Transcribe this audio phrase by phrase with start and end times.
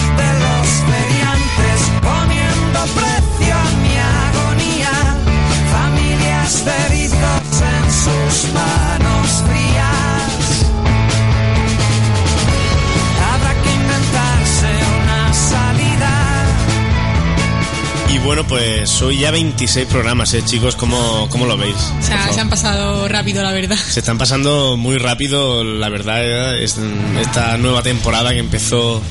[18.17, 20.75] Y bueno, pues hoy ya 26 programas, ¿eh, chicos?
[20.75, 21.75] ¿Cómo, cómo lo veis?
[21.99, 23.75] O sea, se han pasado rápido, la verdad.
[23.75, 26.77] Se están pasando muy rápido, la verdad, eh, es-
[27.21, 29.01] esta nueva temporada que empezó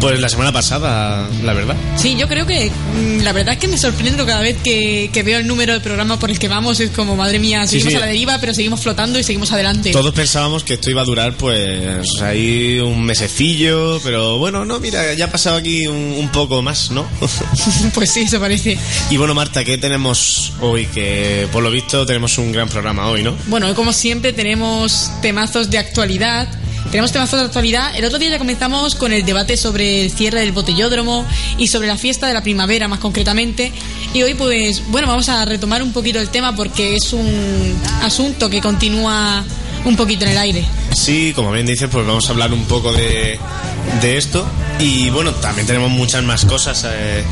[0.00, 1.76] pues la semana pasada, la verdad.
[1.96, 5.22] Sí, yo creo que mm, la verdad es que me sorprendo cada vez que, que
[5.22, 6.80] veo el número de programa por el que vamos.
[6.80, 7.96] Es como, madre mía, seguimos sí.
[7.96, 9.92] a la deriva, pero seguimos flotando y seguimos adelante.
[9.92, 15.12] Todos pensábamos que esto iba a durar pues ahí un mesecillo, pero bueno, no, mira,
[15.14, 17.06] ya ha pasado aquí un, un poco más, ¿no?
[17.94, 18.78] pues sí, eso parece.
[19.10, 20.86] y bueno, Marta, ¿qué tenemos hoy?
[20.86, 23.36] Que por lo visto tenemos un gran programa hoy, ¿no?
[23.46, 26.48] Bueno, como siempre tenemos temazos de actualidad.
[26.90, 27.94] Tenemos temazos de actualidad.
[27.96, 31.24] El otro día ya comenzamos con el debate sobre el cierre del botellódromo
[31.56, 33.72] y sobre la fiesta de la primavera, más concretamente.
[34.12, 38.50] Y hoy, pues, bueno, vamos a retomar un poquito el tema porque es un asunto
[38.50, 39.44] que continúa
[39.84, 40.64] un poquito en el aire.
[40.92, 43.38] Sí, como bien dices, pues vamos a hablar un poco de,
[44.02, 44.46] de esto.
[44.80, 46.84] Y bueno, también tenemos muchas más cosas.
[46.90, 47.22] eh,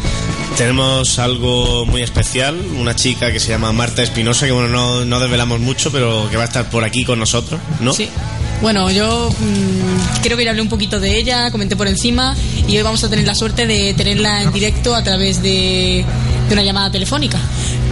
[0.56, 5.20] tenemos algo muy especial, una chica que se llama Marta Espinosa, que bueno, no, no
[5.20, 7.92] desvelamos mucho, pero que va a estar por aquí con nosotros, ¿no?
[7.92, 8.08] Sí.
[8.60, 12.34] Bueno, yo mm, creo que ya hablé un poquito de ella, comenté por encima
[12.66, 16.04] y hoy vamos a tener la suerte de tenerla en directo a través de,
[16.48, 17.38] de una llamada telefónica.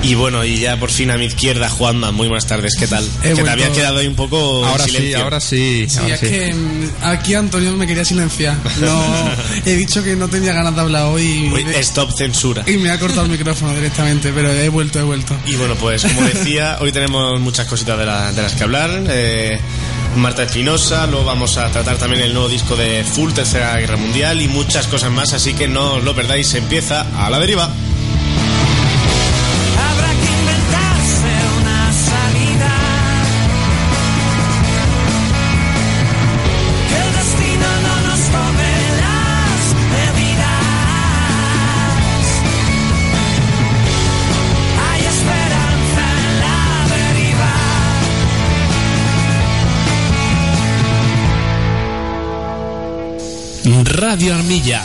[0.02, 3.04] Y bueno, y ya por fin a mi izquierda, Juanma, muy buenas tardes, ¿qué tal?
[3.04, 5.22] He que te vuelto- habías quedado ahí un poco en Ahora sí, silencio.
[5.24, 5.86] ahora sí.
[5.88, 6.26] Sí, ahora es sí.
[6.26, 8.56] que mm, aquí Antonio me quería silenciar.
[8.80, 9.04] No,
[9.64, 12.64] he dicho que no tenía ganas de hablar hoy Uy, stop censura.
[12.66, 15.34] y me ha cortado el micrófono directamente, pero he vuelto, he vuelto.
[15.46, 18.90] Y bueno, pues como decía, hoy tenemos muchas cositas de, la- de las que hablar.
[19.08, 19.58] Eh,
[20.16, 24.40] Marta Espinosa, luego vamos a tratar también el nuevo disco de Full, Tercera Guerra Mundial
[24.40, 27.70] y muchas cosas más, así que no os lo perdáis, empieza a la deriva.
[53.96, 54.82] Radio Armilla.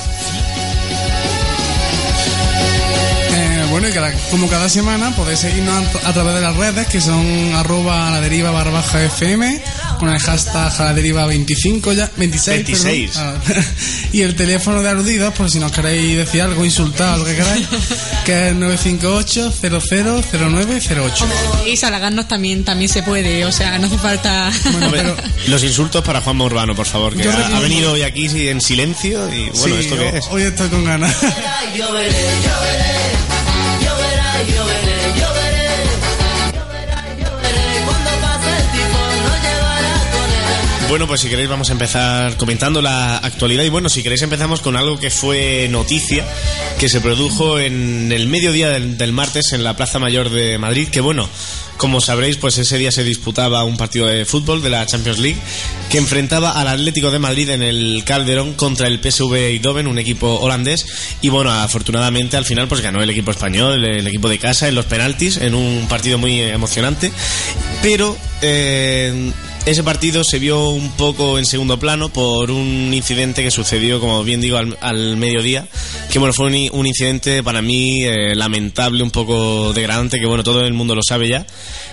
[3.33, 6.88] Eh, bueno, y cada- como cada semana podéis seguirnos a, a través de las redes
[6.88, 9.61] que son arroba la deriva barra baja FM
[10.01, 12.66] con el hashtag a la deriva 25 ya, 26.
[12.66, 13.12] 26.
[13.12, 13.35] perdón.
[13.47, 13.62] Ah,
[14.12, 17.67] y el teléfono de aludidos por si nos queréis decir algo, insultar, lo que queráis,
[18.25, 21.28] que es 958 000908.
[21.67, 24.51] Y halagarnos también, también se puede, o sea, no hace falta...
[24.72, 28.28] Bueno, Hombre, pero Los insultos para Juanma Urbano, por favor, que ha, venido hoy aquí
[28.50, 30.25] en silencio y bueno, sí, ¿esto qué es?
[30.31, 31.15] hoy estoy con ganas.
[40.91, 43.63] Bueno, pues si queréis vamos a empezar comentando la actualidad.
[43.63, 46.25] Y bueno, si queréis empezamos con algo que fue noticia,
[46.79, 50.89] que se produjo en el mediodía del, del martes en la Plaza Mayor de Madrid,
[50.89, 51.29] que bueno,
[51.77, 55.39] como sabréis, pues ese día se disputaba un partido de fútbol de la Champions League
[55.89, 60.41] que enfrentaba al Atlético de Madrid en el Calderón contra el PSV Eindhoven, un equipo
[60.41, 60.85] holandés.
[61.21, 64.75] Y bueno, afortunadamente al final pues ganó el equipo español, el, equipo de casa en
[64.75, 67.13] los penaltis en un partido muy emocionante,
[67.81, 69.31] pero eh,
[69.66, 74.24] ese partido se vio un poco en segundo plano por un incidente que sucedió, como
[74.24, 75.68] bien digo, al, al mediodía,
[76.12, 80.44] que bueno, fue un, un incidente para mí eh, lamentable, un poco degradante, que bueno,
[80.44, 81.46] todo el mundo lo sabe ya,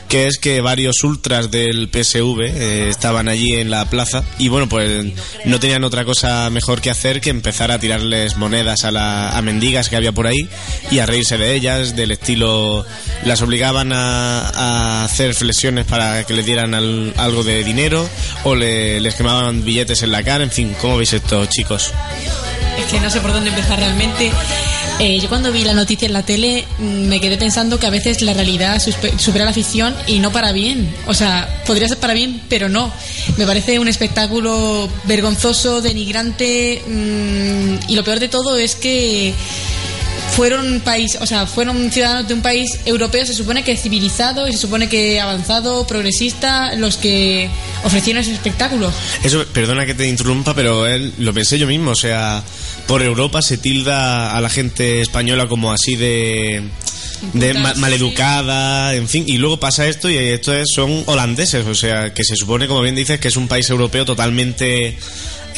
[0.08, 4.66] que es que varios ultras del PSV eh, estaban allí en la plaza y bueno,
[4.68, 5.04] pues
[5.44, 9.42] no tenían otra cosa mejor que hacer que empezar a tirarles monedas a, la, a
[9.42, 10.48] mendigas que había por ahí
[10.90, 12.86] y a reírse de ellas, del estilo,
[13.26, 18.08] las obligaban a, a hacer flexiones para que les dieran al- algo de dinero
[18.44, 21.92] o le- les quemaban billetes en la cara, en fin, ¿cómo veis esto, chicos?
[22.78, 24.30] Es que no sé por dónde empezar realmente.
[25.00, 27.90] Eh, yo cuando vi la noticia en la tele mm, me quedé pensando que a
[27.90, 28.82] veces la realidad
[29.16, 30.92] supera la ficción y no para bien.
[31.06, 32.92] O sea, podría ser para bien, pero no.
[33.36, 39.32] Me parece un espectáculo vergonzoso, denigrante mm, y lo peor de todo es que
[40.38, 44.52] fueron país, o sea, fueron ciudadanos de un país europeo, se supone que civilizado y
[44.52, 47.50] se supone que avanzado, progresista, los que
[47.82, 48.92] ofrecieron ese espectáculo.
[49.24, 51.90] Eso, perdona que te interrumpa, pero él, lo pensé yo mismo.
[51.90, 52.44] O sea,
[52.86, 56.62] por Europa se tilda a la gente española como así de.
[57.32, 61.74] de ma- maleducada, en fin, y luego pasa esto y esto es, son holandeses, o
[61.74, 64.96] sea, que se supone, como bien dices, que es un país europeo totalmente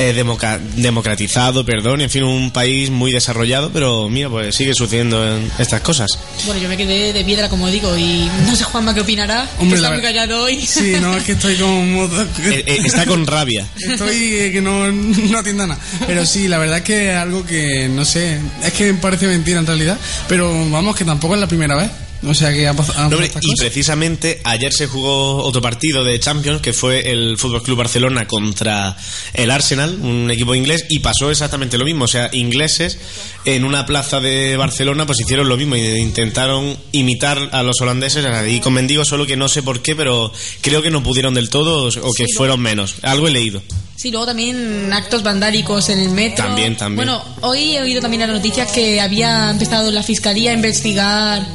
[0.00, 5.26] eh, democa- democratizado, perdón, en fin, un país muy desarrollado, pero mira, pues sigue sucediendo
[5.37, 6.11] en estas cosas.
[6.47, 9.62] Bueno, yo me quedé de piedra, como digo, y no sé Juanma qué opinará, que
[9.62, 10.61] Hombre, está la muy callado hoy.
[10.61, 12.08] Sí, no, es que estoy como...
[12.50, 13.67] Eh, eh, está con rabia.
[13.79, 15.81] Estoy eh, que no, no atienda nada.
[16.06, 19.61] Pero sí, la verdad es que es algo que, no sé, es que parece mentira
[19.61, 19.99] en realidad,
[20.29, 21.91] pero vamos, que tampoco es la primera vez.
[22.22, 26.20] O sea que ha han No, hombre, y precisamente ayer se jugó otro partido de
[26.20, 28.96] Champions que fue el Fútbol Club Barcelona contra
[29.32, 32.05] el Arsenal, un equipo inglés, y pasó exactamente lo mismo.
[32.05, 32.99] O sea, ingleses
[33.44, 38.25] en una plaza de Barcelona pues hicieron lo mismo e intentaron imitar a los holandeses
[38.49, 41.49] y con mendigos, solo que no sé por qué, pero creo que no pudieron del
[41.49, 42.96] todo o que fueron menos.
[43.02, 43.62] Algo he leído.
[44.00, 46.46] Sí, luego también actos vandálicos en el metro.
[46.46, 46.96] También, también.
[46.96, 51.46] Bueno, hoy he oído también la noticia que había empezado la fiscalía a investigar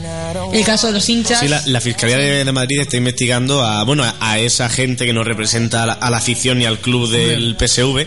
[0.55, 1.39] el caso de los hinchas.
[1.39, 5.05] Sí, la, la Fiscalía de, de Madrid está investigando a bueno a, a esa gente
[5.05, 8.05] que no representa a la, a la afición y al club del PSV.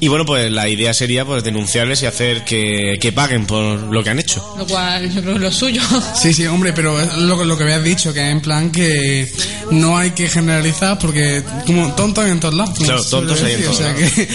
[0.00, 4.04] Y bueno, pues la idea sería pues denunciarles y hacer que, que paguen por lo
[4.04, 4.54] que han hecho.
[4.56, 5.82] Lo cual yo creo que es lo suyo.
[6.14, 9.28] Sí, sí, hombre, pero es lo, lo que habías dicho, que es en plan que
[9.72, 12.78] no hay que generalizar porque como tontos hay en todos lados.
[12.78, 14.28] Claro, tontos hay en decir, o todos sea que,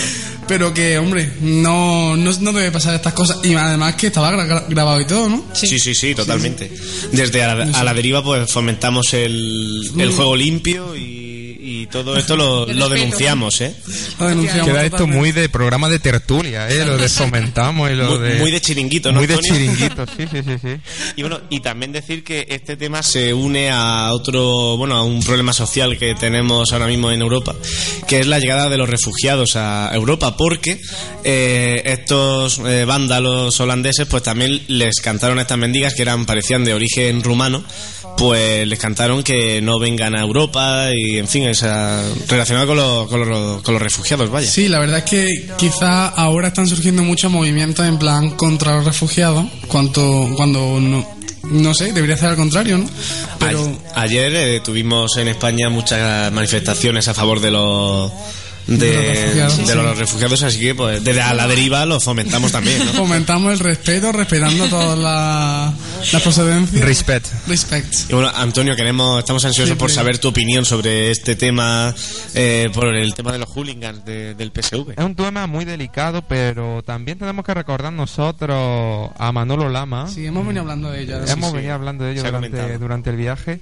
[0.47, 3.39] Pero que, hombre, no, no, no debe pasar estas cosas.
[3.43, 5.45] Y además que estaba gra- gra- grabado y todo, ¿no?
[5.53, 6.71] Sí, sí, sí, totalmente.
[7.11, 11.22] Desde a la, a la deriva pues fomentamos el, el juego limpio y,
[11.63, 13.73] y todo esto lo, El lo denunciamos, ¿eh?
[14.19, 16.85] Lo denunciamos Queda esto muy de programa de tertulia, ¿eh?
[16.85, 18.35] Lo de fomentamos y lo Muy, de...
[18.39, 19.53] muy de chiringuito, ¿no, Muy de Antonio?
[19.55, 20.75] chiringuito, sí, sí, sí, sí.
[21.15, 25.23] Y bueno, y también decir que este tema se une a otro, bueno, a un
[25.23, 27.55] problema social que tenemos ahora mismo en Europa,
[28.07, 30.81] que es la llegada de los refugiados a Europa, porque
[31.23, 36.65] eh, estos eh, vándalos holandeses, pues también les cantaron a estas mendigas que eran parecían
[36.65, 37.63] de origen rumano,
[38.27, 43.07] pues les cantaron que no vengan a Europa y, en fin, esa, relacionado con los,
[43.09, 44.47] con los, con los refugiados, vaya.
[44.49, 45.27] Sí, la verdad es que
[45.57, 51.05] quizá ahora están surgiendo muchos movimientos en plan contra los refugiados, cuanto, cuando no,
[51.43, 52.89] no sé, debería ser al contrario, ¿no?
[53.39, 58.09] Pero A- Ayer eh, tuvimos en España muchas manifestaciones a favor de los
[58.67, 59.73] de, De los refugiados, de sí.
[59.75, 62.93] los refugiados, así que pues desde a la deriva lo fomentamos también, ¿no?
[62.93, 66.83] fomentamos el respeto, respetando todas las las procedencias.
[66.83, 67.27] Respect.
[67.47, 67.93] Respect.
[68.09, 69.79] Y bueno, Antonio, queremos, estamos ansiosos Siempre.
[69.83, 71.93] por saber tu opinión sobre este tema,
[72.35, 74.91] eh, por el tema de los hooligans de- del PSV.
[74.97, 80.07] Es un tema muy delicado, pero también tenemos que recordar nosotros a Manolo Lama.
[80.07, 81.55] Sí, hemos venido hablando de sí, Hemos sí.
[81.57, 83.59] venido hablando de ello durante, durante el viaje.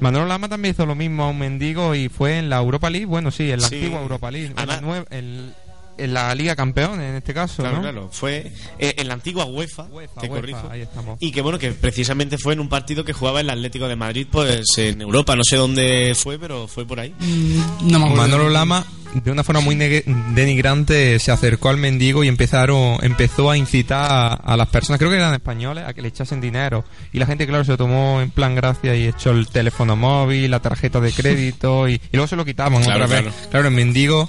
[0.00, 3.06] Manolo Lama también hizo lo mismo a un mendigo y fue en la Europa League,
[3.06, 3.76] bueno, sí, en la Sí.
[3.76, 5.54] antigua Europa League, en la, Además- nueva- en-
[5.98, 7.82] en la Liga Campeones en este caso, Claro, ¿no?
[7.82, 8.08] claro.
[8.12, 10.68] Fue eh, en la antigua UEFA, UEFA, te UEFA, corrijo.
[10.70, 11.16] ahí estamos.
[11.20, 14.26] Y que bueno, que precisamente fue en un partido que jugaba el Atlético de Madrid,
[14.30, 15.34] pues en Europa.
[15.36, 17.14] No sé dónde fue, pero fue por ahí.
[17.18, 18.14] Mm, No me acuerdo.
[18.16, 23.50] Manolo Lama, de una forma muy neg- denigrante, se acercó al mendigo y empezaron, empezó
[23.50, 26.84] a incitar a, a las personas, creo que eran españoles, a que le echasen dinero.
[27.12, 30.50] Y la gente, claro, se lo tomó en plan gracia y echó el teléfono móvil,
[30.50, 33.32] la tarjeta de crédito y, y luego se lo quitaban Claro, otra claro.
[33.36, 33.48] vez.
[33.50, 34.28] Claro, el mendigo,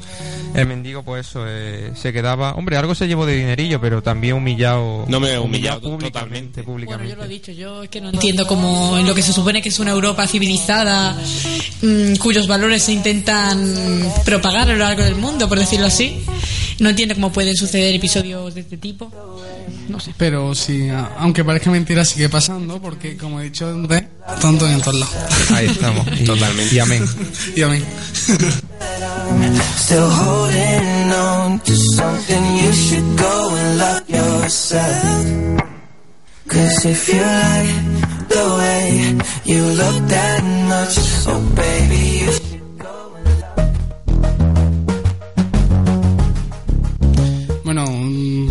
[0.55, 2.53] el mendigo, pues eso, eh, se quedaba.
[2.53, 5.05] Hombre, algo se llevó de dinerillo, pero también humillado.
[5.07, 6.12] No me he humillado públicamente.
[6.12, 6.62] totalmente.
[6.62, 7.10] Bueno, públicamente.
[7.12, 9.62] yo lo he dicho, yo es que no entiendo cómo en lo que se supone
[9.62, 11.15] que es una Europa civilizada,
[11.81, 13.65] mm, cuyos valores se intentan
[14.25, 16.24] propagar lo largo del mundo, por decirlo así.
[16.80, 19.12] no entiende cómo pueden suceder episodios de este tipo.
[19.90, 20.14] No sé.
[20.18, 24.04] Pero sí, a- aunque parezca mentira, sigue pasando porque, como he dicho antes,
[24.42, 25.16] tonto en todos lados.
[25.54, 26.06] Ahí estamos.
[26.20, 26.76] Y- Totalmente.
[26.76, 27.06] Y amén.
[27.56, 27.84] y amén.
[29.78, 35.64] Still holding on to something you should go and love yourself.
[36.48, 40.98] Cause if you like the way you look that much,
[41.28, 42.32] oh baby, you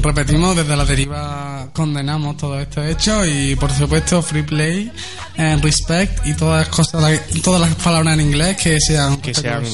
[0.07, 4.93] repetimos, desde la deriva condenamos todo este hecho y por supuesto free play,
[5.61, 9.65] respect y todas las cosas, todas las palabras en inglés que sean que sean.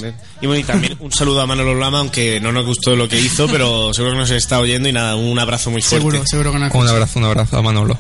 [0.43, 3.19] Y bueno y también un saludo a Manolo Lama aunque no nos gustó lo que
[3.21, 6.53] hizo pero seguro que nos está oyendo y nada un abrazo muy fuerte Seguro, seguro
[6.53, 7.99] que no Un abrazo, un abrazo a Manolo.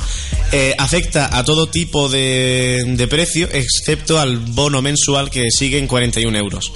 [0.51, 5.87] eh, afecta a todo tipo de, de precio, excepto al bono mensual que sigue en
[5.87, 6.71] 41 euros.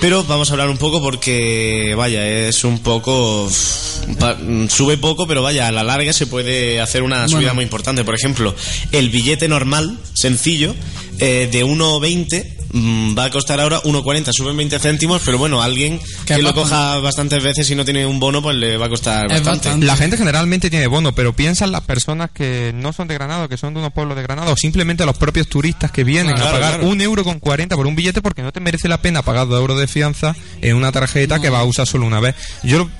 [0.00, 3.44] Pero vamos a hablar un poco porque, vaya, es un poco.
[3.44, 4.36] uf, pa-
[4.68, 8.04] Sube poco, pero vaya, a la larga se puede hacer una subida muy importante.
[8.04, 8.54] Por ejemplo,
[8.92, 10.74] el billete normal, sencillo,
[11.18, 15.98] eh, de 1,20 mm, va a costar ahora 1,40, suben 20 céntimos, pero bueno, alguien
[16.26, 16.70] Que que lo bastante.
[16.70, 19.50] coja bastantes veces y no tiene un bono, pues le va a costar bastante.
[19.50, 19.86] bastante.
[19.86, 23.56] La gente generalmente tiene bono, pero piensan las personas que no son de Granada, que
[23.56, 26.52] son de unos pueblos de Granada, o simplemente los propios turistas que vienen Claro, a
[26.52, 26.88] pagar claro.
[26.88, 29.58] un euro con 40 por un billete porque no te merece la pena pagar dos
[29.60, 32.34] euros de fianza en una tarjeta que vas a usar solo una vez.
[32.62, 32.90] Yo, lo-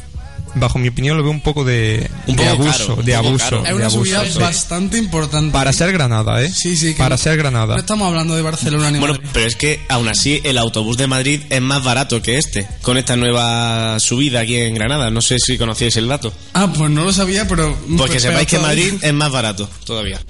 [0.55, 3.45] bajo mi opinión, lo veo un poco de, Un de poco abuso, caro, de abuso,
[3.45, 3.59] caro.
[3.63, 4.05] Es de una abuso.
[4.05, 4.39] subida sí.
[4.39, 5.53] bastante importante.
[5.53, 6.51] Para ser Granada, ¿eh?
[6.53, 6.93] Sí, sí.
[6.93, 7.75] que Para no- ser Granada.
[7.75, 9.29] No estamos hablando de Barcelona ni Bueno, Madrid.
[9.33, 12.97] pero es que aún así el autobús de Madrid es más barato que este, con
[12.99, 15.11] esta nueva subida aquí en Granada.
[15.11, 16.33] No sé si conocíais el dato.
[16.55, 17.77] Ah, pues no lo sabía, pero...
[17.97, 20.21] Pues que sepáis que Madrid es más barato todavía.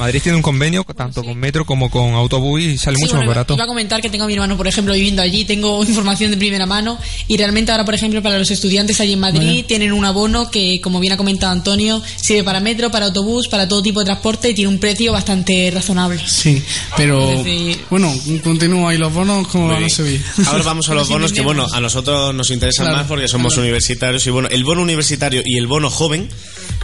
[0.00, 3.26] Madrid tiene un convenio tanto con metro como con autobús y sale Sí, mucho bueno,
[3.28, 3.54] más barato.
[3.54, 6.36] Iba a comentar que tengo a mi hermano, por ejemplo, viviendo allí, tengo información de
[6.36, 10.04] primera mano y realmente ahora, por ejemplo, para los estudiantes allí en Madrid tienen un
[10.04, 14.00] abono que, como bien ha comentado Antonio, sirve para metro, para autobús, para todo tipo
[14.00, 16.20] de transporte y tiene un precio bastante razonable.
[16.26, 16.62] Sí,
[16.96, 17.30] pero...
[17.44, 18.94] Decir- Bueno, continúa.
[18.94, 20.22] ¿Y los bonos cómo Muy van a subir?
[20.46, 23.28] Ahora vamos a los Nos bonos que, bueno, a nosotros nos interesan Claro, más porque
[23.28, 23.62] somos claro.
[23.62, 24.26] universitarios.
[24.26, 26.28] Y bueno, el bono universitario y el bono joven,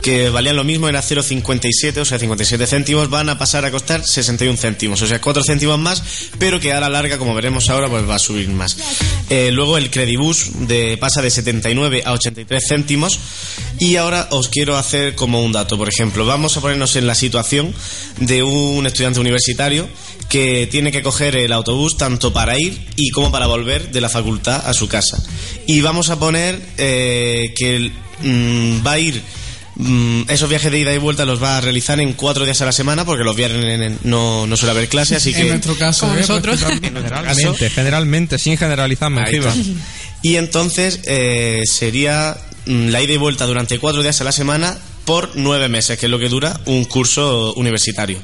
[0.03, 4.05] que valían lo mismo, era 0,57, o sea, 57 céntimos, van a pasar a costar
[4.05, 6.03] 61 céntimos, o sea, 4 céntimos más,
[6.39, 8.77] pero que a la larga, como veremos ahora, pues va a subir más.
[9.29, 13.19] Eh, luego el Credibus de, pasa de 79 a 83 céntimos.
[13.79, 17.15] Y ahora os quiero hacer como un dato, por ejemplo, vamos a ponernos en la
[17.15, 17.75] situación
[18.19, 19.89] de un estudiante universitario
[20.29, 24.09] que tiene que coger el autobús tanto para ir y como para volver de la
[24.09, 25.23] facultad a su casa.
[25.67, 29.23] Y vamos a poner eh, que mm, va a ir
[30.29, 32.73] esos viajes de ida y vuelta los va a realizar en cuatro días a la
[32.73, 36.17] semana porque los viernes no, no suele haber clase, así que En nuestro caso, Como
[36.17, 36.21] ¿eh?
[36.21, 36.61] nosotros.
[36.63, 39.13] Pues, en nuestro caso- Generalmente, generalmente, sin generalizar.
[40.23, 44.77] Y entonces eh, sería mm, la ida y vuelta durante cuatro días a la semana
[45.05, 48.19] por nueve meses, que es lo que dura un curso universitario.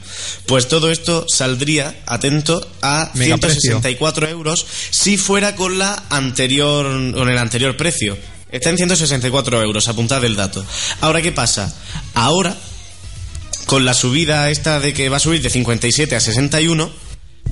[0.47, 3.61] Pues todo esto saldría, atento, a Megaprecio.
[3.81, 8.17] 164 euros si fuera con la anterior, con el anterior precio.
[8.53, 10.65] Está en 164 euros, apuntad el dato.
[11.01, 11.75] Ahora, ¿qué pasa?
[12.15, 12.57] Ahora,
[13.67, 16.91] con la subida esta de que va a subir de 57 a 61,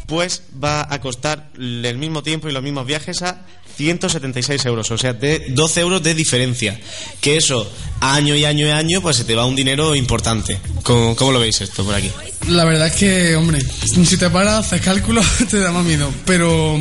[0.07, 4.99] pues va a costar el mismo tiempo y los mismos viajes a 176 euros, o
[4.99, 6.79] sea, de 12 euros de diferencia.
[7.23, 7.67] Que eso,
[8.01, 10.61] año y año y año, pues se te va un dinero importante.
[10.83, 12.11] ¿Cómo, cómo lo veis esto por aquí?
[12.49, 16.13] La verdad es que, hombre, si te paras, haces cálculos, te da más miedo.
[16.27, 16.79] Pero,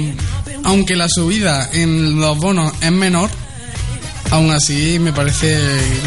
[0.66, 3.30] aunque la subida en los bonos es menor,
[4.32, 5.58] aún así me parece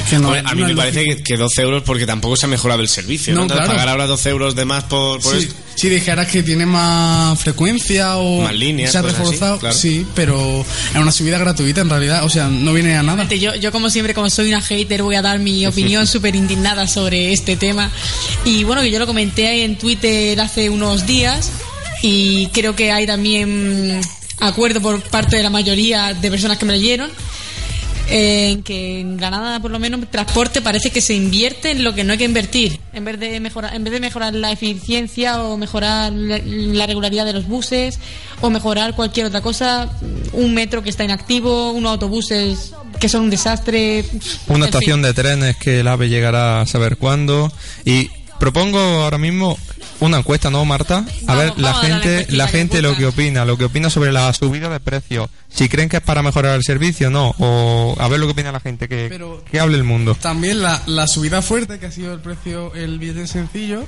[0.08, 0.28] que no.
[0.28, 2.80] Hombre, a mí no me parece que, que 12 euros porque tampoco se ha mejorado
[2.80, 3.34] el servicio.
[3.34, 3.42] ¿no?
[3.42, 3.66] No, claro.
[3.68, 5.54] pagar ahora 12 euros de más por, por Sí, esto.
[5.74, 9.74] si dijeras que tiene más frecuencia o Más líneas, se ha así, reforzado, claro.
[9.76, 10.64] sí, pero
[10.94, 13.24] es una subida gratuita en realidad, o sea, no viene a nada.
[13.28, 16.86] Yo, yo como siempre, como soy una hater, voy a dar mi opinión súper indignada
[16.86, 17.90] sobre este tema.
[18.44, 21.50] Y bueno, que yo lo comenté en Twitter hace unos días
[22.02, 24.00] y creo que hay también
[24.40, 27.10] acuerdo por parte de la mayoría de personas que me leyeron
[28.08, 32.04] en que en Granada por lo menos transporte parece que se invierte en lo que
[32.04, 35.56] no hay que invertir en vez de mejorar en vez de mejorar la eficiencia o
[35.56, 37.98] mejorar la, la regularidad de los buses
[38.40, 39.88] o mejorar cualquier otra cosa
[40.32, 44.04] un metro que está inactivo unos autobuses que son un desastre
[44.48, 45.02] Una estación fin.
[45.02, 47.50] de trenes que el AVE llegará a saber cuándo.
[47.84, 49.58] Y propongo ahora mismo
[49.98, 50.98] una encuesta, ¿no, Marta?
[51.26, 54.32] A Vamos, ver, la gente, la gente lo que opina, lo que opina sobre la
[54.32, 55.28] subida de precios.
[55.54, 57.34] Si creen que es para mejorar el servicio, no.
[57.38, 60.16] O a ver lo que opina la gente, que, Pero- que hable el mundo.
[60.20, 63.84] También la, la subida fuerte que ha sido el precio, el billete sencillo,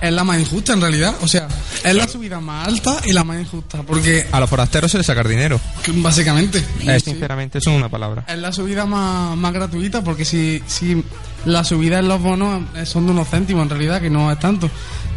[0.00, 1.14] es la más injusta en realidad.
[1.22, 1.46] O sea,
[1.84, 5.06] es la subida más alta y la más injusta, porque A los forasteros se les
[5.06, 5.60] saca dinero.
[5.96, 8.24] básicamente Eh, sí, sinceramente, eso es una palabra.
[8.28, 11.02] es la subida más, más gratuita, porque si, si
[11.44, 14.68] la subida en los bonos son de unos céntimos en realidad, que no es tanto.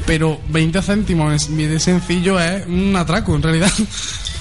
[0.05, 3.71] Pero 20 céntimos en billete sencillo es un atraco en realidad.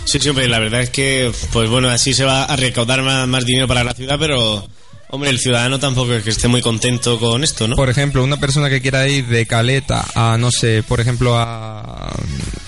[0.05, 3.27] Sí, sí, hombre, la verdad es que, pues bueno, así se va a recaudar más,
[3.29, 4.67] más dinero para la ciudad, pero,
[5.11, 7.77] hombre, el ciudadano tampoco es que esté muy contento con esto, ¿no?
[7.77, 12.13] Por ejemplo, una persona que quiera ir de Caleta a, no sé, por ejemplo, a,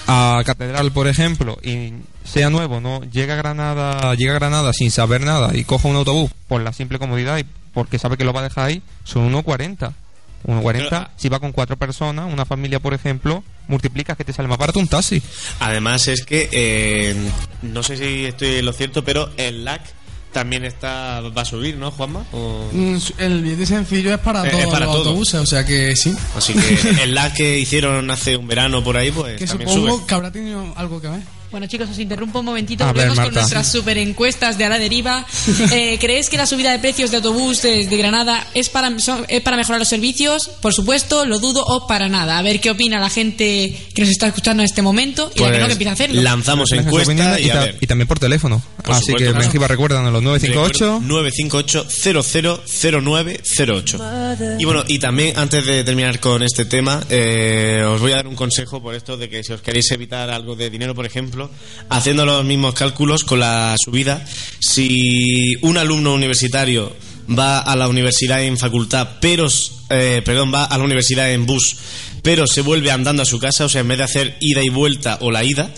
[0.07, 1.93] a Catedral, por ejemplo, y
[2.25, 3.01] sea nuevo, ¿no?
[3.11, 6.73] Llega a Granada, llega a Granada sin saber nada y coja un autobús por la
[6.73, 9.93] simple comodidad y porque sabe que lo va a dejar ahí, son 1,40.
[10.47, 14.49] 1,40, Pero- si va con cuatro personas, una familia, por ejemplo, multiplicas que te sale
[14.49, 15.23] más barato un taxi.
[15.61, 17.15] Además es que, eh,
[17.63, 19.83] no sé si estoy en lo cierto, pero el LAC
[20.33, 22.25] también está va a subir, ¿no, Juanma?
[22.33, 25.05] O- Mm, El billete sencillo es para Eh, todos es para los todo.
[25.09, 26.15] autobuses, o sea que sí.
[26.37, 29.97] Así que el LAC que hicieron hace un verano por ahí, pues Que también supongo
[29.99, 30.07] sube.
[30.07, 31.21] que habrá tenido algo que ver.
[31.51, 32.85] Bueno chicos, os interrumpo un momentito.
[32.85, 35.25] A ver, Volvemos con nuestras super encuestas de a la deriva.
[35.73, 39.41] Eh, ¿Creéis que la subida de precios de autobuses de Granada es para, son- es
[39.43, 40.49] para mejorar los servicios?
[40.61, 42.39] Por supuesto, lo dudo o para nada.
[42.39, 45.47] A ver qué opina la gente que nos está escuchando en este momento y la
[45.47, 46.23] que no Pues que empieza a hacerlo.
[46.23, 47.77] lanzamos encuesta y a ver.
[47.81, 48.63] y también por teléfono.
[48.85, 49.69] Por Así supuesto, que claro.
[49.69, 51.01] Recuerdan los 958.
[51.03, 51.87] 958
[53.03, 53.99] 000908
[54.59, 58.27] Y bueno, y también antes de terminar con este tema, eh, os voy a dar
[58.27, 61.38] un consejo por esto de que si os queréis evitar algo de dinero, por ejemplo,
[61.89, 64.25] haciendo los mismos cálculos con la subida,
[64.61, 66.95] si un alumno universitario
[67.29, 69.49] va a la universidad en facultad, pero,
[69.91, 71.77] eh, perdón, va a la universidad en bus,
[72.23, 74.69] pero se vuelve andando a su casa, o sea, en vez de hacer ida y
[74.69, 75.71] vuelta o la ida,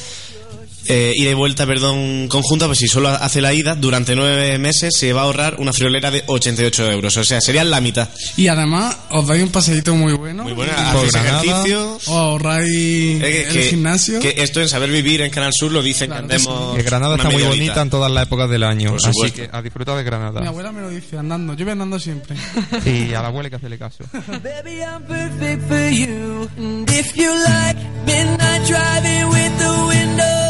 [0.90, 4.92] eh, ida y vuelta, perdón, conjunta, pues si solo hace la ida, durante nueve meses
[4.96, 7.16] se va a ahorrar una friolera de 88 euros.
[7.16, 8.08] O sea, serían la mitad.
[8.36, 10.42] Y además os dais un paseíto muy bueno.
[10.44, 10.72] Muy buena.
[10.92, 11.94] Por Hacéis ejercicio.
[11.96, 14.20] Os ahorráis Eh, el gimnasio.
[14.20, 16.46] que esto en Saber Vivir en Canal Sur lo dicen Claro que que sí.
[16.48, 16.76] andemos.
[16.76, 17.82] Que Granada una está muy bonita horita.
[17.82, 18.90] en todas las épocas del año.
[18.96, 20.40] Por Así que a disfrutar de Granada.
[20.40, 21.54] Mi abuela me lo dice andando.
[21.54, 22.36] Yo voy andando siempre.
[22.84, 24.04] Y a la abuela hay que hacerle caso.
[24.12, 26.48] Baby, I'm perfect for you.
[26.56, 30.49] And if you like midnight driving with the windows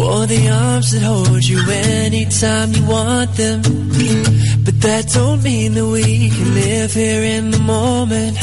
[0.00, 3.60] Or the arms that hold you anytime you want them.
[4.64, 8.36] But that don't mean that we can live here in the moment.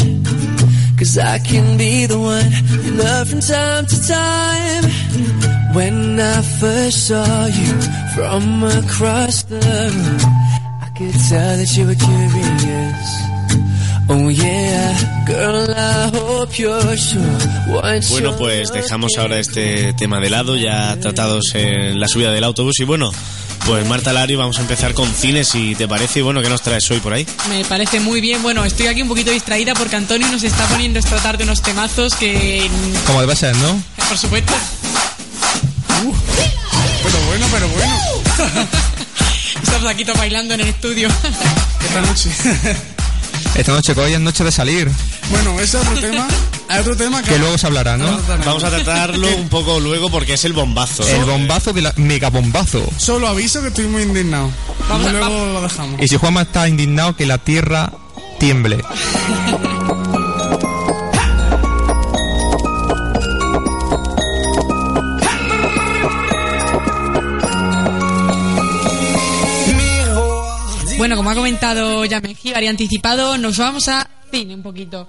[0.99, 2.51] Cause I can be the one
[2.83, 4.83] you love from time to time.
[5.73, 7.73] When I first saw you
[8.15, 10.17] from across the room,
[10.85, 13.26] I could tell that you were curious.
[14.07, 14.31] Bueno,
[18.21, 22.79] you're pues dejamos ahora este tema de lado, ya tratados en la subida del autobús.
[22.79, 23.11] Y bueno,
[23.65, 26.19] pues Marta Lario, vamos a empezar con cine, si te parece.
[26.19, 27.27] Y bueno, ¿qué nos traes hoy por ahí?
[27.49, 28.41] Me parece muy bien.
[28.41, 31.61] Bueno, estoy aquí un poquito distraída porque Antonio nos está poniendo a tratar de unos
[31.61, 32.69] temazos que,
[33.05, 33.81] Como debe ser, ¿no?
[34.07, 34.53] por supuesto,
[37.03, 37.93] Pero bueno, pero bueno.
[39.63, 41.09] estamos aquí todos bailando en el estudio.
[41.81, 42.29] Esta noche.
[43.57, 44.91] Esta noche que hoy es noche de salir,
[45.31, 46.27] bueno, ese es otro tema.
[46.69, 48.19] Hay otro tema que, que luego se hablará, ¿no?
[48.45, 51.07] Vamos a tratarlo un poco luego porque es el bombazo.
[51.07, 52.87] El bombazo de la mega bombazo.
[52.97, 54.51] Solo aviso que estoy muy indignado.
[54.89, 56.01] Vamos Luego lo dejamos.
[56.01, 57.91] Y si Juanma está indignado, que la tierra
[58.37, 58.83] tiemble.
[71.27, 75.07] como ha comentado ya Mejía, y anticipado, nos vamos a un poquito.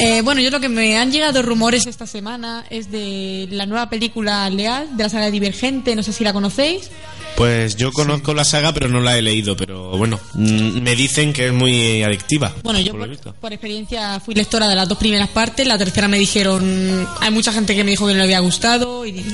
[0.00, 3.88] Eh, bueno, yo lo que me han llegado rumores esta semana es de la nueva
[3.88, 6.90] película Leal, de la saga Divergente, no sé si la conocéis.
[7.36, 9.56] Pues yo conozco la saga, pero no la he leído.
[9.56, 12.52] Pero bueno, mm, me dicen que es muy adictiva.
[12.64, 12.94] Bueno, yo
[13.40, 17.52] por experiencia fui lectora de las dos primeras partes, la tercera me dijeron, hay mucha
[17.52, 19.24] gente que me dijo que no le había gustado y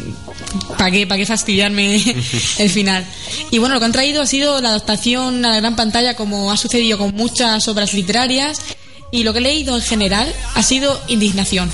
[0.77, 1.97] ¿para qué, para qué fastidiarme
[2.59, 3.07] el final?
[3.51, 6.53] Y bueno, lo que han traído ha sido la adaptación a la gran pantalla como
[6.53, 8.61] ha sucedido con muchas obras literarias
[9.15, 11.71] y lo que he leído en general ha sido indignación.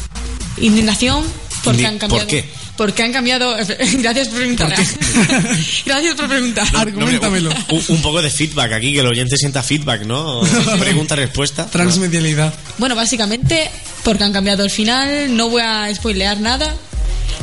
[0.59, 1.25] Indignación
[1.65, 2.27] porque Indi- han cambiado...
[2.27, 2.45] ¿por qué?
[2.77, 3.55] Porque han cambiado...
[3.99, 4.69] Gracias por preguntar.
[5.87, 6.73] Gracias por preguntar.
[6.73, 7.51] No, Argumentamelo.
[7.71, 10.41] un, un poco de feedback aquí, que el oyente sienta feedback, ¿no?
[10.79, 11.67] Pregunta-respuesta.
[11.67, 12.55] Transmedialidad.
[12.79, 13.71] Bueno, básicamente
[14.05, 16.75] porque han cambiado el final, no voy a spoilear nada,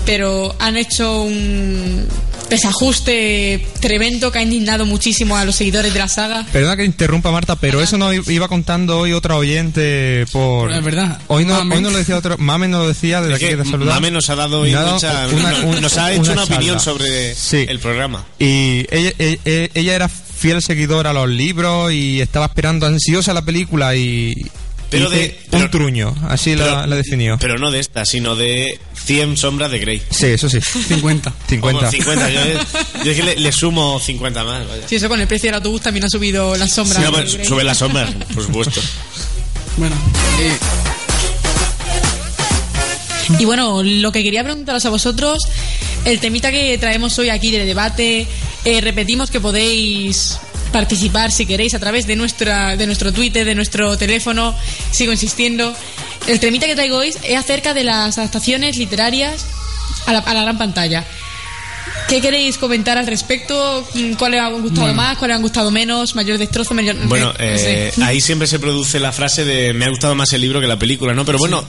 [0.06, 2.08] pero han hecho un
[2.50, 6.46] desajuste tremendo que ha indignado muchísimo a los seguidores de la saga.
[6.52, 10.72] Perdona que interrumpa Marta, pero eso nos iba contando hoy otra oyente por...
[10.72, 11.20] Es verdad.
[11.28, 12.38] Hoy no, hoy no lo decía otro...
[12.38, 13.94] Mame nos lo decía desde Es aquí que te saludamos.
[13.96, 16.44] Mame nos ha dado hoy Me ha dado mucha- una- un- nos ha hecho una,
[16.44, 17.66] opinión sobre Sí.
[17.68, 18.26] el programa.
[18.40, 23.42] Y ella, ella, ella era fiel seguidora a los libros y estaba esperando ansiosa la
[23.44, 24.34] película y...
[24.90, 27.38] Pero de- pero- un truño, así la, la definió.
[27.42, 30.02] Pero no de esta, sino de 100 sombras de Grey.
[30.10, 30.60] sí, eso sí.
[30.62, 31.34] 50.
[31.48, 31.80] 50.
[31.80, 32.30] Como 50.
[32.30, 32.40] Yo,
[33.06, 34.68] yo es que le, le sumo 50 más.
[34.68, 34.88] Vaya.
[34.88, 36.98] Si eso con el precio del autobús también ha subido las sombras.
[36.98, 38.82] Sí, no, pues, sube las sombras, por supuesto.
[39.78, 39.96] Bueno,
[40.42, 40.58] eh,
[43.40, 45.44] Y bueno, lo que quería preguntaros a vosotros,
[46.06, 48.26] el temita que traemos hoy aquí de debate,
[48.66, 50.40] eh, repetimos que podéis
[50.72, 54.56] participar si queréis a través de nuestra de nuestro Twitter, de nuestro teléfono,
[54.92, 55.74] sigo insistiendo.
[56.28, 59.46] El temita que traigo hoy es acerca de las adaptaciones literarias
[60.06, 61.06] a la, a la gran pantalla.
[62.10, 63.86] ¿Qué queréis comentar al respecto?
[64.18, 65.18] ¿Cuál les ha gustado más?
[65.18, 66.16] ¿Cuál les han gustado menos?
[66.16, 66.74] ¿Mayor destrozo?
[66.74, 66.96] Mayor...
[67.08, 67.88] Bueno, no sé.
[67.90, 70.68] eh, ahí siempre se produce la frase de me ha gustado más el libro que
[70.68, 71.26] la película, ¿no?
[71.26, 71.66] Pero bueno,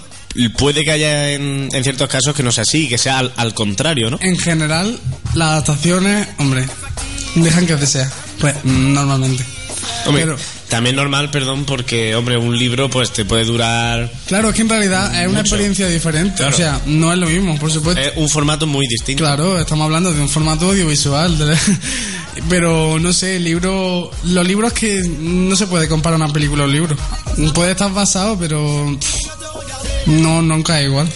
[0.56, 3.52] puede que haya en, en ciertos casos que no sea así, que sea al, al
[3.54, 4.18] contrario, ¿no?
[4.20, 4.96] en general,
[5.34, 6.64] las adaptaciones, hombre,
[7.34, 8.08] dejan que desea.
[8.38, 9.44] Pues, normalmente.
[10.06, 10.36] Hombre, Pero-
[10.68, 14.68] también normal, perdón, porque, hombre, un libro pues te puede durar Claro, es que en
[14.68, 15.40] realidad es una Mucho.
[15.40, 16.36] experiencia diferente.
[16.36, 16.54] Claro.
[16.54, 18.00] O sea, no es lo mismo, por supuesto.
[18.00, 19.24] eh, un formato muy distinto.
[19.24, 21.36] Claro, estamos hablando de un formato audiovisual.
[21.38, 21.56] de-
[22.48, 24.10] Pero no sé, el libro.
[24.24, 26.96] Los libros que no se puede comparar una película a un libro.
[27.54, 28.96] Puede estar basado, pero.
[30.06, 31.08] No, nunca es igual.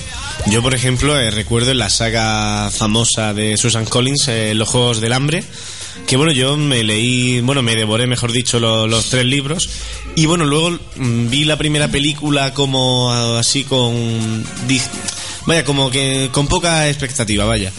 [0.47, 5.01] Yo, por ejemplo, eh, recuerdo en la saga famosa de Susan Collins, eh, Los Juegos
[5.01, 5.45] del Hambre,
[6.07, 9.69] que bueno, yo me leí, bueno, me devoré, mejor dicho, lo- los tres libros,
[10.17, 14.45] y bueno, luego mm, vi la primera película como así con...
[15.47, 17.73] Vaya, como que con poca expectativa, vaya.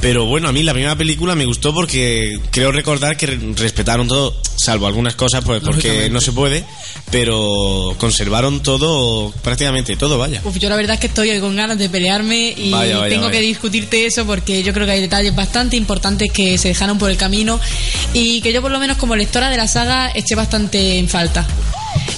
[0.00, 4.06] Pero bueno, a mí la primera película me gustó porque creo recordar que re- respetaron
[4.06, 6.64] todo, salvo algunas cosas, pues porque no se puede,
[7.10, 10.40] pero conservaron todo, prácticamente todo, vaya.
[10.44, 13.26] Uf, yo la verdad es que estoy con ganas de pelearme y Vaya, vaya, tengo
[13.26, 13.38] vaya.
[13.38, 17.10] que discutirte eso porque yo creo que hay detalles bastante importantes que se dejaron por
[17.10, 17.60] el camino
[18.12, 21.46] y que yo por lo menos como lectora de la saga eché bastante en falta.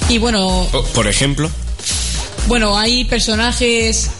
[0.08, 1.50] Y bueno, Por ejemplo,
[2.46, 4.10] bueno, hay personajes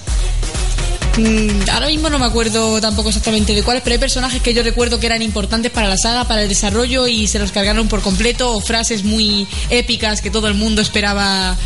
[1.19, 4.63] mm, Ahora mismo no me acuerdo tampoco exactamente de cuáles, pero hay personajes que yo
[4.63, 8.01] recuerdo que eran importantes para la saga, para el desarrollo y se los cargaron por
[8.01, 11.57] completo, o frases muy épicas que todo el mundo esperaba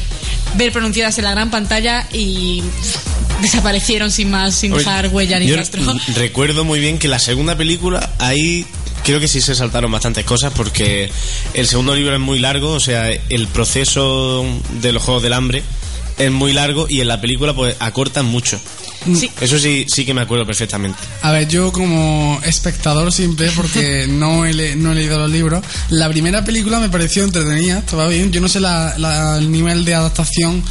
[0.56, 2.62] ver pronunciadas en la gran pantalla y
[3.40, 5.82] desaparecieron sin más, sin dejar huella ni rastro.
[6.16, 8.66] recuerdo muy bien que la segunda película, ahí
[9.04, 11.10] creo que sí se saltaron bastantes cosas porque
[11.54, 14.44] el segundo libro es muy largo, o sea, el proceso
[14.80, 15.62] de los Juegos del Hambre
[16.24, 18.58] es muy largo y en la película pues acortan mucho.
[19.16, 19.28] Sí.
[19.40, 20.96] Eso sí, sí que me acuerdo perfectamente.
[21.22, 25.64] A ver, yo como espectador simple, porque no he, le- no he leído los libros,
[25.90, 28.30] la primera película me pareció entretenida, estaba bien.
[28.30, 30.62] Yo no sé la, la- el nivel de adaptación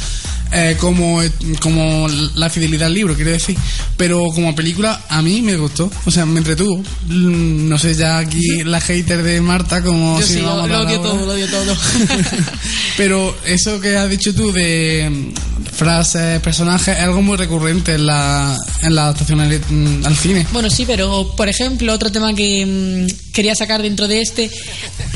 [0.52, 1.20] eh, como,
[1.60, 3.56] como la fidelidad al libro, quiero decir.
[3.96, 5.90] Pero como película, a mí me gustó.
[6.04, 6.78] O sea, me entretuvo.
[7.08, 10.54] Mm, No sé, ya aquí la hater de Marta, como Yo si sí, me lo,
[10.62, 10.94] odio ahora.
[10.96, 11.76] todo, lo odio todo.
[12.96, 18.06] Pero eso que has dicho tú de mm, frases, personajes, es algo muy recurrente en
[18.06, 20.46] la, en la adaptación al, mm, al cine.
[20.52, 24.50] Bueno, sí, pero por ejemplo, otro tema que quería sacar dentro de este,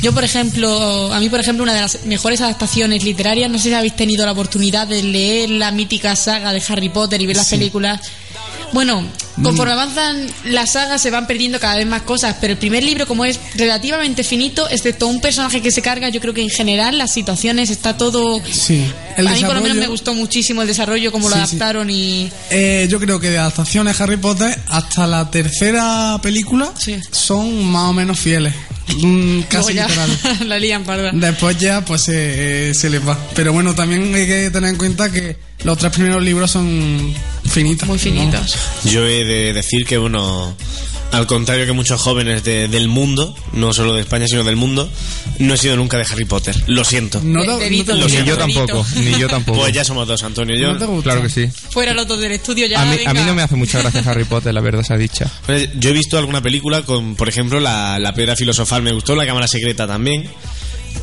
[0.02, 3.68] yo por ejemplo, a mí por ejemplo, una de las mejores adaptaciones literarias, no sé
[3.68, 7.36] si habéis tenido la oportunidad de leer la mítica saga de Harry Potter y ver
[7.36, 8.00] las películas.
[8.72, 9.04] Bueno,
[9.42, 13.06] conforme avanzan las sagas se van perdiendo cada vez más cosas, pero el primer libro
[13.06, 16.98] como es relativamente finito, excepto un personaje que se carga, yo creo que en general
[16.98, 18.40] las situaciones está todo...
[18.50, 18.84] Sí,
[19.16, 21.42] el a mí por lo menos me gustó muchísimo el desarrollo, cómo lo sí.
[21.42, 22.30] adaptaron y...
[22.50, 26.96] Eh, yo creo que de adaptaciones Harry Potter hasta la tercera película Sí.
[27.12, 28.52] son más o menos fieles.
[29.02, 30.18] Mm, casi ya literal.
[30.48, 31.10] la lían parda.
[31.12, 33.18] Después ya pues se, eh, se les va.
[33.34, 37.12] Pero bueno, también hay que tener en cuenta que los tres primeros libros son
[37.48, 37.88] finitos.
[37.88, 38.02] Muy ¿no?
[38.02, 38.56] finitos.
[38.84, 40.56] Yo he de decir que, bueno,
[41.16, 44.90] al contrario que muchos jóvenes de- del mundo, no solo de España, sino del mundo,
[45.38, 46.54] no he sido nunca de Harry Potter.
[46.66, 47.20] Lo siento.
[47.22, 47.58] No.
[47.58, 47.82] Ni
[48.24, 49.60] yo tampoco, ni yo tampoco.
[49.60, 50.76] Pues ya somos dos, Antonio y yo.
[51.02, 51.48] Claro que sí.
[51.70, 52.82] Fuera los dos del estudio ya.
[52.82, 53.26] A mí, a mí venga.
[53.26, 55.30] no me hace mucha gracia Harry Potter, la verdad sea dicha.
[55.46, 59.14] Pues Yo he visto alguna película con, por ejemplo, la, la piedra filosofal me gustó,
[59.14, 60.28] la cámara secreta también.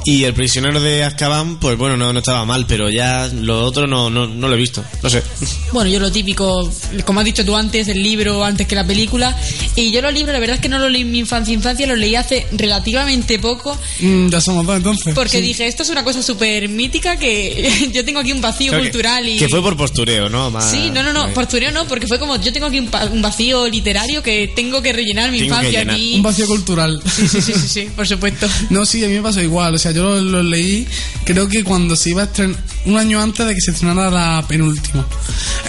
[0.06, 3.88] Y el prisionero de Azkaban, pues bueno, no, no estaba mal, pero ya lo otro
[3.88, 4.84] no, no, no lo he visto.
[5.02, 5.24] No sé.
[5.74, 6.72] Bueno, yo lo típico,
[7.04, 9.36] como has dicho tú antes, el libro antes que la película.
[9.76, 11.88] Y yo los libros, la verdad es que no los leí en mi infancia, infancia,
[11.88, 13.76] los leí hace relativamente poco.
[14.00, 15.16] Mm, ya somos dos entonces.
[15.16, 15.42] Porque Sí.
[15.42, 18.90] dije, esto es una cosa súper mítica que yo tengo aquí un vacío Creo que-
[18.92, 19.38] cultural y...
[19.40, 20.52] Que fue por postureo, ¿no?
[20.52, 22.90] Más- Sí, no, no, no, eh, postureo no, porque fue como, yo tengo aquí un,
[23.12, 26.16] un vacío literario que tengo que rellenar mi Tengo que infancia aquí.
[26.18, 27.02] Un vacío cultural.
[27.04, 28.48] Sí, sí, sí, sí, sí, por supuesto.
[28.70, 29.74] No, sí, a mí me pasó igual.
[29.74, 30.88] O sea, yo lo, lo leí,
[31.26, 34.46] creo que cuando se iba a estrenar, un año antes de que se estrenara la
[34.48, 35.06] penúltima.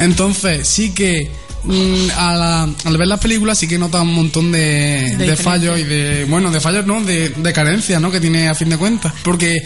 [0.01, 1.31] Entonces, sí que
[1.65, 5.85] mm, a la- al ver las películas sí que nota un montón de, fallos y
[5.85, 7.03] de, bueno, de fallos, ¿no?
[7.03, 8.11] De, de carencias, ¿no?
[8.11, 9.13] Que tiene a fin de cuentas.
[9.23, 9.63] Porque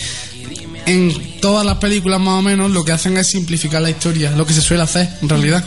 [0.86, 4.46] en todas las películas más o menos lo que hacen es simplificar la historia, lo
[4.46, 5.64] que se suele hacer en realidad.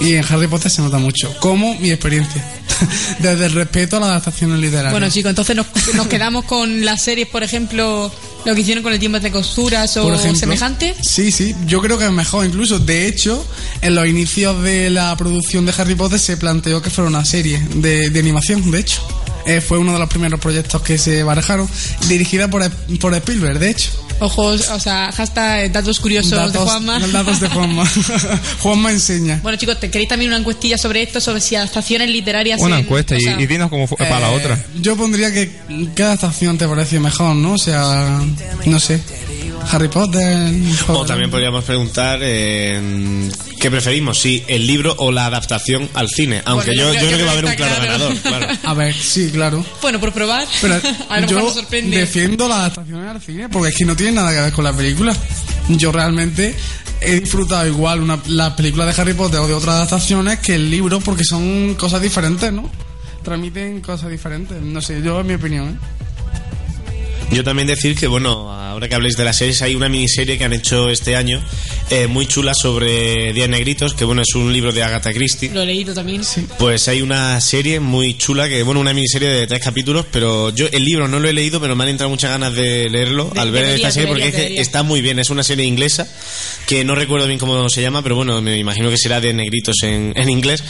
[0.00, 2.55] Y en Harry Potter se nota mucho, como mi experiencia.
[3.18, 4.92] Desde el respeto a las adaptaciones literarias.
[4.92, 8.10] Bueno, chicos, entonces nos, nos quedamos con las series, por ejemplo,
[8.44, 10.38] lo que hicieron con el tiempo de costuras o ejemplo.
[10.38, 10.94] semejante.
[11.02, 12.78] Sí, sí, yo creo que es mejor incluso.
[12.78, 13.44] De hecho,
[13.80, 17.60] en los inicios de la producción de Harry Potter se planteó que fuera una serie
[17.74, 19.02] de, de animación, de hecho.
[19.46, 21.68] Eh, fue uno de los primeros proyectos que se barajaron,
[22.08, 23.90] dirigida por, por Spielberg, de hecho.
[24.18, 26.98] Ojos, o sea, hashtag datos curiosos de Juanma.
[26.98, 27.84] Datos de Juanma.
[28.60, 29.40] Juanma enseña.
[29.42, 31.20] Bueno, chicos, ¿te queréis también una encuestilla sobre esto?
[31.20, 32.60] Sobre si adaptaciones literarias.
[32.60, 34.64] Una en- encuesta o y, sea, y dinos cómo fue para la Eh, otra.
[34.80, 35.50] Yo pondría que
[35.94, 37.52] qué adaptación te parece mejor, ¿no?
[37.52, 38.20] O sea,
[38.64, 39.00] no sé.
[39.70, 40.52] Harry Potter.
[40.88, 46.42] O también podríamos preguntar eh, qué preferimos, si el libro o la adaptación al cine.
[46.44, 48.46] Aunque Bueno, yo, yo yo creo creo que va a haber un claro ganador, claro.
[48.62, 49.64] A ver, sí, claro.
[49.82, 50.46] Bueno, por probar.
[50.60, 50.74] Pero
[51.08, 51.98] a lo mejor yo nos sorprende.
[51.98, 54.72] defiendo las adaptaciones al cine porque es que no tiene nada que ver con la
[54.72, 55.14] película.
[55.68, 56.54] Yo realmente
[57.00, 60.70] he disfrutado igual una, las películas de Harry Potter o de otras adaptaciones que el
[60.70, 62.70] libro porque son cosas diferentes, ¿no?
[63.22, 64.60] Transmiten cosas diferentes.
[64.62, 66.05] No sé, yo es mi opinión, ¿eh?
[67.30, 70.44] Yo también decir que, bueno, ahora que habléis de las series, hay una miniserie que
[70.44, 71.42] han hecho este año
[71.90, 75.50] eh, muy chula sobre Diez Negritos, que bueno, es un libro de Agatha Christie.
[75.50, 76.22] Lo he leído también.
[76.58, 80.66] Pues hay una serie muy chula, que bueno, una miniserie de tres capítulos, pero yo
[80.70, 83.40] el libro no lo he leído, pero me han entrado muchas ganas de leerlo De-
[83.40, 84.66] al ver deberías, esta serie, porque deberías, es que deberías.
[84.66, 86.06] está muy bien, es una serie inglesa,
[86.66, 89.76] que no recuerdo bien cómo se llama, pero bueno, me imagino que será de negritos
[89.82, 90.62] en, en inglés,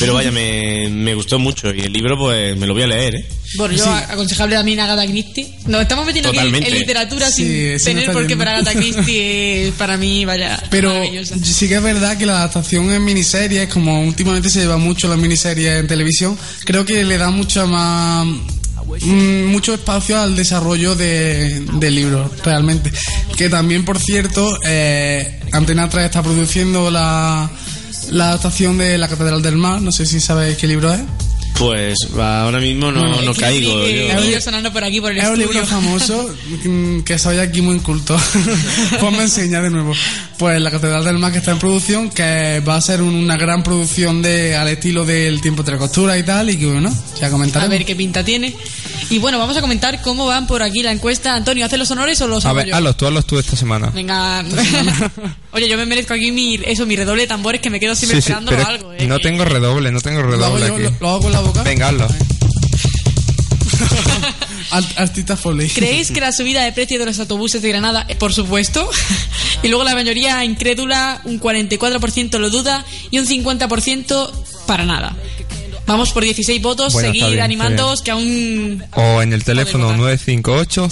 [0.00, 3.14] pero vaya, me, me gustó mucho y el libro pues me lo voy a leer,
[3.16, 3.26] ¿eh?
[3.56, 5.54] Bueno, yo aconsejable también a Agatha Christie.
[5.66, 6.68] Nos estamos metiendo aquí en- Totalmente.
[6.72, 10.92] en literatura Sí, sin tener por qué para Agatha Christie es para mí, vaya, Pero
[11.42, 15.18] sí que es verdad que la adaptación en miniseries, como últimamente se lleva mucho las
[15.18, 21.60] miniseries en televisión, creo que le da mucha más mm, mucho espacio al desarrollo de,
[21.74, 22.90] del libro, realmente.
[23.36, 27.50] Que también, por cierto, eh, Antena 3 está produciendo la,
[28.10, 31.00] la adaptación de La Catedral del Mar, no sé si sabéis qué libro es.
[31.58, 33.82] Pues ahora mismo no, Bueno, no caigo.
[33.82, 34.36] clic, yo.
[34.36, 36.32] eh, sonando por aquí por el Es un libro famoso
[36.64, 38.16] mm, que soy aquí muy inculto.
[39.00, 39.92] Pues me enseña de nuevo.
[40.38, 43.36] pues la Catedral del Mar que está en producción, que va a ser un- una
[43.36, 46.94] gran producción de al estilo del tiempo de la costura y tal, y que bueno,
[47.20, 47.70] ya A comentaremos.
[47.70, 48.54] ver qué pinta tiene.
[49.10, 51.34] Y bueno, vamos a comentar cómo van por aquí la encuesta.
[51.34, 52.76] Antonio, ¿hace los honores o los A ver, yo?
[52.76, 53.86] hazlos tú, hazlos tú esta semana.
[53.88, 54.44] Venga.
[55.52, 58.20] Oye, yo me merezco aquí mi, eso, mi redoble de tambores que me quedo siempre
[58.20, 58.92] Sí, sí, esperando pero algo.
[58.92, 59.06] ¿eh?
[59.06, 60.74] no tengo redoble, no tengo ¿Lo hago redoble yo?
[60.74, 60.82] aquí.
[60.82, 61.62] ¿Lo, lo hago con la boca?
[61.62, 62.06] Venga, hazlo.
[64.70, 65.68] Art- Artista Foley.
[65.70, 68.88] ¿Creéis que la subida de precio de los autobuses de Granada, eh, por supuesto?
[69.62, 74.30] y luego la mayoría incrédula, un 44% lo duda y un 50%
[74.66, 75.16] para nada.
[75.86, 78.84] Vamos por 16 votos, Bueno, está seguir bien, animándoos que aún...
[78.92, 79.98] O en el teléfono votar.
[80.00, 80.88] 958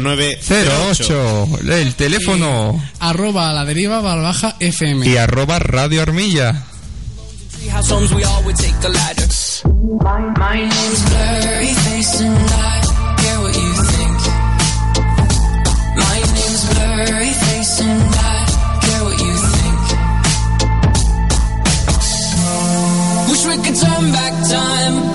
[0.00, 0.40] 0009
[0.90, 1.48] 08.
[1.70, 5.06] El teléfono Arroba a la deriva barra baja FM.
[5.08, 6.64] y arroba Radio Armilla.
[7.68, 9.26] House homes, we all would take a ladder.
[10.04, 12.80] My, my name's Blurry Face and I
[13.20, 14.18] care what you think.
[16.04, 18.38] My name's Blurry Face and I
[18.84, 19.82] care what you think.
[23.30, 25.07] Wish we could turn back time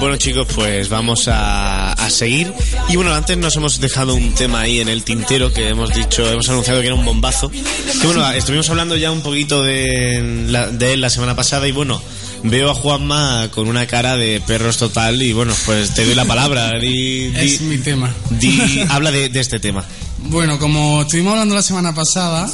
[0.00, 2.52] Bueno chicos, pues vamos a, a seguir.
[2.88, 6.26] Y bueno, antes nos hemos dejado un tema ahí en el tintero que hemos dicho,
[6.30, 7.50] hemos anunciado que era un bombazo.
[7.50, 11.72] Que bueno, estuvimos hablando ya un poquito de, la- de él la semana pasada y
[11.72, 12.00] bueno,
[12.44, 16.24] veo a Juanma con una cara de perros total y bueno, pues te doy la
[16.24, 16.78] palabra.
[16.78, 18.10] Di, di- Es mi tema.
[18.30, 19.84] di- habla de, de este tema.
[20.24, 22.48] Bueno, como estuvimos hablando la semana pasada,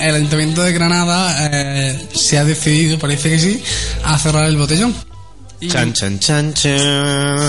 [0.00, 3.62] el Ayuntamiento de Granada eh, se ha decidido, parece que sí,
[4.02, 4.94] a cerrar el botellón.
[5.60, 6.74] Y, Chan, chan, chan, chan.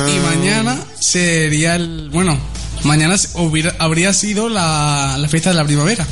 [0.09, 2.09] y mañana sería el.
[2.09, 2.37] Bueno,
[2.83, 6.05] mañana hubiera- habría sido la, la fiesta de la primavera.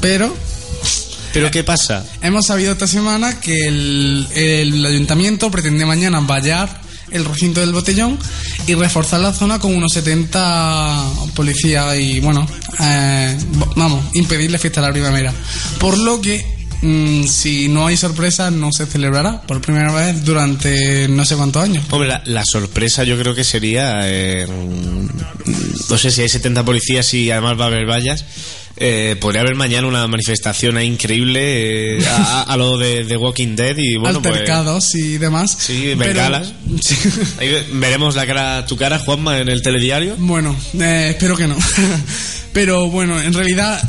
[0.00, 0.34] Pero
[1.32, 2.04] ¿Pero qué pasa?
[2.22, 8.18] hemos sabido esta semana que el, el ayuntamiento pretende mañana vallar el recinto del botellón
[8.66, 12.46] y reforzar la zona con unos 70 policías y, bueno,
[12.80, 13.36] eh,
[13.76, 15.32] vamos, impedir la fiesta de la primavera.
[15.78, 21.08] Por lo que, mm, si no hay sorpresa, no se celebrará por primera vez durante
[21.08, 21.84] no sé cuántos años.
[21.90, 24.46] Hombre, la, la sorpresa yo creo que sería, eh,
[25.88, 28.24] no sé si hay 70 policías y además va a haber vallas.
[28.82, 33.54] Eh, podría haber mañana una manifestación ahí increíble eh, a, a lo de, de Walking
[33.54, 35.54] Dead y bueno, pues Altercados y demás.
[35.58, 36.54] Sí, bengalas.
[37.38, 40.14] Ahí veremos la cara, tu cara, Juanma, en el telediario.
[40.16, 41.58] Bueno, eh, espero que no.
[42.54, 43.82] pero bueno, en realidad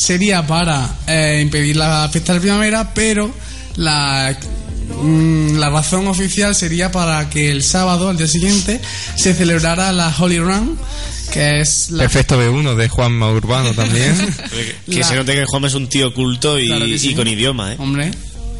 [0.00, 3.30] sería para eh, impedir la fiesta de primavera, pero
[3.76, 4.36] la,
[5.02, 8.80] mm, la razón oficial sería para que el sábado, al día siguiente,
[9.16, 10.78] se celebrara la Holy Run,
[11.32, 12.04] que es la...
[12.04, 14.16] Efecto B1 de Juanma Urbano también.
[14.90, 17.10] Que La- se note que Juanma es un tío culto y, Claro que sí.
[17.10, 17.76] y con idioma, ¿eh?
[17.78, 18.10] Hombre,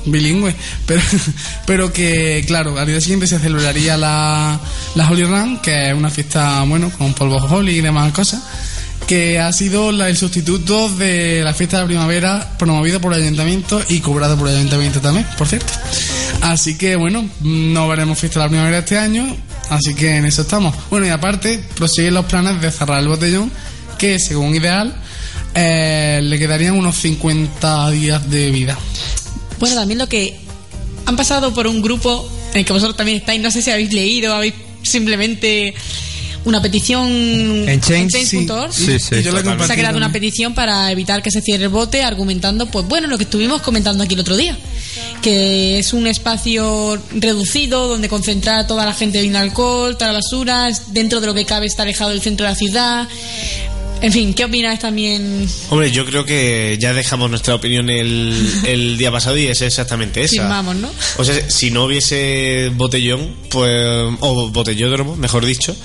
[0.07, 0.55] bilingüe.
[0.87, 1.03] Pero,
[1.67, 4.61] pero que, claro, al día siguiente se celebraría la,
[4.95, 8.41] la Holy Run, que es una fiesta, bueno, con polvo holy y demás cosas,
[9.11, 13.23] que ha sido la- el sustituto de la fiesta de la primavera promovida por el
[13.23, 15.73] ayuntamiento y cobrada por el ayuntamiento también, por cierto.
[16.43, 19.37] Así que, bueno, no veremos fiesta de la primavera este año,
[19.69, 20.77] así que en eso estamos.
[20.91, 23.51] Bueno, y aparte, prosiguen los planes de cerrar el botellón,
[23.99, 24.95] que según ideal,
[25.57, 28.79] eh, le quedarían unos 50 días de vida.
[29.59, 30.39] Bueno, también lo que
[31.07, 33.93] han pasado por un grupo en el que vosotros también estáis, no sé si habéis
[33.93, 35.75] leído, habéis simplemente
[36.45, 38.25] una petición En Change.
[38.71, 39.23] Sí, sí.
[39.23, 42.87] La Se ha creado una petición para evitar que se cierre el bote, argumentando, pues
[42.87, 44.57] bueno, lo que estuvimos comentando aquí el otro día,
[45.23, 50.19] que es un espacio reducido donde concentrar a toda la gente bebiendo alcohol, toda la
[50.19, 53.09] basura, dentro de lo que cabe está alejado del centro de la ciudad.
[54.03, 55.47] En fin, ¿qué opináis también?
[55.69, 58.35] Hombre, yo creo que ya dejamos nuestra opinión el,
[58.67, 60.43] el día pasado y es exactamente esa.
[60.43, 60.91] Firmamos, ¿no?
[61.19, 63.71] O sea, si no hubiese botellón, pues,
[64.21, 65.77] o botellódromo, mejor dicho,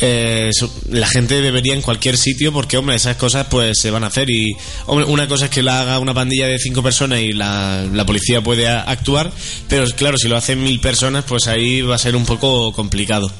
[0.00, 0.50] eh,
[0.88, 4.30] la gente bebería en cualquier sitio porque, hombre, esas cosas pues se van a hacer
[4.30, 7.86] y, hombre, una cosa es que la haga una pandilla de cinco personas y la,
[7.92, 9.30] la policía puede actuar,
[9.68, 13.30] pero claro, si lo hacen mil personas, pues ahí va a ser un poco complicado.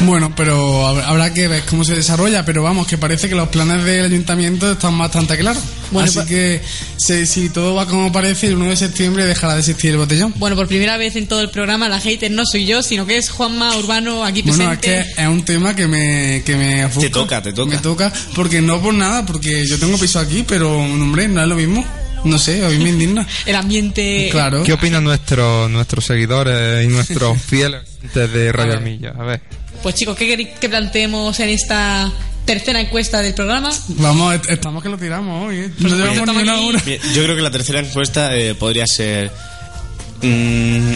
[0.00, 3.48] Bueno, pero hab- habrá que ver cómo se desarrolla, pero vamos, que parece que los
[3.48, 5.62] planes del ayuntamiento están bastante claros.
[5.92, 6.60] Bueno, Así pues- que
[6.96, 10.34] se- si todo va como parece, el 1 de septiembre dejará de existir el botellón.
[10.36, 13.16] Bueno, por primera vez en todo el programa la hater no soy yo, sino que
[13.16, 15.14] es Juanma Urbano aquí Bueno, es presente.
[15.16, 16.86] que es un tema que me, que me.
[17.00, 17.70] Te toca, te toca.
[17.70, 21.48] Me toca, porque no por nada, porque yo tengo piso aquí, pero, hombre, no es
[21.48, 21.84] lo mismo.
[22.24, 23.26] No sé, a mí me indigna.
[23.46, 24.28] El ambiente...
[24.32, 24.62] Claro.
[24.64, 27.82] ¿Qué opinan nuestros nuestros seguidores y nuestros fieles
[28.14, 29.14] de Radio Armilla?
[29.18, 29.40] A ver.
[29.84, 32.10] Pues chicos, ¿qué queréis que planteemos en esta
[32.44, 33.70] tercera encuesta del programa?
[33.88, 35.70] Vamos, est- estamos que lo tiramos hoy, ¿eh?
[35.78, 36.82] No llevamos ni una hora.
[37.14, 39.30] Yo creo que la tercera encuesta eh, podría ser.
[40.22, 40.92] mm,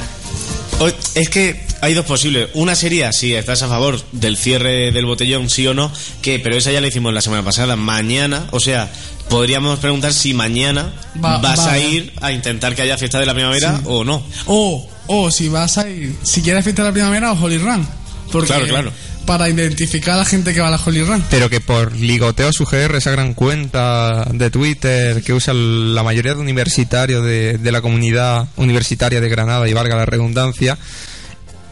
[0.81, 2.49] o- es que hay dos posibles.
[2.55, 5.93] Una sería si estás a favor del cierre del botellón, sí o no,
[6.23, 7.77] que pero esa ya la hicimos la semana pasada.
[7.77, 8.91] Mañana, o sea,
[9.29, 11.73] podríamos preguntar si mañana Va- vas va.
[11.73, 14.23] a ir a intentar que haya fiesta de la primavera o no.
[14.47, 17.87] O, o si vas a ir, si quieres fiesta de la primavera o Holy Run.
[18.31, 18.93] Porque Claro, claro.
[19.27, 21.23] Para identificar a la gente que va a la Holy Run.
[21.29, 26.35] Pero que por ligoteo su GR, esa gran cuenta de Twitter que usa la mayoría
[26.35, 30.79] de universitarios de, de la comunidad universitaria de Granada y valga la redundancia,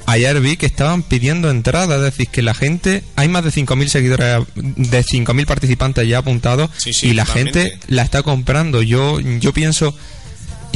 [0.06, 3.88] ayer vi que estaban pidiendo entradas, es decir, que la gente, hay más de 5.000
[3.88, 8.82] seguidores, de 5.000 participantes ya apuntados Sí, sí, y la gente la está comprando.
[8.82, 9.94] Yo, yo pienso,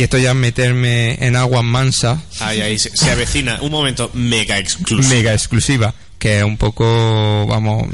[0.01, 4.11] y esto ya es meterme en aguas mansas, Ahí, ahí se, se avecina un momento
[4.15, 5.15] mega exclusivo.
[5.15, 7.87] mega exclusiva, que es un poco, vamos,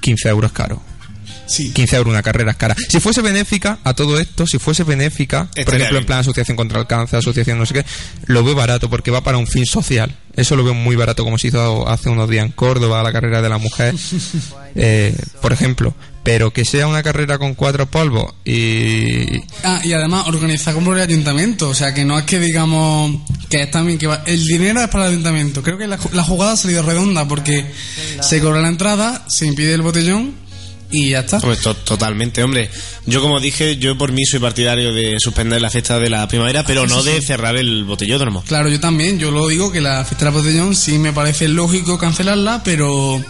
[0.00, 0.80] 15 euros caro.
[1.50, 1.72] Sí.
[1.72, 2.76] 15 euros una carrera es cara.
[2.88, 5.96] Si fuese benéfica a todo esto, si fuese benéfica, por ejemplo, bien.
[5.96, 7.84] en plan asociación contra el cáncer, asociación no sé qué,
[8.26, 10.14] lo veo barato porque va para un fin social.
[10.36, 13.42] Eso lo veo muy barato como se hizo hace unos días en Córdoba, la carrera
[13.42, 13.94] de la mujer,
[14.76, 15.94] eh, por ejemplo.
[16.22, 19.38] Pero que sea una carrera con cuatro polvos y...
[19.64, 21.70] Ah, y además organizar con el ayuntamiento.
[21.70, 23.16] O sea, que no es que digamos
[23.48, 25.62] que es también que va- el dinero es para el ayuntamiento.
[25.62, 27.64] Creo que la jugada ha salido redonda porque
[28.20, 30.34] se cobra la entrada, se impide el botellón
[30.90, 31.38] y ya está.
[31.38, 32.70] Hombre, to- totalmente, hombre.
[33.06, 36.64] Yo, como dije, yo por mí soy partidario de suspender la fiesta de la primavera,
[36.64, 38.42] pero no de cerrar el botellódromo.
[38.46, 41.98] Claro, yo también, yo lo digo que la fiesta del botellón sí me parece lógico
[41.98, 43.22] cancelarla, pero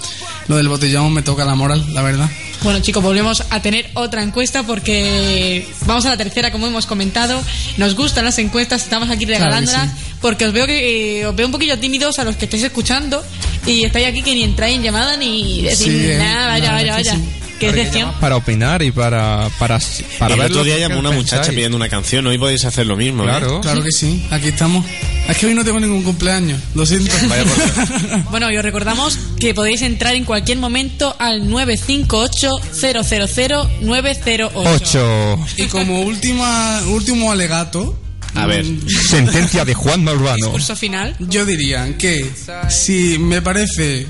[0.48, 2.30] lo del botellón me toca la moral, la verdad.
[2.62, 7.42] Bueno chicos, volvemos a tener otra encuesta porque vamos a la tercera, como hemos comentado.
[7.78, 9.96] Nos gustan las encuestas, estamos aquí Claro regalándolas sí.
[10.20, 13.24] porque os veo que eh, os veo un poquillo tímidos a los que estáis escuchando
[13.66, 16.72] y estáis aquí que ni entráis en llamada ni decir Sí, eh, nada, vaya, la
[16.72, 17.18] vaya, verdad
[17.60, 18.06] que.
[18.20, 19.48] Para opinar y para...
[19.58, 19.78] Para,
[20.18, 21.32] para el ver otro día llamó una pensáis.
[21.32, 23.22] muchacha pidiendo una canción, hoy podéis hacer lo mismo.
[23.22, 23.26] ¿eh?
[23.26, 23.60] Claro.
[23.60, 24.84] Claro que sí, aquí estamos.
[25.28, 27.14] Es que hoy no tengo ningún cumpleaños, lo siento.
[27.28, 28.20] Vaya por.
[28.30, 34.50] Bueno, y os recordamos que podéis entrar en cualquier momento al 958 000 908.
[34.54, 35.38] 8.
[35.58, 37.96] y como última, último alegato,
[38.34, 38.64] A ver,
[39.08, 40.36] Sentencia de Juan Urbano.
[40.36, 41.14] Discurso final.
[41.18, 42.30] yo diría que
[42.68, 44.06] si me parece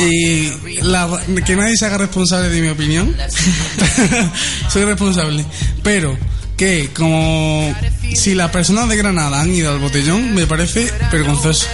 [0.00, 0.50] y
[0.82, 3.14] la- que nadie se haga responsable de mi opinión,
[4.68, 5.44] soy responsable,
[5.82, 6.16] pero
[6.56, 7.72] que como
[8.14, 11.66] si las personas de Granada han ido al botellón, me parece vergonzoso.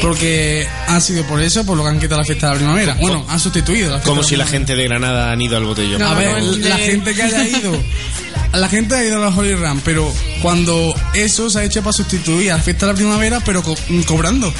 [0.00, 2.96] Porque ha sido por eso, por lo que han quitado la fiesta de la primavera.
[3.00, 5.64] Bueno, han sustituido la fiesta como de si la gente de Granada han ido al
[5.64, 6.00] botellón.
[6.00, 7.78] No, A ver, la gente que haya ido.
[8.54, 11.92] La gente ha ido a la Holy Run, pero cuando eso se ha hecho para
[11.92, 14.52] sustituir a la fiesta de la primavera, pero co- mm, cobrando.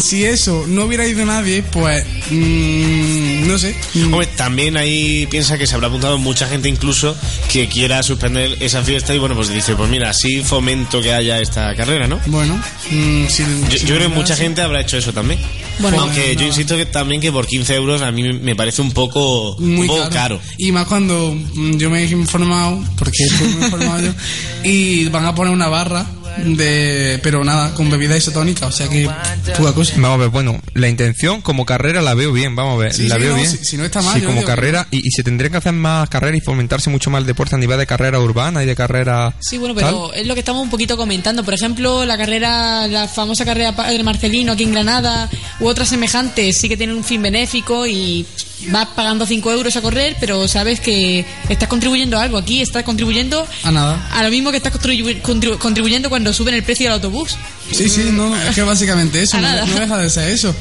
[0.00, 2.04] Si eso no hubiera ido nadie, pues.
[2.30, 3.74] mm, no sé.
[3.94, 7.16] Mm, Hombre, también ahí piensa que se habrá apuntado mucha gente incluso
[7.50, 11.40] que quiera suspender esa fiesta y bueno, pues dice, pues mira, así fomento que haya
[11.40, 12.20] esta carrera, ¿no?
[12.26, 12.54] Bueno,
[12.90, 15.40] mm, si- Yo, si yo creo que mucha así- gente habrá hecho eso también.
[15.78, 16.40] Bueno, Aunque no.
[16.42, 19.74] yo insisto que también que por 15 euros a mí me parece un poco, un
[19.76, 20.12] Muy poco caro.
[20.12, 20.40] caro.
[20.58, 24.12] Y más cuando mm, yo me he informado, porque estoy muy informado yo,
[24.64, 26.04] y van a poner una barra
[26.44, 27.20] de.
[27.22, 29.08] Pero nada, con bebida isotónica, o sea que.
[29.56, 29.94] Poca cosa.
[29.96, 33.08] Vamos a ver, bueno, la intención como carrera la veo bien, vamos a ver, Sí,
[33.08, 33.50] la sí, veo no, bien.
[33.50, 35.72] si- si no está mal, Sí, como que- carrera, y, y se tendrían que hacer
[35.72, 38.76] más carreras y fomentarse mucho más el deporte a nivel de carrera urbana y de
[38.76, 39.34] carrera.
[39.40, 41.44] Sí, bueno, pero es lo que estamos un poquito comentando.
[41.44, 45.28] Por ejemplo, la carrera, la famosa carrera Padre Marcelino aquí en Granada,
[45.60, 48.26] u otras semejantes, sí que tienen un fin benéfico y
[48.66, 52.38] vas pagando 5 euros a correr, pero sabes que estás contribuyendo a algo.
[52.38, 54.08] Aquí estás contribuyendo A nada.
[54.12, 57.36] a lo mismo que estás contribu- contribu- contribuyendo cuando suben el precio del autobús.
[57.72, 60.54] Sí, sí, no, es que básicamente eso, no, no deja de ser eso.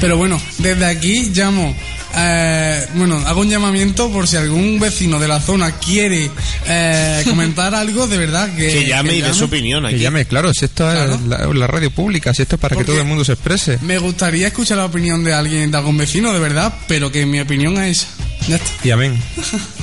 [0.00, 1.76] Pero bueno, desde aquí llamo,
[2.14, 6.30] eh, bueno, hago un llamamiento por si algún vecino de la zona quiere
[6.66, 8.68] eh, comentar algo, de verdad que...
[8.68, 9.34] Que llame y dé llame.
[9.38, 9.98] su opinión Que aquí.
[9.98, 11.14] llame, claro, si esto Claro.
[11.14, 13.32] es la, la radio pública, si esto es para Porque- que todo el mundo se
[13.32, 13.78] exprese.
[13.82, 17.40] Me gustaría escuchar la opinión de alguien, de algún vecino, de verdad, pero que mi
[17.40, 18.08] opinión es esa.
[18.48, 18.70] Ya está.
[18.86, 19.16] Y amén.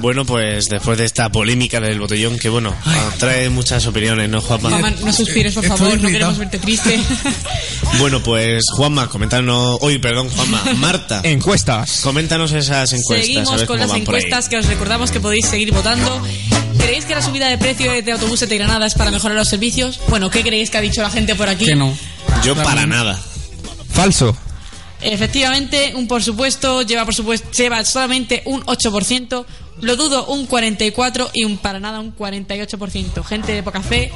[0.00, 2.74] Bueno, pues después de esta polémica del botellón, que bueno,
[3.18, 4.70] trae muchas opiniones, ¿no, Juanma?
[4.70, 6.98] Juanma, no suspires, por favor, no queremos verte triste.
[7.98, 9.76] Bueno, pues Juanma, coméntanos.
[9.80, 10.62] Oye, perdón, Juanma.
[10.76, 12.00] Marta, Encuestas.
[12.02, 13.18] coméntanos esas encuestas.
[13.18, 14.20] a Seguimos ver con cómo las van por ahí.
[14.22, 16.22] encuestas que os recordamos que podéis seguir votando.
[16.78, 20.00] ¿Creéis que la subida de precio de autobuses de Granada es para mejorar los servicios?
[20.08, 21.66] Bueno, ¿qué creéis que ha dicho la gente por aquí?
[21.66, 21.92] Que no.
[22.44, 23.20] Yo para nada.
[23.92, 24.36] Falso.
[25.02, 29.44] Efectivamente, un por supuesto lleva por supuesto lleva solamente un 8%,
[29.80, 33.24] lo dudo un 44 y un para nada un 48%.
[33.24, 34.12] Gente de poca fe.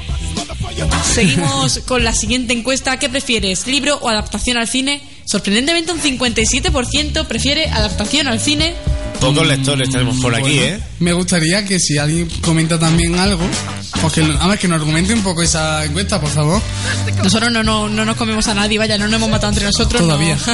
[1.13, 3.67] Seguimos con la siguiente encuesta, ¿qué prefieres?
[3.67, 5.01] ¿Libro o adaptación al cine?
[5.25, 8.75] Sorprendentemente un 57% prefiere adaptación al cine.
[9.19, 10.79] Pocos lectores tenemos por aquí, ¿eh?
[11.05, 13.47] Me gustaría que si alguien comenta también algo,
[14.01, 16.59] pues que, a ver, que nos argumente un poco esa encuesta, por favor.
[17.23, 20.01] Nosotros no, no, no nos comemos a nadie, vaya, no nos hemos matado entre nosotros.
[20.01, 20.07] no.
[20.07, 20.35] Todavía.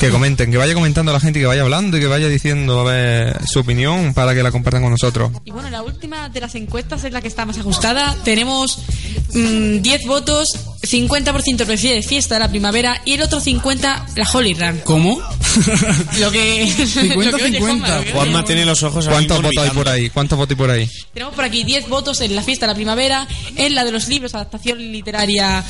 [0.00, 2.84] Que comenten, que vaya comentando la gente, que vaya hablando y que vaya diciendo a
[2.84, 5.30] ver, su opinión para que la compartan con nosotros.
[5.44, 8.16] Y bueno, la última de las encuestas es la que está más ajustada.
[8.24, 8.78] Tenemos
[9.34, 10.48] mm, 10 votos,
[10.82, 14.80] 50% prefiere fiesta de la primavera y el otro 50% la Holy Run.
[14.84, 15.20] ¿Cómo?
[16.18, 16.72] Lo que.
[16.86, 20.10] 50, lo que oye, Juanma, tiene los ojos ¿Cuántos votos hay por ahí?
[20.10, 20.90] ¿Cuántos votos hay por ahí?
[21.12, 23.26] Tenemos por aquí 10 votos en la fiesta de la primavera,
[23.56, 25.64] en la de los libros, adaptación literaria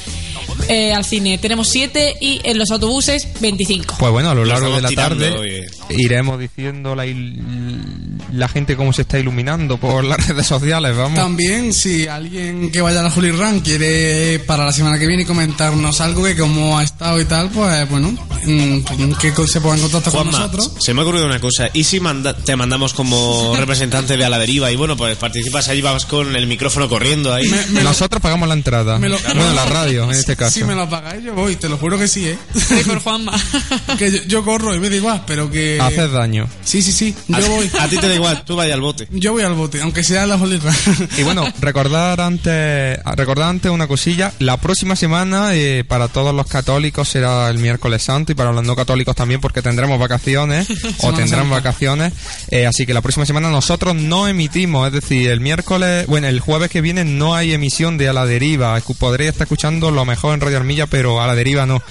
[0.68, 1.38] eh, al cine.
[1.38, 3.96] Tenemos 7 y en los autobuses 25.
[3.98, 5.66] Pues bueno, a lo Lo largo de la tarde oye.
[5.98, 11.18] Iremos diciendo la, gente cómo se está iluminando por las redes sociales, vamos.
[11.18, 15.24] También, si alguien que vaya a la Holy Run quiere para la semana que viene
[15.26, 18.10] comentarnos algo que cómo ha estado y tal, pues bueno,
[18.44, 20.72] mm, que se ponga en contacto con nosotros.
[20.78, 21.68] se me ha ocurrido una cosa.
[21.72, 24.70] ¿Y si manda- te mandamos como representante de A la Deriva?
[24.70, 27.48] Y bueno, pues participas ahí, vas con el micrófono corriendo ahí.
[27.48, 28.98] Me- me lo- Nosotros pagamos la entrada.
[28.98, 30.52] me lo- bueno, la radio, en este caso.
[30.58, 32.38] Si me lo pagáis, yo voy, te lo juro que sí, ¿eh?
[32.86, 33.32] Por Juanma.
[33.98, 35.78] que yo, yo corro y me da igual, pero que.
[35.86, 36.48] Haces daño.
[36.64, 37.70] Sí, sí, sí, A, yo voy.
[37.78, 39.08] a ti te da igual, tú vaya al bote.
[39.10, 40.52] Yo voy al bote, aunque sea la Run.
[41.18, 44.32] Y bueno, recordar antes, recordar antes una cosilla.
[44.38, 48.64] La próxima semana eh, para todos los católicos será el miércoles santo y para los
[48.64, 50.68] no católicos también porque tendremos vacaciones
[50.98, 52.12] o tendrán vacaciones.
[52.50, 56.40] Eh, así que la próxima semana nosotros no emitimos, es decir, el miércoles, bueno, el
[56.40, 58.80] jueves que viene no hay emisión de A la Deriva.
[58.98, 61.82] Podréis estar escuchando lo mejor en Radio Armilla, pero A la Deriva no.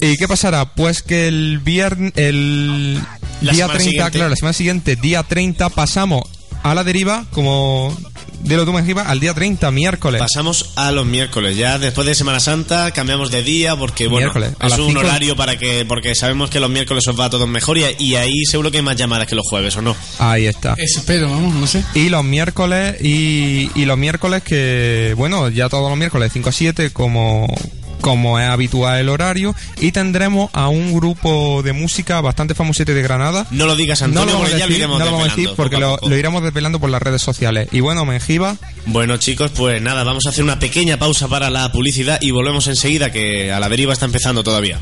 [0.00, 0.66] ¿Y qué pasará?
[0.74, 2.94] Pues que el viernes, el
[3.40, 4.10] La día semana 30, siguiente.
[4.12, 6.22] claro, la semana siguiente, día 30, pasamos
[6.62, 7.96] a la deriva, como
[8.40, 10.20] de lo que iba, al día 30, miércoles.
[10.20, 11.56] Pasamos a los miércoles.
[11.56, 15.00] Ya después de Semana Santa cambiamos de día porque, bueno, a es un cinco.
[15.00, 15.84] horario para que.
[15.86, 18.78] Porque sabemos que los miércoles os va a todos mejor y, y ahí seguro que
[18.78, 19.96] hay más llamadas que los jueves, ¿o no?
[20.18, 20.74] Ahí está.
[20.78, 21.84] Espero, vamos, no sé.
[21.94, 26.52] Y los miércoles, y, y los miércoles que, bueno, ya todos los miércoles 5 a
[26.52, 27.46] 7, como,
[28.00, 33.02] como es habitual el horario, y tendremos a un grupo de música bastante famosete de
[33.02, 33.46] Granada.
[33.50, 35.12] No lo digas, No Antonio, lo vamos a porque ya lo decir, iremos no lo
[35.12, 37.68] vamos a decir porque lo, lo iremos desvelando por las redes sociales.
[37.72, 41.70] Y bueno, Mengiva, Bueno, chicos, pues nada, vamos a hacer una pequeña pausa para la
[41.72, 44.78] publicidad y volvemos enseguida, que a la deriva está empezando todavía.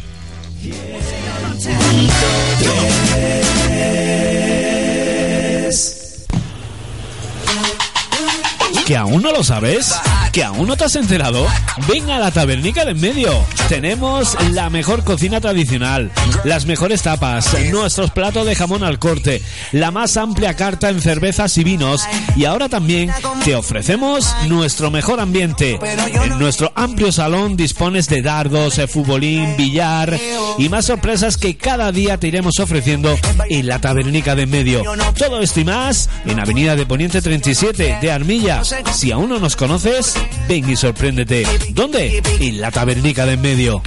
[8.87, 9.93] ¿Que aún no lo sabes?
[10.37, 11.47] ¿Que aún no te has enterado?
[11.89, 13.31] Ven a la tabernica de en medio.
[13.71, 16.13] Tenemos la mejor cocina tradicional,
[16.45, 19.41] las mejores tapas, nuestros platos de jamón al corte,
[19.73, 22.03] la más amplia carta en cervezas y vinos
[22.37, 23.11] y ahora también
[23.47, 25.79] te ofrecemos nuestro mejor ambiente.
[26.23, 30.21] En nuestro amplio salón dispones de dardos, eh, futbolín, billar
[30.59, 33.19] y más sorpresas que cada día te iremos ofreciendo
[33.49, 34.83] en la tabernica de en medio.
[35.17, 38.61] Todo esto y más en Avenida de Poniente 37 de Armilla.
[38.93, 40.15] Si aún no nos conoces,
[40.49, 41.47] ven y sorpréndete.
[41.71, 42.23] ¿Dónde?
[42.41, 43.83] En la tabernica de en medio.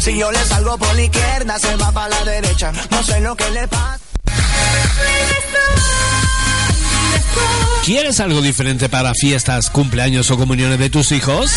[0.00, 2.72] Si yo le salgo por la izquierda, se va para la derecha.
[2.90, 4.00] No sé lo que le pasa.
[7.84, 11.50] ¿Quieres algo diferente para fiestas, cumpleaños o comuniones de tus hijos?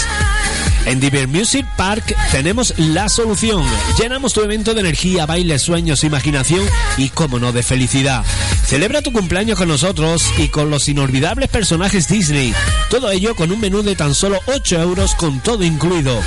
[0.86, 3.64] En Diver Music Park tenemos la solución.
[4.00, 6.66] Llenamos tu evento de energía, baile, sueños, imaginación
[6.98, 8.26] y, como no, de felicidad.
[8.66, 12.54] Celebra tu cumpleaños con nosotros y con los inolvidables personajes Disney.
[12.90, 16.20] Todo ello con un menú de tan solo 8 euros con todo incluido.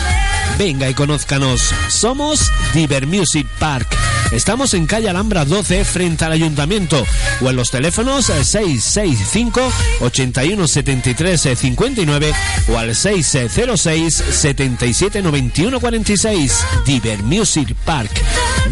[0.59, 1.75] Venga y conózcanos.
[1.89, 3.87] Somos Diver Music Park.
[4.33, 7.05] Estamos en calle Alhambra 12 frente al ayuntamiento
[7.41, 9.61] o en los teléfonos eh, 665
[10.01, 12.35] 81 73 eh, 59
[12.69, 18.11] o al 606 77 91 46 Diver Music Park,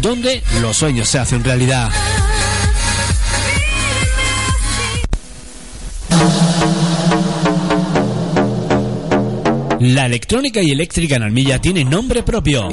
[0.01, 1.91] donde los sueños se hacen realidad.
[9.87, 12.69] La electrónica y eléctrica en Almilla tiene nombre propio.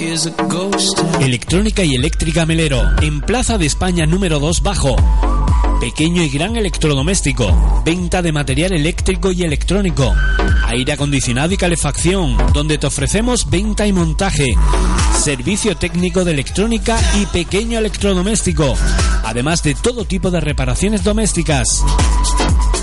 [1.21, 4.97] Electrónica y eléctrica Melero, en Plaza de España número 2 Bajo.
[5.79, 10.15] pequeño y gran electrodoméstico, venta de material eléctrico y electrónico,
[10.69, 14.55] aire acondicionado y calefacción, donde te ofrecemos venta y montaje,
[15.21, 18.75] servicio técnico de electrónica y pequeño electrodoméstico,
[19.23, 21.85] además de todo tipo de reparaciones domésticas.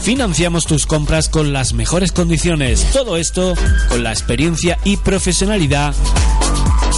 [0.09, 2.83] Financiamos tus compras con las mejores condiciones.
[2.93, 3.53] Todo esto
[3.89, 5.93] con la experiencia y profesionalidad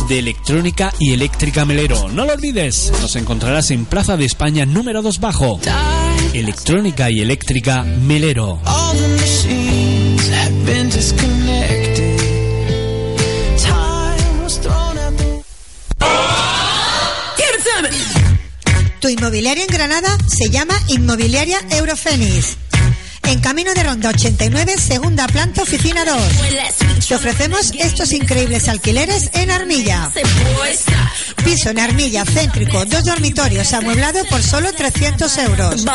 [0.08, 2.08] de Electrónica y Eléctrica Melero.
[2.08, 5.60] No lo olvides, nos encontrarás en Plaza de España número 2 bajo.
[6.32, 8.62] Electrónica y Eléctrica Melero.
[19.02, 22.56] Tu inmobiliaria en Granada se llama Inmobiliaria Eurofenis.
[23.32, 26.18] En Camino de Ronda 89, segunda planta, oficina 2.
[27.08, 30.12] Te ofrecemos estos increíbles alquileres en Armilla.
[31.42, 35.86] Piso en Armilla, céntrico, dos dormitorios, amueblado por solo 300 euros.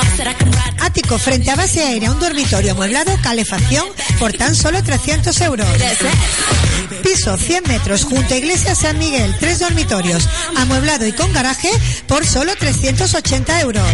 [0.80, 3.84] Ático frente a base aérea, un dormitorio amueblado, calefacción
[4.18, 5.68] por tan solo 300 euros.
[7.02, 10.26] Piso 100 metros junto a Iglesia San Miguel, tres dormitorios,
[10.56, 11.68] amueblado y con garaje
[12.06, 13.84] por solo 380 euros.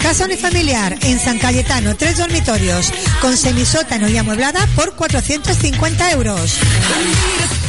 [0.00, 6.54] Casa unifamiliar en San Cayetano, tres dormitorios, con semisótano y amueblada por 450 euros.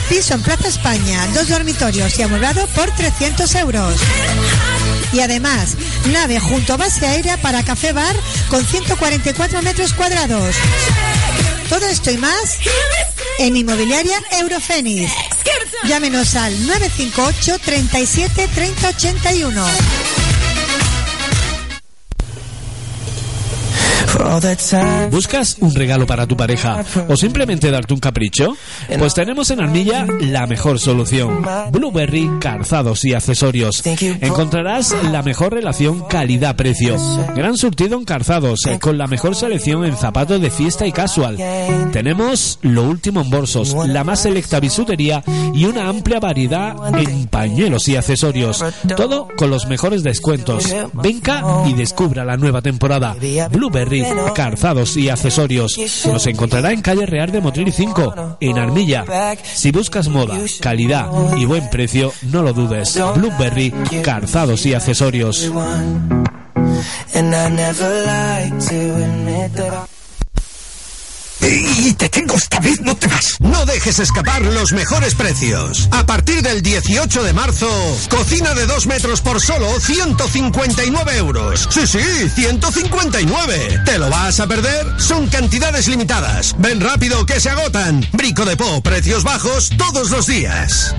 [0.07, 3.95] Piso en Plaza España, dos dormitorios y amueblado por 300 euros.
[5.13, 5.75] Y además,
[6.11, 8.15] nave junto a base aérea para café bar
[8.49, 10.55] con 144 metros cuadrados.
[11.69, 12.57] Todo esto y más
[13.39, 15.11] en Inmobiliaria Eurofenis.
[15.87, 20.28] Llámenos al 958 37 30 81.
[25.11, 28.55] ¿Buscas un regalo para tu pareja o simplemente darte un capricho?
[28.97, 31.45] Pues tenemos en Armilla la mejor solución.
[31.71, 33.83] Blueberry Calzados y Accesorios.
[33.85, 36.97] Encontrarás la mejor relación calidad-precio.
[37.35, 41.37] Gran surtido en calzados, eh, con la mejor selección en zapatos de fiesta y casual.
[41.91, 45.23] Tenemos lo último en bolsos, la más selecta bisutería
[45.53, 48.63] y una amplia variedad en pañuelos y accesorios.
[48.95, 50.65] Todo con los mejores descuentos.
[50.93, 53.15] Venga y descubra la nueva temporada.
[53.51, 55.77] Blueberry, calzados y accesorios.
[56.05, 59.05] Nos encontrará en calle Real de Motril 5, en Armilla.
[59.43, 62.99] Si buscas moda, calidad y buen precio, no lo dudes.
[63.15, 65.51] Blueberry, calzados y accesorios.
[71.41, 73.37] Y te tengo esta vez, no te vas.
[73.39, 75.87] No dejes escapar los mejores precios.
[75.91, 77.69] A partir del 18 de marzo,
[78.09, 81.67] cocina de 2 metros por solo 159 euros.
[81.71, 83.81] Sí, sí, 159.
[83.85, 84.85] ¿Te lo vas a perder?
[84.99, 86.55] Son cantidades limitadas.
[86.57, 88.05] Ven rápido que se agotan.
[88.11, 90.93] Brico de Po, precios bajos todos los días.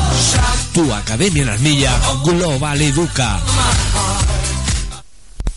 [0.72, 3.40] Tu Academia en Armilla Global Educa.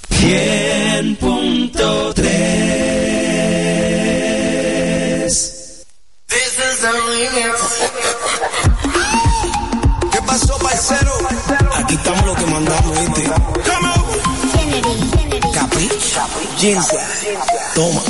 [0.09, 2.95] 100.3
[10.11, 11.13] ¿Qué pasó, parcero?
[11.75, 13.23] Aquí estamos los que mandamos, ¿viste?
[15.65, 15.89] Capi,
[16.57, 16.99] Jinza,
[17.73, 18.01] toma.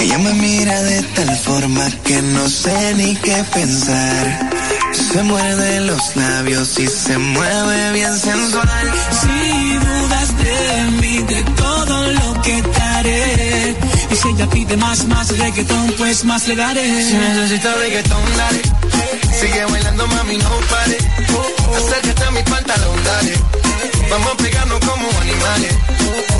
[0.00, 4.50] Ella me mira de tal forma que no sé ni qué pensar.
[5.12, 8.68] Se muerde los labios y se mueve bien sensual.
[9.20, 13.76] Si dudas de mí, de todo lo que te haré.
[14.10, 17.04] Y si ella pide más, más reggaetón, pues más le daré.
[17.04, 18.62] Si necesitas reggaetón, dale.
[19.38, 20.98] Sigue bailando, mami, no pare.
[21.76, 23.34] Acércate a mi pantalón, dale.
[24.10, 25.72] Vamos a pegarnos como animales.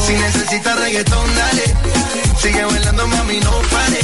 [0.04, 1.64] Si necesitas reggaetón, dale.
[2.42, 4.00] Sigue bailando, mami, no pare.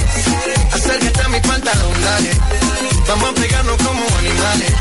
[0.73, 2.31] Acércate a mi pantalón, dale.
[3.09, 4.73] Vamos a pegarnos como animales.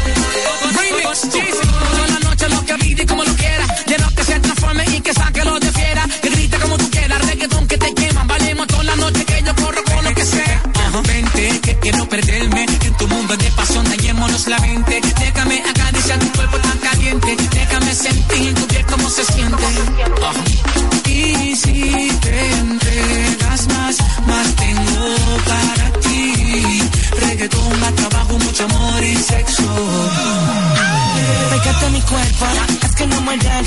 [0.78, 1.68] Remix, Jeezy.
[1.68, 3.66] Toda la noche lo que y como lo quiera.
[3.88, 6.08] Quiero que se transforme y que saque lo de fiera.
[6.22, 8.24] Que grite como tú quieras, reggaetón que te quema.
[8.26, 10.62] Valemos toda la noche que yo corro con lo que sea.
[11.08, 12.66] Vente, que quiero perderme.
[12.86, 15.02] En tu mundo de pasión, dañémonos la mente.
[15.20, 15.85] Déjame acariciar
[17.96, 19.64] sentir tu piel cómo se siente.
[20.22, 21.10] Oh.
[21.10, 25.16] Y si te entregas más, más tengo
[25.46, 26.82] para ti.
[27.20, 29.64] Reggaetón, más trabajo, mucho amor y sexo.
[31.52, 32.46] Pégate a mi cuerpo,
[32.84, 33.62] haz que no muera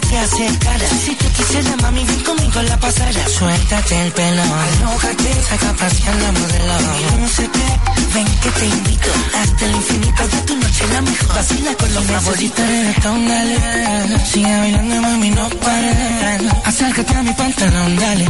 [0.00, 0.90] te acercaras.
[1.04, 3.28] Si te quisiera, mami, ven conmigo en la pasarela.
[3.28, 7.20] Suéltate el pelo, alójate, saca a la modelo.
[7.20, 9.08] No sé qué, ven que te invito.
[9.42, 11.34] Hasta el infinito de tu noche la mejor.
[11.34, 12.94] Vacila con los favoritos de
[13.28, 14.26] dale.
[14.26, 16.52] Sigue bailando, mami, no pares.
[16.64, 18.28] Acércate a mi pantalón, dale.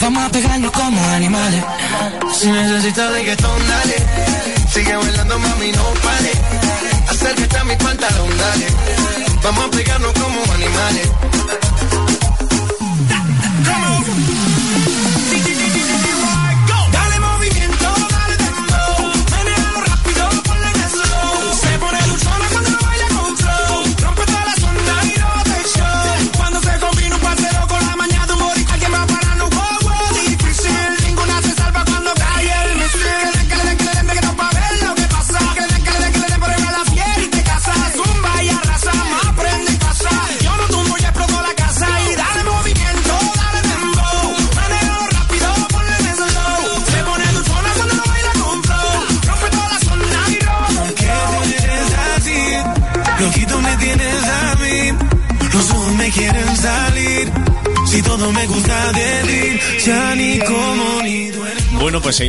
[0.00, 1.64] Vamos a pegarnos como animales.
[2.38, 4.35] Si necesitas reggaetón, dale.
[9.46, 11.25] Vamos a pegarnos como animales.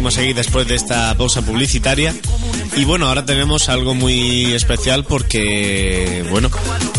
[0.10, 2.16] Seguimos aquí después de esta pausa publicitaria.
[2.78, 6.50] Y bueno, ahora tenemos algo muy especial porque, bueno,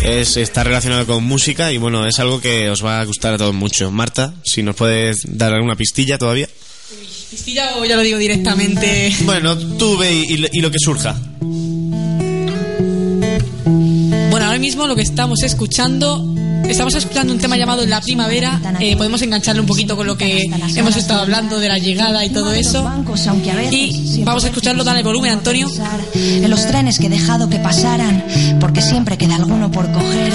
[0.03, 3.37] es, está relacionado con música y bueno, es algo que os va a gustar a
[3.39, 3.89] todos mucho.
[3.89, 6.47] Marta, si nos puedes dar alguna pistilla todavía.
[7.31, 9.11] ¿Pistilla o ya lo digo directamente?
[9.21, 11.15] Bueno, tú ve y- y lo que surja.
[14.29, 16.23] Bueno, ahora mismo lo que estamos escuchando,
[16.69, 18.59] estamos escuchando un tema llamado La Primavera.
[18.79, 20.43] Eh, podemos engancharlo un poquito con lo que
[20.75, 22.89] hemos estado hablando de la llegada y todo eso.
[23.71, 25.67] Y vamos a escucharlo, dale volumen, Antonio.
[26.13, 28.23] En los trenes que he dejado que pasaran,
[28.59, 30.33] porque siempre queda alguno por coger.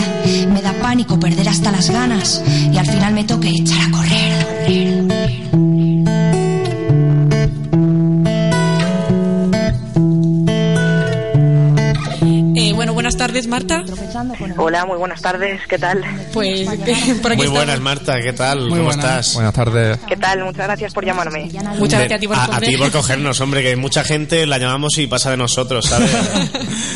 [0.48, 5.63] Me da pánico perder hasta las ganas y al final me toque echar a correr.
[13.26, 13.82] Tardes, Marta.
[14.58, 16.04] Hola, muy buenas tardes, ¿qué tal?
[16.34, 16.66] Pues
[17.22, 17.50] por aquí Muy estamos.
[17.52, 18.60] buenas, Marta, ¿qué tal?
[18.60, 19.04] Muy ¿Cómo buenas.
[19.04, 19.34] estás?
[19.34, 19.98] Buenas tardes.
[20.06, 20.44] ¿Qué tal?
[20.44, 21.50] Muchas gracias por llamarme.
[21.78, 24.58] Muchas gracias a ti por a, a ti por cogernos, hombre, que mucha gente la
[24.58, 26.10] llamamos y pasa de nosotros, ¿sabes?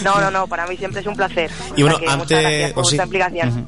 [0.04, 1.50] No, no, no, para mí siempre es un placer.
[1.76, 2.96] Y bueno, antes- por sí.
[2.96, 3.66] implicación.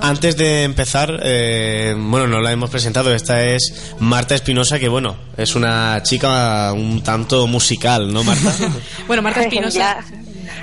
[0.00, 3.14] Antes de empezar, eh, bueno, no la hemos presentado.
[3.14, 8.54] Esta es Marta Espinosa, que bueno, es una chica un tanto musical, ¿no, Marta?
[9.06, 9.98] Bueno, Marta Espinosa.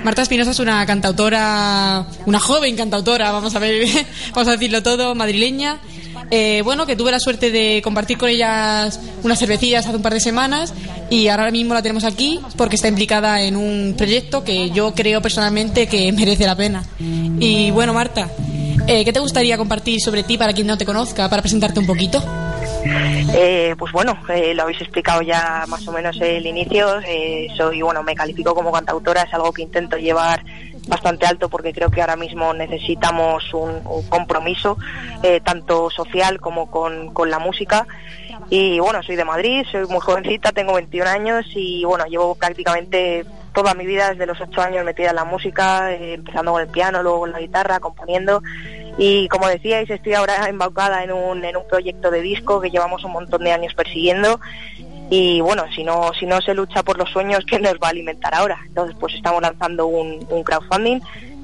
[0.06, 3.88] Marta Espinosa es una cantautora, una joven cantautora, vamos a ver,
[4.32, 5.80] vamos a decirlo todo, madrileña.
[6.30, 10.14] Eh, bueno, que tuve la suerte de compartir con ellas unas cervecillas hace un par
[10.14, 10.72] de semanas
[11.10, 15.20] y ahora mismo la tenemos aquí porque está implicada en un proyecto que yo creo
[15.20, 16.84] personalmente que merece la pena.
[17.40, 18.30] Y bueno, Marta,
[18.86, 21.86] eh, ¿qué te gustaría compartir sobre ti para quien no te conozca, para presentarte un
[21.86, 22.22] poquito?
[23.34, 27.00] Eh, pues bueno, eh, lo habéis explicado ya más o menos el inicio.
[27.06, 30.44] Eh, soy, bueno, me califico como cantautora, es algo que intento llevar
[30.88, 34.78] bastante alto porque creo que ahora mismo necesitamos un, compromiso,
[35.42, 37.86] tanto social como con, con la música.
[38.50, 43.24] Y bueno, soy de Madrid, soy muy jovencita, tengo 21 años y bueno, llevo prácticamente
[43.52, 47.02] toda mi vida desde los 8 años metida en la música, empezando con el piano,
[47.02, 48.42] luego con la guitarra, componiendo.
[48.98, 53.04] Y como decíais, estoy ahora embaucada en un, en un proyecto de disco que llevamos
[53.04, 54.40] un montón de años persiguiendo.
[55.10, 57.90] Y bueno, si no, si no se lucha por los sueños, ¿quién nos va a
[57.90, 58.58] alimentar ahora?
[58.66, 61.00] Entonces, pues estamos lanzando un, un crowdfunding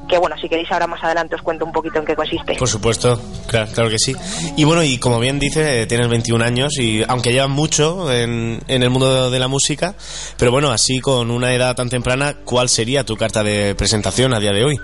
[0.09, 2.55] que bueno, si queréis ahora más adelante os cuento un poquito en qué consiste.
[2.57, 4.15] Por supuesto, claro, claro que sí.
[4.57, 8.61] Y bueno, y como bien dice, eh, tienes 21 años y aunque llevas mucho en,
[8.69, 9.95] en el mundo de la música,
[10.37, 14.41] pero bueno, así con una edad tan temprana, ¿cuál sería tu carta de presentación a
[14.41, 14.77] día de hoy?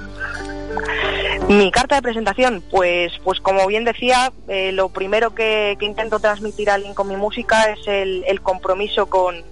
[1.48, 6.68] Mi carta de presentación, pues, pues como bien decía, eh, lo primero que, intento transmitir
[6.68, 9.42] a alguien con mi música es el, compromiso con,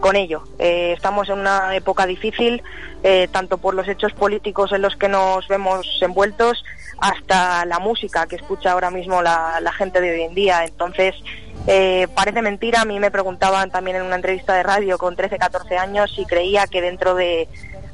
[0.00, 0.44] con ello.
[0.58, 2.62] Eh, estamos en una época difícil,
[3.02, 6.64] eh, tanto por los hechos políticos en los que nos vemos envueltos,
[6.98, 10.64] hasta la música que escucha ahora mismo la, la gente de hoy en día.
[10.64, 11.14] Entonces,
[12.14, 15.76] parece mentira, a mí me preguntaban también en una entrevista de radio con 13, 14
[15.76, 17.46] años si creía que dentro de,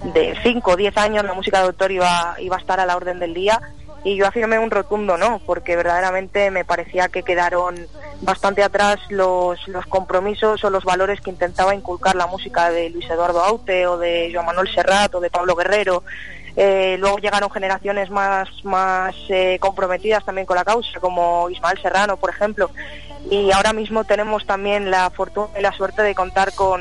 [0.03, 2.97] de 5 o 10 años la música de autor iba, iba a estar a la
[2.97, 3.61] orden del día
[4.05, 7.77] y yo afirmé un rotundo no, porque verdaderamente me parecía que quedaron
[8.21, 13.09] bastante atrás los, los compromisos o los valores que intentaba inculcar la música de Luis
[13.11, 16.05] Eduardo Aute o de Joan Manuel Serrat o de Pablo Guerrero.
[16.57, 22.17] Eh, luego llegaron generaciones más, más eh, comprometidas también con la causa, como Ismael Serrano,
[22.17, 22.71] por ejemplo.
[23.31, 26.81] Y ahora mismo tenemos también la fortuna y la suerte de contar con,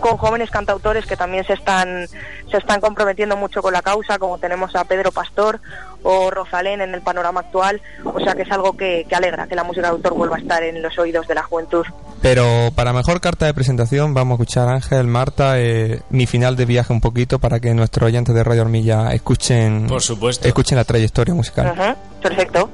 [0.00, 2.06] con jóvenes cantautores que también se están
[2.50, 5.60] se están comprometiendo mucho con la causa, como tenemos a Pedro Pastor
[6.02, 9.54] o Rosalén en el panorama actual, o sea que es algo que, que alegra que
[9.54, 11.84] la música de autor vuelva a estar en los oídos de la juventud.
[12.22, 16.64] Pero para mejor carta de presentación vamos a escuchar Ángel, Marta, eh, mi final de
[16.64, 20.48] viaje un poquito para que nuestros oyentes de Radio Hormilla escuchen, Por supuesto.
[20.48, 21.96] escuchen la trayectoria musical.
[22.22, 22.70] Perfecto.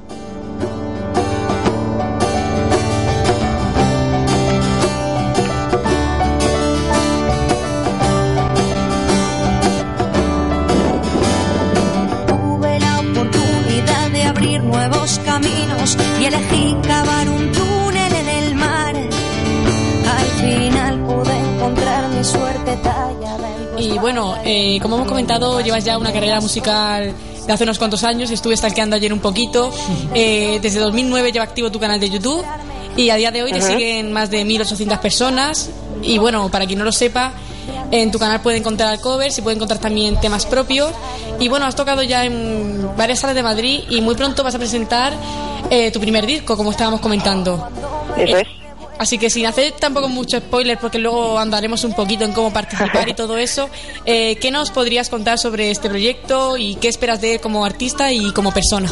[23.85, 27.13] Y bueno, eh, como hemos comentado, llevas ya una carrera musical
[27.45, 28.31] de hace unos cuantos años.
[28.31, 29.71] Estuve stalkeando ayer un poquito.
[30.15, 32.43] Eh, desde 2009 lleva activo tu canal de YouTube
[32.97, 35.69] y a día de hoy te siguen más de 1.800 personas.
[36.01, 37.33] Y bueno, para quien no lo sepa,
[37.91, 40.91] en tu canal puede encontrar covers y puede encontrar también temas propios.
[41.39, 44.57] Y bueno, has tocado ya en varias salas de Madrid y muy pronto vas a
[44.57, 45.13] presentar
[45.69, 47.69] eh, tu primer disco, como estábamos comentando.
[48.17, 48.64] Eso es.
[48.97, 53.07] Así que sin hacer tampoco mucho spoiler, porque luego andaremos un poquito en cómo participar
[53.09, 53.69] y todo eso,
[54.05, 58.11] eh, ¿qué nos podrías contar sobre este proyecto y qué esperas de él como artista
[58.11, 58.91] y como persona?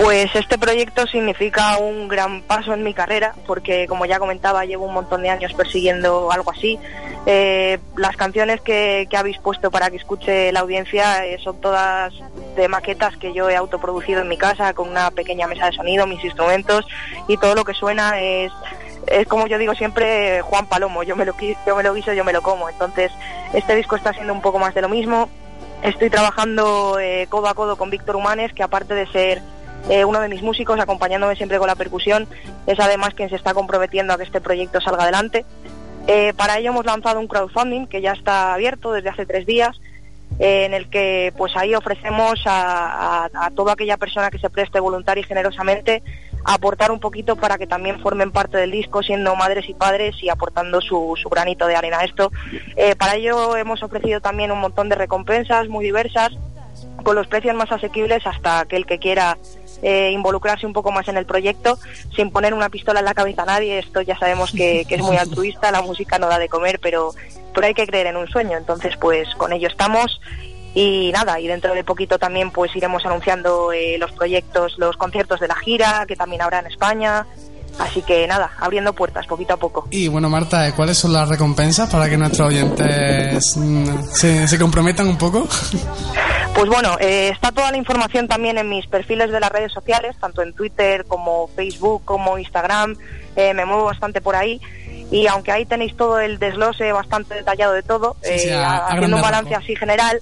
[0.00, 4.86] Pues este proyecto significa un gran paso en mi carrera, porque como ya comentaba, llevo
[4.86, 6.78] un montón de años persiguiendo algo así.
[7.26, 12.14] Eh, las canciones que, que habéis puesto para que escuche la audiencia eh, son todas
[12.56, 16.06] de maquetas que yo he autoproducido en mi casa con una pequeña mesa de sonido,
[16.06, 16.86] mis instrumentos
[17.26, 18.52] y todo lo que suena es
[19.10, 21.34] es como yo digo siempre Juan Palomo, yo me lo
[21.66, 22.68] yo me lo guiso, yo me lo como.
[22.68, 23.10] Entonces,
[23.52, 25.28] este disco está siendo un poco más de lo mismo.
[25.82, 29.42] Estoy trabajando eh, codo a codo con Víctor Humanes, que aparte de ser
[29.88, 32.26] eh, uno de mis músicos, acompañándome siempre con la percusión,
[32.66, 35.44] es además quien se está comprometiendo a que este proyecto salga adelante.
[36.08, 39.80] Eh, para ello hemos lanzado un crowdfunding que ya está abierto desde hace tres días,
[40.40, 45.20] en el que pues ahí ofrecemos a, a- toda aquella persona que se preste voluntaria
[45.22, 46.02] y generosamente
[46.48, 50.30] aportar un poquito para que también formen parte del disco, siendo madres y padres y
[50.30, 52.32] aportando su, su granito de arena a esto.
[52.74, 56.30] Eh, para ello hemos ofrecido también un montón de recompensas muy diversas,
[57.02, 59.36] con los precios más asequibles hasta aquel que quiera
[59.82, 61.78] eh, involucrarse un poco más en el proyecto
[62.16, 63.78] sin poner una pistola en la cabeza a nadie.
[63.78, 67.12] Esto ya sabemos que, que es muy altruista, la música no da de comer, pero,
[67.54, 68.56] pero hay que creer en un sueño.
[68.56, 70.18] Entonces, pues con ello estamos.
[70.74, 75.40] Y nada, y dentro de poquito también pues iremos anunciando eh, los proyectos, los conciertos
[75.40, 77.26] de la gira, que también habrá en España.
[77.78, 79.86] Así que nada, abriendo puertas poquito a poco.
[79.90, 84.58] Y bueno, Marta, ¿eh, ¿cuáles son las recompensas para que nuestros oyentes mm, se, se
[84.58, 85.46] comprometan un poco?
[86.58, 90.16] Pues bueno, eh, está toda la información también en mis perfiles de las redes sociales,
[90.18, 92.96] tanto en Twitter como Facebook como Instagram.
[93.36, 94.60] Eh, me muevo bastante por ahí.
[95.12, 99.18] Y aunque ahí tenéis todo el desglose bastante detallado de todo, Sí, sí, eh, haciendo
[99.18, 100.20] un balance así general,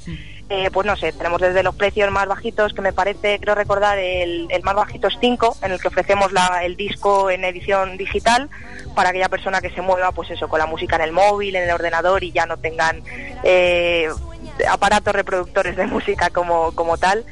[0.48, 3.98] eh, pues no sé, tenemos desde los precios más bajitos, que me parece, creo recordar,
[3.98, 6.30] el, más bajito es 5, en el que ofrecemos
[6.62, 8.48] el disco en edición digital
[8.94, 11.64] para aquella persona que se mueva, pues eso, con la música en el móvil, en
[11.64, 13.02] el ordenador y ya no tengan
[13.42, 14.08] eh,
[14.70, 17.24] aparatos reproductores de música como, como tal.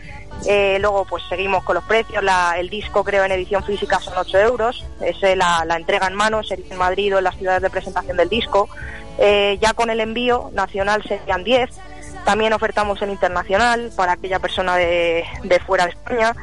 [0.49, 2.23] Eh, luego pues seguimos con los precios,
[2.57, 6.67] el disco creo en edición física son 8 euros, es la, entrega en mano, sería
[6.69, 8.69] en Madrid o en las ciudades de presentación del disco.
[9.17, 11.71] Ya con el envío nacional serían 10,
[12.25, 16.35] también ofertamos el internacional para aquella persona de, de fuera de España.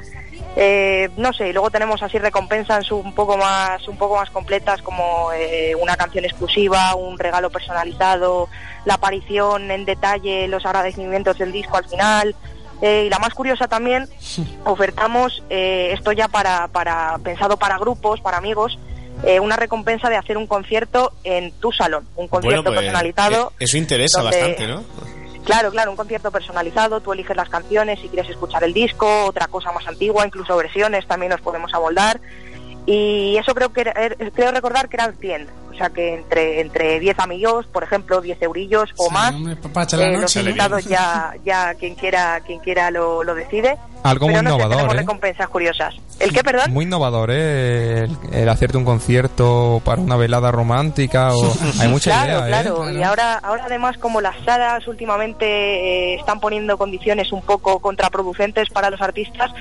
[0.57, 4.81] Eh, no sé, y luego tenemos así recompensas un poco más, un poco más completas
[4.81, 8.49] como eh, una canción exclusiva, un regalo personalizado,
[8.83, 12.35] la aparición en detalle, los agradecimientos del disco al final.
[12.81, 14.09] Eh, y la más curiosa también,
[14.65, 18.77] ofertamos, eh, esto ya para, para, pensado para grupos, para amigos,
[19.23, 23.53] eh, una recompensa de hacer un concierto en tu salón, un concierto Bueno, pues, personalizado.
[23.59, 24.83] eh, eso interesa donde- bastante, ¿no?
[25.45, 29.47] Claro, claro, un concierto personalizado, tú eliges las canciones si quieres escuchar el disco, otra
[29.47, 32.19] cosa más antigua, incluso versiones también nos podemos amoldar.
[32.85, 36.61] Y eso creo que era- er- creo recordar que eran 100, o sea que entre
[36.61, 39.33] entre 10 amigos, por ejemplo, 10 eurillos o más,
[40.09, 43.77] eh, los invitados ya ya quien quiera quien quiera lo, lo decide.
[44.03, 44.97] Algo muy innovador, tenemos ¿eh?
[44.97, 45.95] recompensas curiosas.
[46.19, 46.71] ¿El qué, perdón?
[46.71, 48.03] Muy innovador, ¿eh?
[48.03, 51.53] El, el hacerte un concierto para una velada romántica o...
[51.79, 52.63] Hay mucha claro, idea, ¿eh?
[52.63, 52.91] claro.
[52.91, 58.69] Y ahora, ahora además como las salas últimamente eh, están poniendo condiciones un poco contraproducentes
[58.69, 59.51] para los artistas,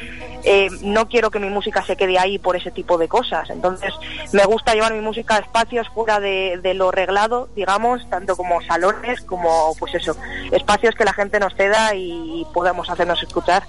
[0.44, 3.50] eh, no quiero que mi música se quede ahí por ese tipo de cosas.
[3.50, 3.92] Entonces
[4.32, 8.62] me gusta llevar mi música a espacios fuera de, de lo reglado, digamos, tanto como
[8.62, 10.16] salones como, pues eso,
[10.50, 13.64] espacios que la gente nos ceda y podemos hacernos escuchar.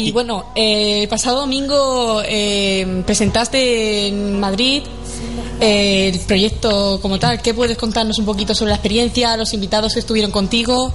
[0.00, 4.84] Y bueno, eh, el pasado domingo eh, presentaste en Madrid
[5.60, 7.42] eh, el proyecto como tal.
[7.42, 10.94] ¿Qué puedes contarnos un poquito sobre la experiencia, los invitados que estuvieron contigo?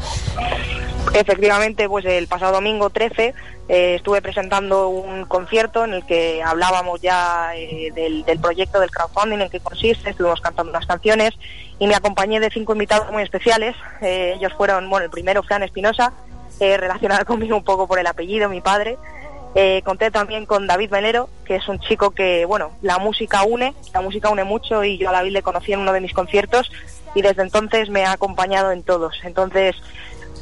[1.14, 3.34] Efectivamente, pues el pasado domingo 13
[3.68, 8.89] eh, estuve presentando un concierto en el que hablábamos ya eh, del, del proyecto del
[8.89, 11.32] crowdfunding, en qué consiste, estuvimos cantando unas canciones
[11.78, 13.76] y me acompañé de cinco invitados muy especiales.
[14.01, 16.14] Eh, ellos fueron, bueno, el primero Fran Espinosa,
[16.60, 18.97] eh, relacionado conmigo un poco por el apellido, mi padre.
[19.56, 23.76] Eh, conté también con David Melero, que es un chico que, bueno, la música une,
[23.93, 26.72] la música une mucho y yo a David le conocí en uno de mis conciertos
[27.14, 29.20] y desde entonces me ha acompañado en todos.
[29.24, 29.76] Entonces,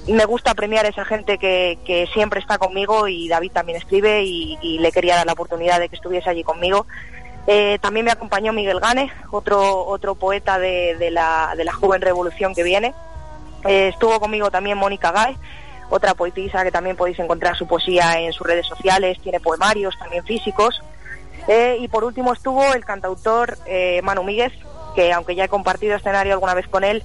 [0.07, 4.79] me gusta premiar a esa gente que, siempre está conmigo y David también escribe y,
[4.79, 6.87] le quería dar la oportunidad de que estuviese allí conmigo.
[7.47, 12.55] Eh, también me acompañó Miguel Gane, otro, otro poeta de, la, de la joven revolución
[12.55, 12.93] que viene.
[13.65, 15.35] Eh, estuvo conmigo también Mónica Gae,
[15.91, 20.23] otra poetisa que también podéis encontrar su poesía en sus redes sociales, tiene poemarios también
[20.23, 20.81] físicos.
[21.47, 24.53] Eh, y por último estuvo el cantautor eh, Manu Míguez,
[24.95, 27.03] que aunque ya he compartido escenario alguna vez con él,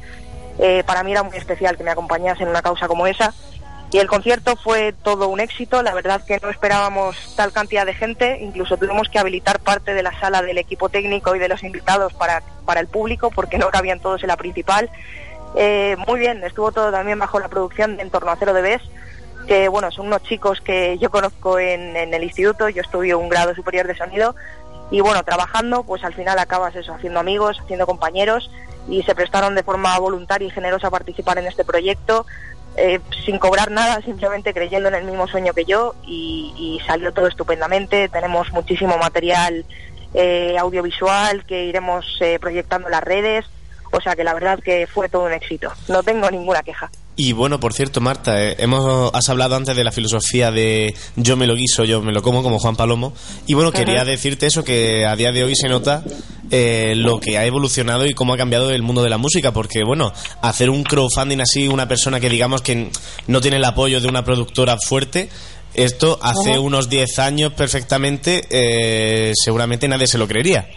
[0.61, 3.35] eh, para mí era muy especial que me acompañase en una causa como esa.
[3.91, 7.95] Y el concierto fue todo un éxito, la verdad que no esperábamos tal cantidad de
[7.95, 11.63] gente, incluso tuvimos que habilitar parte de la sala del equipo técnico y de los
[11.63, 14.91] invitados para, para el público porque no cabían todos en la principal.
[15.57, 18.61] Eh, muy bien, estuvo todo también bajo la producción de En torno a cero de
[18.61, 18.83] Bes,
[19.49, 23.55] que bueno, son unos chicos que yo conozco en, el instituto, yo estudié un grado
[23.55, 24.35] superior de sonido
[24.91, 28.51] y bueno, trabajando, pues al final acabas eso, haciendo amigos, haciendo compañeros
[28.87, 32.27] y se prestaron de forma voluntaria y generosa a participar en este proyecto.
[32.77, 37.27] eh, sin cobrar nada, simplemente creyendo en el mismo sueño que yo y, salió todo
[37.27, 38.11] estupendamente.
[38.11, 39.65] Tenemos muchísimo material
[40.13, 43.47] eh, audiovisual que iremos proyectando las redes,
[43.93, 45.73] o sea que la verdad que fue todo un éxito.
[45.89, 46.91] No tengo ninguna queja.
[47.19, 51.35] Y bueno, por cierto, Marta, eh, hemos, has hablado antes de la filosofía de yo
[51.39, 53.15] me lo guiso, yo me lo como, como Juan Palomo.
[53.47, 56.05] Y bueno, quería decirte eso, que a día de hoy se nota
[56.51, 59.55] eh, lo que ha evolucionado y cómo ha cambiado el mundo de la música.
[59.55, 60.13] Porque bueno,
[60.43, 62.91] hacer un crowdfunding así, una persona que digamos que
[63.29, 65.31] no tiene el apoyo de una productora fuerte,
[65.73, 66.61] esto hace Ajá.
[66.61, 70.69] unos 10 años perfectamente, eh, seguramente nadie se lo creería.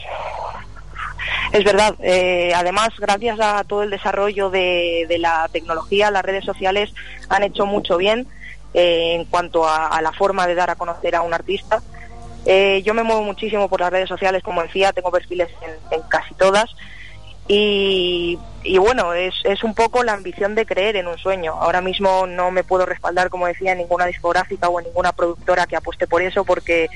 [1.51, 6.93] Es verdad, eh, además gracias a todo el desarrollo de, la tecnología, las redes sociales
[7.27, 8.27] han hecho mucho bien
[8.75, 11.81] eh, en cuanto a, la forma de dar a conocer a un artista.
[12.45, 15.49] Eh, yo me muevo muchísimo por las redes sociales, como decía, tengo perfiles
[15.91, 16.69] en, casi todas.
[17.47, 21.53] Y, y bueno, es, es un poco la ambición de creer en un sueño.
[21.53, 25.65] Ahora mismo no me puedo respaldar, como decía, en ninguna discográfica o en ninguna productora
[25.65, 26.89] que apueste por eso, porque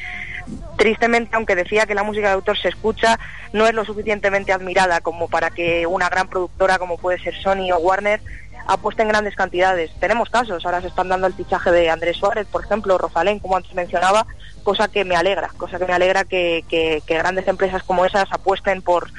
[0.78, 3.20] tristemente, aunque decía que la música de autor se escucha,
[3.52, 7.72] no es lo suficientemente admirada como para que una gran productora como puede ser Sony
[7.74, 8.22] o Warner
[8.68, 9.92] apueste en grandes cantidades.
[10.00, 13.58] Tenemos casos, ahora se están dando el fichaje de Andrés Suárez, por ejemplo, Rosalén, como
[13.58, 14.26] antes mencionaba,
[14.64, 18.32] cosa que me alegra, cosa que me alegra que, que- que grandes empresas como esas
[18.32, 19.10] apuesten por,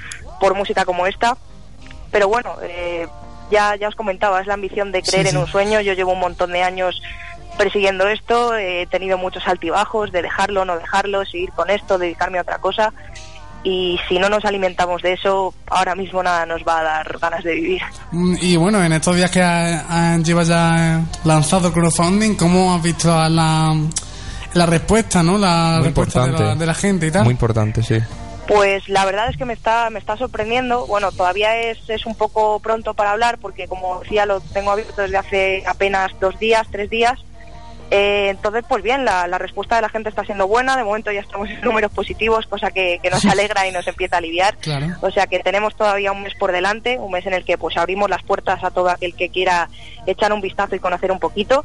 [0.40, 1.36] por música como esta.
[2.11, 3.07] Pero bueno, eh,
[3.50, 5.80] ya, ya os comentaba, es la ambición de creer Sí, en un sueño.
[5.82, 7.02] Yo llevo un montón de años
[7.57, 12.42] persiguiendo esto, he tenido muchos altibajos de dejarlo, no dejarlo, seguir con esto, dedicarme a
[12.42, 12.92] otra cosa.
[13.66, 17.42] Y si no nos alimentamos de eso, ahora mismo nada nos va a dar ganas
[17.44, 17.82] de vivir.
[18.12, 22.82] Mm, Y bueno, en estos días que ha- ha- lleva ya lanzado crowdfunding, ¿cómo has
[22.82, 23.74] visto a la,
[24.52, 25.38] la respuesta, no?
[25.38, 26.55] La Muy respuesta de importante.
[26.55, 27.24] la, de la gente y tal.
[27.24, 27.96] Muy importante, sí.
[28.46, 30.86] Pues la verdad es que me está, me está sorprendiendo.
[30.86, 35.00] Bueno, todavía es, es un poco pronto para hablar porque, como decía, lo tengo abierto
[35.00, 37.18] desde hace apenas dos días, tres días.
[37.97, 40.76] Eh, entonces, pues bien, la, la respuesta de la gente está siendo buena.
[40.76, 44.16] De momento ya estamos en números positivos, cosa que, que nos alegra y nos empieza
[44.16, 44.57] a aliviar.
[44.57, 44.86] Claro.
[45.01, 47.76] O sea que tenemos todavía un mes por delante, un mes en el que pues
[47.76, 49.68] abrimos las puertas a todo aquel que quiera
[50.07, 51.64] echar un vistazo y conocer un poquito.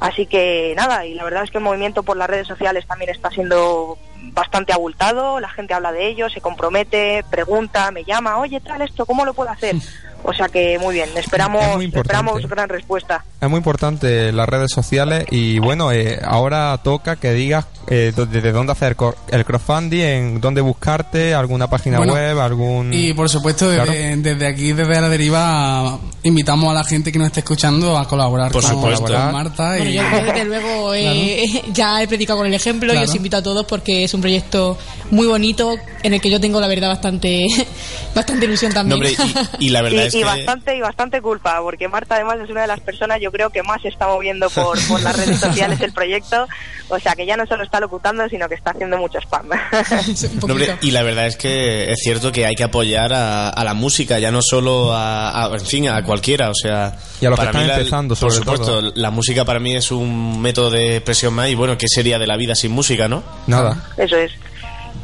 [0.00, 3.10] Así que nada, y la verdad es que el movimiento por las redes sociales también
[3.10, 3.96] está siendo
[4.32, 9.04] bastante abultado, la gente habla de ello, se compromete, pregunta, me llama, oye, tal esto,
[9.06, 9.76] ¿cómo lo puedo hacer?
[10.22, 13.24] O sea que muy bien, esperamos, Es muy esperamos gran respuesta.
[13.40, 18.52] Es muy importante las redes sociales y bueno, eh, ahora toca que digas eh, desde
[18.52, 18.96] dónde hacer
[19.30, 22.92] el crowdfunding, en dónde buscarte, alguna página Bueno, web, algún...
[22.92, 24.22] Y por supuesto, desde, Claro.
[24.22, 28.52] desde aquí, desde la deriva, invitamos a la gente que nos esté escuchando a colaborar
[28.52, 29.06] Por con, supuesto.
[29.06, 29.68] con Marta.
[29.70, 33.06] Bueno, y, yo, yo desde luego eh, ya he predicado con el ejemplo Claro.
[33.06, 34.76] y os invito a todos porque es un proyecto
[35.10, 37.44] muy bonito en el que yo tengo la verdad bastante
[38.14, 38.94] bastante ilusión No, también.
[39.16, 39.16] hombre,
[39.58, 40.24] y, y la verdad y, es y que...
[40.24, 43.62] bastante y bastante culpa, porque Marta además es una de las personas yo creo que
[43.62, 46.46] más se está moviendo por, por las redes sociales el proyecto,
[46.88, 49.48] o sea que ya no solo está locutando, sino que está haciendo mucho spam.
[49.48, 53.64] No, hombre, y la verdad es que es cierto que hay que apoyar a, a
[53.64, 56.96] la música, ya no solo a, a- en fin, a cualquiera, o sea...
[57.20, 58.92] Y a los que para están mí la- empezando, Por sobre supuesto, todo.
[58.94, 62.26] la música para mí es un método de expresión más y bueno, ¿qué sería de
[62.26, 63.22] la vida sin música, no?
[63.46, 63.90] Nada.
[64.00, 64.32] Eso es,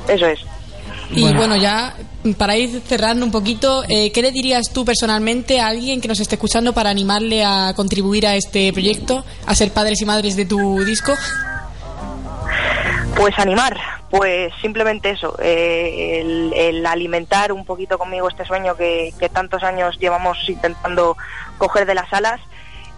[0.08, 0.40] eso es.
[1.10, 1.36] Y Bueno.
[1.38, 1.94] bueno, ya
[2.36, 6.18] para ir cerrando un poquito, eh, ¿qué le dirías tú personalmente a alguien que nos
[6.18, 10.46] esté escuchando para animarle a contribuir a este proyecto, a ser padres y madres de
[10.46, 11.14] tu disco?
[13.16, 13.76] Pues animar,
[14.10, 19.62] pues simplemente eso, eh, el, el alimentar un poquito conmigo este sueño que, que tantos
[19.62, 21.16] años llevamos intentando
[21.56, 22.40] coger de las alas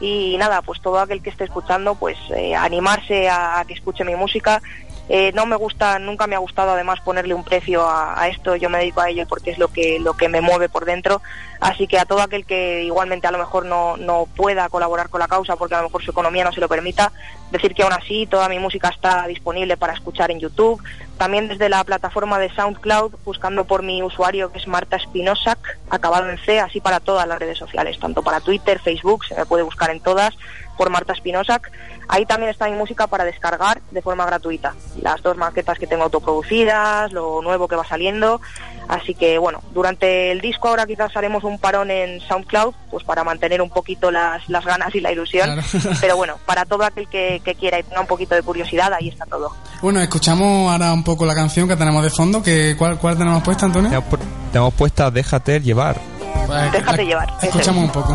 [0.00, 4.04] y nada, pues todo aquel que esté escuchando, pues eh, animarse a, a que escuche
[4.04, 4.62] mi música.
[5.08, 8.68] Eh, no me gusta, nunca me ha gustado además ponerle un precio a, esto, yo
[8.68, 11.22] me dedico a ello porque es lo que, lo que me mueve por dentro,
[11.60, 15.20] así que a todo aquel que igualmente a lo mejor no, no pueda colaborar con
[15.20, 17.10] la causa porque a lo mejor su economía no se lo permita,
[17.50, 20.82] decir que aún así toda mi música está disponible para escuchar en YouTube,
[21.16, 26.28] también desde la plataforma de SoundCloud, buscando por mi usuario que es Marta Spinosak, acabado
[26.28, 29.62] en C, así para todas las redes sociales, tanto para Twitter, Facebook, se me puede
[29.62, 30.34] buscar en todas
[30.78, 31.70] por Marta Spinosak.
[32.08, 34.74] Ahí también está mi música para descargar de forma gratuita.
[35.02, 38.40] Las dos maquetas que tengo autoproducidas, lo nuevo que va saliendo.
[38.88, 43.22] Así que bueno, durante el disco ahora quizás haremos un parón en SoundCloud, pues para
[43.24, 45.44] mantener un poquito las, las ganas y la ilusión.
[45.60, 45.96] Claro.
[46.00, 49.08] Pero bueno, para todo aquel que, que quiera y tenga un poquito de curiosidad, ahí
[49.10, 49.54] está todo.
[49.82, 52.42] Bueno, escuchamos ahora un poco la canción que tenemos de fondo.
[52.42, 53.90] Que, ¿cuál, ¿Cuál tenemos puesta, Antonio?
[53.90, 54.18] Tenemos,
[54.52, 56.00] tenemos puesta Déjate llevar.
[56.46, 57.34] Pues, Déjate la- llevar.
[57.42, 57.48] es.
[57.48, 58.14] Escuchamos un poco.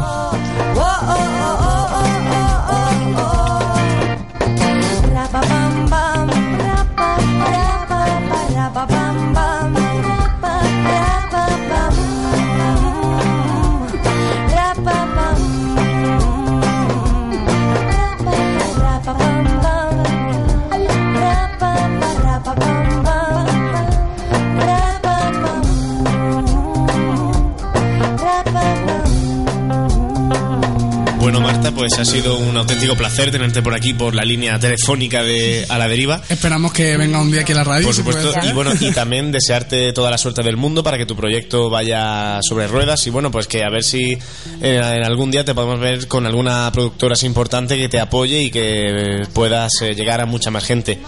[31.24, 35.24] Bueno, Marta, pues ha sido un auténtico placer tenerte por aquí por la línea telefónica
[35.24, 36.22] de A la Deriva.
[36.28, 37.86] Esperamos que venga un día aquí a la radio.
[37.86, 41.16] Por supuesto, y bueno, y también desearte toda la suerte del mundo para que tu
[41.16, 44.20] proyecto vaya sobre ruedas y bueno, pues que a ver si eh,
[44.62, 48.52] en algún día te podemos ver con alguna productora así importante que te apoye y
[48.52, 51.00] que puedas eh, llegar a mucha más gente.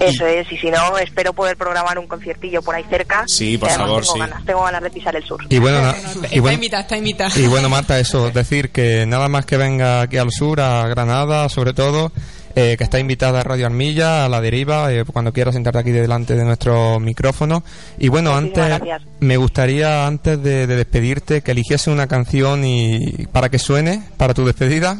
[0.00, 3.24] Eso es, y si no, espero poder programar un conciertillo por ahí cerca.
[3.26, 4.18] Sí, por favor, tengo sí.
[4.20, 5.42] Ganas, tengo ganas de pisar el sur.
[5.48, 7.30] Y bueno, Está y bueno, invitada, está invitada.
[7.34, 11.48] y bueno, Marta, eso, decir que nada más que venga aquí al sur, a Granada,
[11.48, 12.12] sobre todo,
[12.54, 15.90] eh, que está invitada a Radio Armilla, a la deriva, eh, cuando quieras sentarte aquí
[15.90, 17.62] delante de nuestro micrófono.
[17.98, 19.10] Y bueno, Muchísimas antes, gracias.
[19.20, 24.34] me gustaría, antes de, de despedirte, que eligiese una canción y para que suene, para
[24.34, 24.96] tu despedida,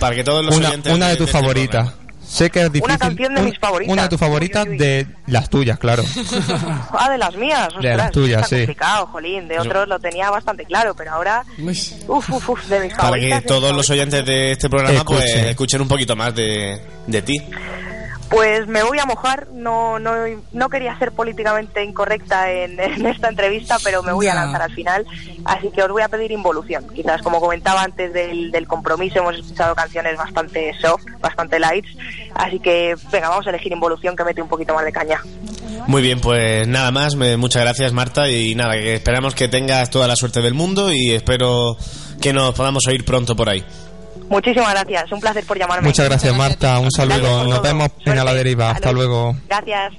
[0.00, 1.92] Para que todos los una, oyentes una de tus este favoritas.
[2.32, 2.98] Sé que es difícil.
[2.98, 3.92] canción de un- mis favoritas.
[3.92, 6.02] Una de tus favoritas, de las tuyas, claro.
[6.92, 7.68] Ah, de las mías.
[7.80, 8.56] De las ostras, tuyas, sí.
[8.56, 9.48] complicado, jolín.
[9.48, 11.44] De otros lo tenía bastante claro, pero ahora.
[11.58, 13.38] Uf, uf, uf, de mis Para favoritas.
[13.40, 15.46] que de todos los oyentes de este programa pues Escuchen.
[15.48, 17.36] escuchen un poquito más de, de ti.
[18.32, 20.12] Pues me voy a mojar, no, no,
[20.52, 24.72] no quería ser políticamente incorrecta en, en esta entrevista, pero me voy a lanzar al
[24.72, 25.06] final,
[25.44, 26.86] así que os voy a pedir involución.
[26.94, 31.88] Quizás como comentaba antes del, del compromiso, hemos escuchado canciones bastante soft, bastante lights,
[32.34, 35.20] así que venga, vamos a elegir involución que mete un poquito más de caña.
[35.86, 39.90] Muy bien, pues nada más, me- muchas gracias Marta y nada, que esperamos que tengas
[39.90, 41.76] toda la suerte del mundo y espero
[42.20, 43.64] que nos podamos oír pronto por ahí.
[44.32, 45.86] Muchísimas gracias, un placer por llamarme.
[45.88, 46.78] Muchas gracias, Marta.
[46.78, 47.44] Un saludo.
[47.44, 48.70] Nos vemos en A la Deriva.
[48.70, 49.00] Hasta Salud.
[49.02, 49.36] luego.
[49.46, 49.92] Gracias.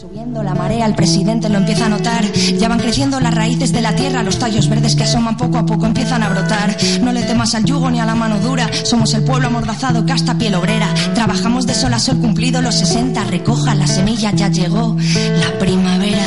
[0.00, 2.22] Subiendo la marea, el presidente lo empieza a notar.
[2.32, 5.66] Ya van creciendo las raíces de la tierra, los tallos verdes que asoman poco a
[5.66, 6.76] poco empiezan a brotar.
[7.00, 8.68] No le temas al yugo ni a la mano dura.
[8.84, 10.92] Somos el pueblo amordazado que hasta piel obrera.
[11.14, 13.24] Trabajamos de sol a sol cumplido los 60.
[13.24, 14.94] Recoja la semilla, ya llegó
[15.40, 16.26] la primavera.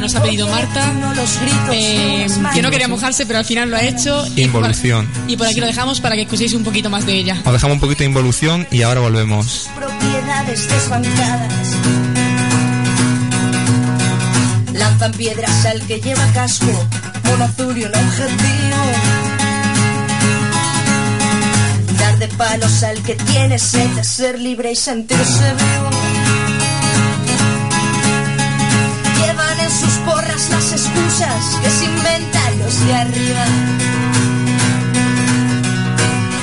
[0.00, 0.94] Que nos ha pedido Marta,
[1.72, 4.24] eh, que no quería mojarse, pero al final lo ha hecho.
[4.28, 5.06] Y por, Involución.
[5.28, 7.42] y por aquí lo dejamos para que escuchéis un poquito más de ella.
[7.44, 9.68] Os dejamos un poquito de involución y ahora volvemos.
[9.76, 11.76] propiedades desbancadas.
[14.72, 16.86] Lanzan piedras al que lleva casco,
[17.24, 18.82] mono azul y un objetivo.
[21.98, 26.09] Dar de palos al que tiene sed de ser libre y sentirse vivo.
[29.70, 33.44] Sus porras las excusas que se inventan los de arriba.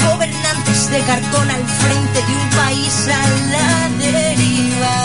[0.09, 4.95] Gobernantes de cartón al frente de un país a la deriva.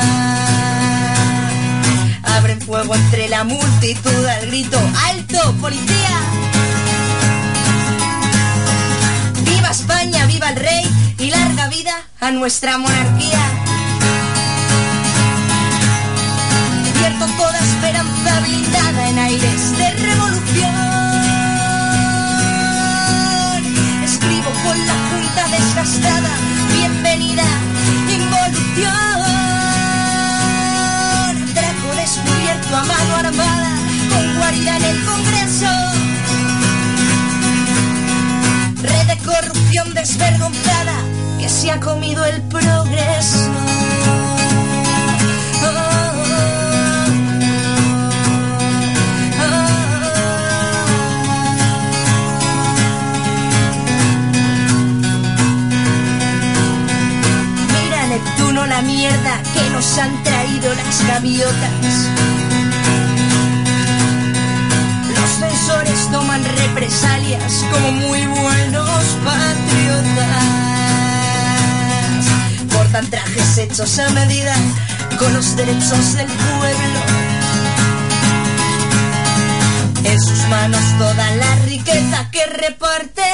[2.36, 4.78] Abren fuego entre la multitud al grito
[5.08, 6.16] ¡Alto, policía!
[9.44, 10.84] ¡Viva España, viva el rey!
[11.18, 13.61] Y larga vida a nuestra monarquía.
[18.40, 20.72] Blindada en aires de revolución.
[24.04, 26.30] Escribo con la punta desgastada,
[26.72, 27.44] bienvenida,
[28.08, 28.92] involución.
[31.54, 33.76] Trajo descubierto a mano armada,
[34.10, 35.72] con guarida en el Congreso.
[38.82, 40.96] Red de corrupción desvergonzada
[41.38, 43.50] que se ha comido el progreso.
[58.68, 62.08] La mierda que nos han traído las gaviotas.
[65.14, 70.44] Los censores toman represalias como muy buenos patriotas.
[72.72, 74.54] Portan trajes hechos a medida
[75.18, 77.00] con los derechos del pueblo.
[80.04, 83.24] En sus manos toda la riqueza que reparte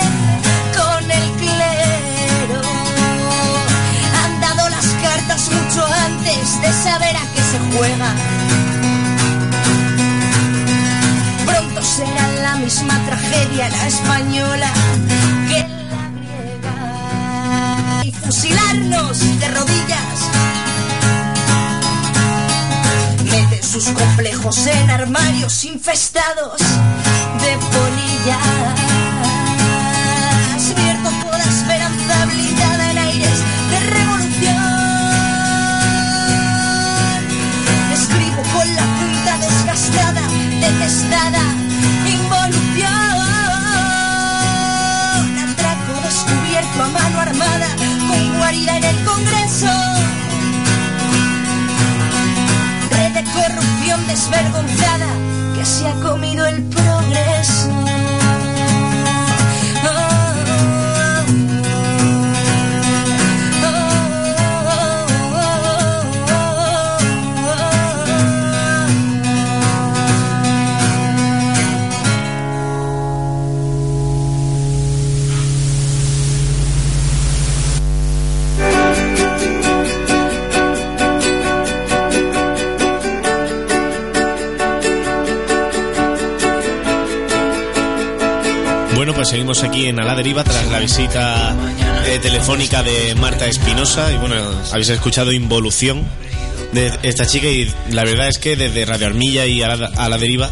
[0.75, 1.48] con el clero.
[5.85, 8.15] Antes de saber a qué se juega.
[11.47, 14.73] Pronto será la misma tragedia la española
[15.49, 15.61] que
[15.93, 16.77] la griega.
[18.05, 20.19] Y fusilarnos de rodillas.
[23.25, 28.78] Mete sus complejos en armarios infestados de polillas.
[48.77, 49.73] En el Congreso.
[52.91, 55.09] Red de corrupción desvergonzada
[55.57, 57.58] que se ha comido el progreso.
[89.29, 91.55] Seguimos aquí en A la Deriva tras la visita
[92.07, 94.11] eh, telefónica de Marta Espinosa.
[94.11, 94.37] Y bueno,
[94.71, 96.07] habéis escuchado Involución
[96.73, 100.09] de esta chica y la verdad es que desde Radio Armilla y A la, a
[100.09, 100.51] la Deriva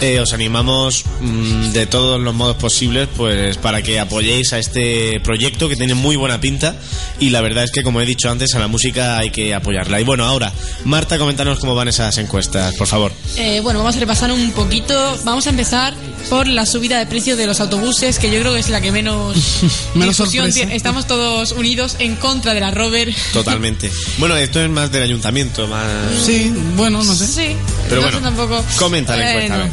[0.00, 5.20] eh, os animamos mm, de todos los modos posibles pues para que apoyéis a este
[5.20, 6.76] proyecto que tiene muy buena pinta
[7.20, 10.00] y la verdad es que como he dicho antes a la música hay que apoyarla.
[10.00, 10.52] Y bueno, ahora,
[10.84, 13.12] Marta, coméntanos cómo van esas encuestas, por favor.
[13.36, 15.18] Eh, bueno, vamos a repasar un poquito.
[15.24, 15.94] Vamos a empezar
[16.28, 18.92] por la subida de precios de los autobuses, que yo creo que es la que
[18.92, 19.36] menos,
[19.94, 20.76] Menos discusión tiene.
[20.76, 23.14] Estamos todos unidos en contra de la Rover.
[23.32, 23.90] Totalmente.
[24.18, 25.84] Bueno, esto es más del ayuntamiento, más...
[26.24, 27.26] Sí, bueno, no sé.
[27.26, 27.56] Sí,
[27.88, 28.64] Pero no bueno, tampoco.
[28.78, 29.70] comenta la encuesta, a ver.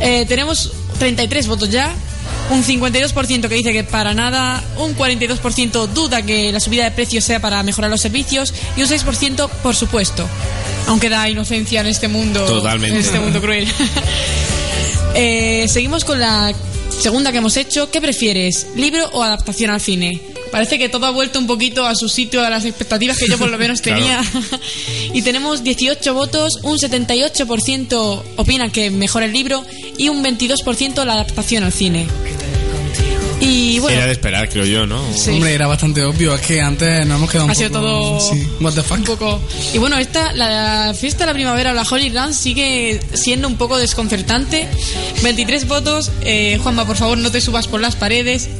[0.00, 1.92] Eh, tenemos 33 votos ya,
[2.50, 7.24] un 52% que dice que para nada, un 42% duda que la subida de precios
[7.24, 10.28] sea para mejorar los servicios y un 6% por supuesto.
[10.88, 12.96] Aunque da inocencia en este mundo, Totalmente.
[12.96, 13.66] en este mundo cruel.
[15.12, 16.52] Eh, seguimos con la
[16.96, 17.90] segunda que hemos hecho.
[17.90, 20.20] ¿Qué prefieres, libro o adaptación al cine?
[20.52, 23.36] Parece que todo ha vuelto un poquito a su sitio, a las expectativas que yo
[23.38, 24.00] por lo menos Claro.
[25.12, 29.64] Y tenemos 18 votos, un 78% opinan que mejor el libro
[29.96, 32.06] y un 22% la adaptación al cine.
[33.40, 35.02] Y bueno, Era de esperar, creo yo, ¿no?
[35.16, 35.30] Sí.
[35.30, 36.34] Hombre, era bastante obvio.
[36.34, 37.80] Es que antes nos hemos quedado un ha sido poco...
[37.80, 38.98] todo Sí, what the fuck.
[38.98, 39.40] un poco.
[39.72, 43.56] Y bueno, esta, la fiesta de la primavera o la Holy Run sigue siendo un
[43.56, 44.68] poco desconcertante.
[45.22, 46.12] 23 votos.
[46.20, 48.50] Eh, Juanma, por favor, no te subas por las paredes.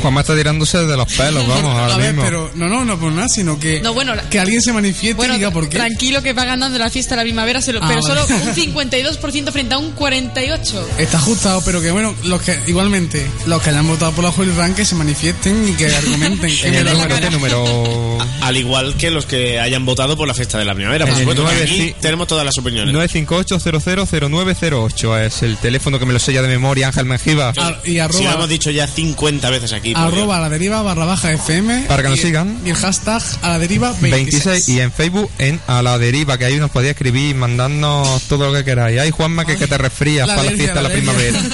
[0.00, 2.24] Juanma está tirándose de los pelos, vamos, ahora A ver, mismo.
[2.24, 5.34] pero no, no, no por nada, sino que, No, bueno, que alguien se manifieste Bueno,
[5.34, 5.78] y diga por qué.
[5.78, 8.22] tranquilo que va ganando la fiesta de la primavera, se lo- Ah, pero vale.
[8.22, 10.84] solo un 52% frente a un 48%.
[10.98, 14.74] Está ajustado, pero que bueno, los que igualmente, los que hayan votado por la Rank
[14.76, 16.50] que se manifiesten y que argumenten.
[16.54, 17.20] que En el número, cara.
[17.28, 18.18] ¿qué número?
[18.42, 21.46] Al igual que los que hayan votado por la fiesta de la primavera, por supuesto.
[21.46, 21.94] aquí sí.
[22.00, 22.94] tenemos todas las opiniones.
[22.94, 27.52] 958-000908 es el teléfono que me lo sella de memoria Ángel Mengiba.
[27.56, 29.92] Ah, y Si lo arroba, hemos dicho ya 50 veces aquí.
[29.96, 31.84] arroba a la deriva barra baja FM.
[31.88, 32.58] Para que nos y- sigan.
[32.64, 34.44] Y el hashtag a la deriva 26.
[34.44, 38.50] 26 y en Facebook en A la Deriva, que ahí nos podéis escribir mandarnos todo
[38.50, 39.00] lo que queráis.
[39.00, 41.38] Ay, Juanma, que, que te resfrías La para la fiesta de la primavera.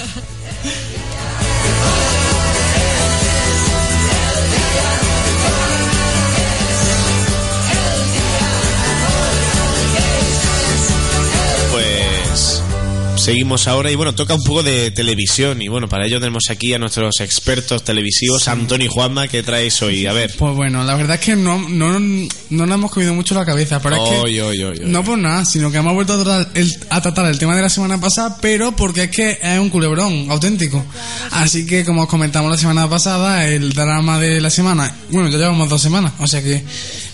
[13.20, 16.72] Seguimos ahora y bueno, toca un poco de televisión y bueno, para ello tenemos aquí
[16.72, 20.06] a nuestros expertos televisivos, Antonio y Juanma, ¿qué traéis hoy?
[20.06, 20.34] A ver.
[20.38, 23.78] Pues bueno, la verdad es que no, no, no nos hemos comido mucho la cabeza,
[23.82, 24.16] pero es que...
[24.16, 24.86] Oy, oy, oy, oy.
[24.86, 27.60] No por nada, sino que hemos vuelto a tratar, el, a tratar el tema de
[27.60, 30.82] la semana pasada, pero porque es que es un culebrón auténtico.
[31.30, 35.36] Así que, como os comentamos la semana pasada, el drama de la semana, bueno, ya
[35.36, 36.64] llevamos dos semanas, o sea que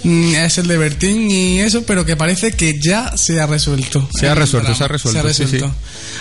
[0.05, 4.09] es el de Bertín y eso, pero que parece que ya se ha resuelto.
[4.18, 5.59] Se ha El resuelto, drama, se ha resuelto, sí, sí.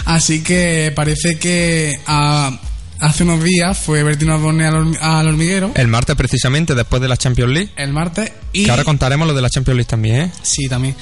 [0.06, 2.60] Así que parece que ah,
[3.00, 7.18] hace unos días fue Bertín Osborne al, al hormiguero, El martes, precisamente, después de la
[7.18, 7.70] Champions League.
[7.76, 8.66] el martes, y...
[8.66, 10.32] Que ahora contaremos lo de la Champions League también, ¿eh?
[10.42, 10.96] Sí, también.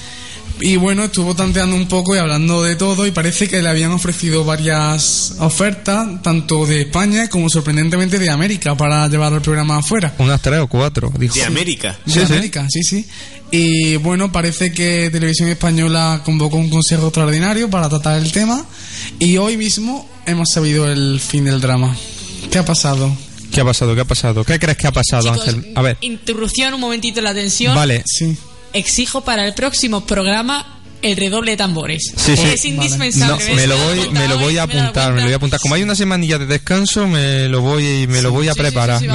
[0.60, 3.90] Y bueno, estuvo tanteando un poco y hablando de todo y parece que le habían
[3.90, 10.14] ofrecido varias ofertas, tanto de España como sorprendentemente de América, para llevar el programa afuera.
[10.18, 11.34] Unas tres o cuatro, dijo.
[11.34, 11.98] De América.
[12.06, 12.20] De Sí.
[12.20, 13.06] América, sí, sí.
[13.50, 18.64] Y bueno, parece que Televisión Española convocó un consejo extraordinario para tratar el tema
[19.18, 21.94] y hoy mismo hemos sabido el fin del drama.
[22.50, 23.14] ¿Qué ha pasado?
[23.52, 23.94] ¿Qué ha pasado?
[23.94, 24.44] ¿Qué ha pasado?
[24.44, 25.72] ¿Qué crees que ha pasado, Chicos, Ángel?
[25.76, 25.98] A ver.
[26.00, 27.74] Interrupción, un momentito la tensión.
[27.74, 28.02] Vale.
[28.06, 28.36] Sí.
[28.74, 30.70] Exijo para el próximo programa
[31.02, 32.12] el redoble de tambores.
[32.16, 32.42] Sí, sí.
[32.42, 33.54] Es indispensable.
[33.54, 35.60] Me lo voy, me lo voy a apuntar, me lo voy a apuntar.
[35.60, 38.62] Como hay una semanilla de descanso, me lo voy, me lo voy a sí, sí,
[38.62, 39.00] preparar.
[39.00, 39.06] sí,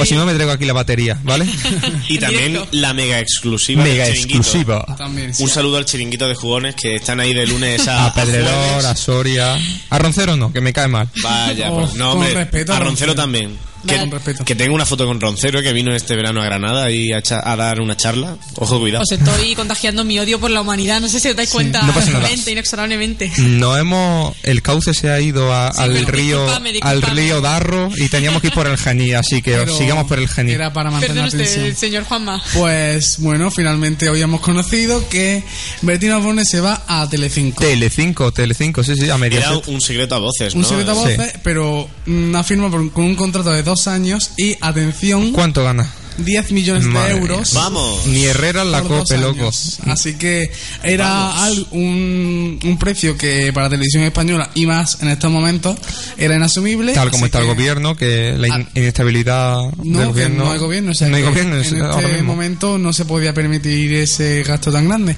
[0.00, 1.46] o si no, me traigo aquí la batería, ¿vale?
[2.08, 3.84] Y también la mega exclusiva.
[3.84, 4.82] Mega exclusiva.
[4.96, 5.42] También, sí.
[5.42, 8.46] Un saludo al chiringuito de jugones que están ahí de lunes a, A jueves.
[8.86, 9.58] a Soria.
[9.90, 11.10] A Roncero no, que me cae mal.
[11.22, 13.14] Vaya, Oh, pues, no, con hombre, respeto a a Roncero Roncero.
[13.14, 13.58] también.
[13.86, 14.44] Que, Con respeto.
[14.44, 17.42] que tengo una foto con Roncero que vino este verano a Granada y a, cha-
[17.44, 18.36] a dar una charla.
[18.56, 19.02] Ojo, cuidado.
[19.04, 21.00] Os estoy contagiando mi odio por la humanidad.
[21.00, 21.82] No sé si os dais cuenta.
[21.82, 22.28] no pasa nada.
[22.46, 23.30] inexorablemente.
[23.38, 24.34] No hemos.
[24.42, 27.20] El cauce se ha ido a- al pero río discúlpame, al discúlpame.
[27.22, 30.28] río Darro y teníamos que ir por el Gení, así que Pero sigamos por el
[30.28, 30.52] Gení.
[30.52, 31.76] Era para mantener Perdón la usted, tensión.
[31.76, 32.42] señor Juanma.
[32.54, 35.42] Pues bueno, finalmente hoy hemos conocido que
[35.82, 37.62] Bertín Osborne se va a Telecinco.
[37.62, 39.68] Telecinco, Telecinco, sí, sí, a Era Mediaset.
[39.68, 40.68] un secreto a voces, un ¿no?
[40.68, 41.00] secreto a Sí.
[41.00, 45.88] voces, pero una firma por- con un contrato de dos años y, atención, ¿Cuánto gana?
[46.18, 47.52] 10 millones Madre de euros.
[47.52, 48.06] Vamos.
[48.06, 49.50] Ni Herrera en la cope, loco.
[49.86, 50.50] Así que
[50.82, 55.76] era al- un, un precio que para televisión española y más en estos momentos
[56.16, 56.94] era inasumible.
[56.94, 58.70] Tal como está el gobierno, que la in- Ah.
[58.74, 60.44] inestabilidad No, del gobierno.
[60.46, 62.32] no hay gobierno, o sea, no hay que gobierno es- en este mismo.
[62.32, 65.14] momento no se podía permitir ese gasto tan grande.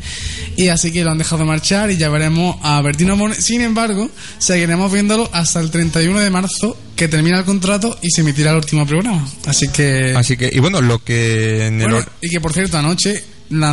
[0.57, 3.17] Y así que lo han dejado marchar y ya veremos a Bertino.
[3.39, 8.21] Sin embargo, seguiremos viéndolo hasta el 31 de marzo, que termina el contrato y se
[8.23, 9.27] emitirá el último programa.
[9.47, 10.15] Así que...
[10.17, 13.23] Así que, y bueno, lo que en el Bueno, or- y que por cierto, anoche
[13.51, 13.71] la,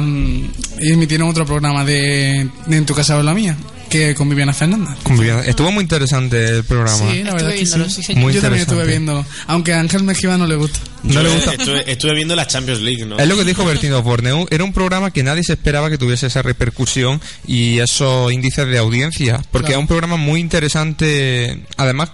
[0.79, 3.57] emitieron otro programa de, de En tu casa o la mía,
[3.89, 4.95] que con Viviana Fernández.
[5.03, 7.11] conviviendo- estuvo muy interesante el programa.
[7.11, 8.15] Sí, la verdad es que viéndolo, sí.
[8.15, 8.85] Muy Yo también estuve interesante.
[8.91, 9.25] viéndolo.
[9.47, 10.79] Aunque a Ángel Mejía no le gusta.
[11.03, 11.53] No le gusta.
[11.55, 13.17] Estuve, estuve viendo la Champions League, ¿no?
[13.17, 14.33] Es lo que dijo Bertino Osborne.
[14.33, 18.67] un- Era un programa que nadie se esperaba que tuviese esa repercusión y esos índices
[18.67, 19.41] de audiencia.
[19.51, 19.79] Porque Claro.
[19.79, 21.59] es un programa muy interesante.
[21.77, 22.11] Además,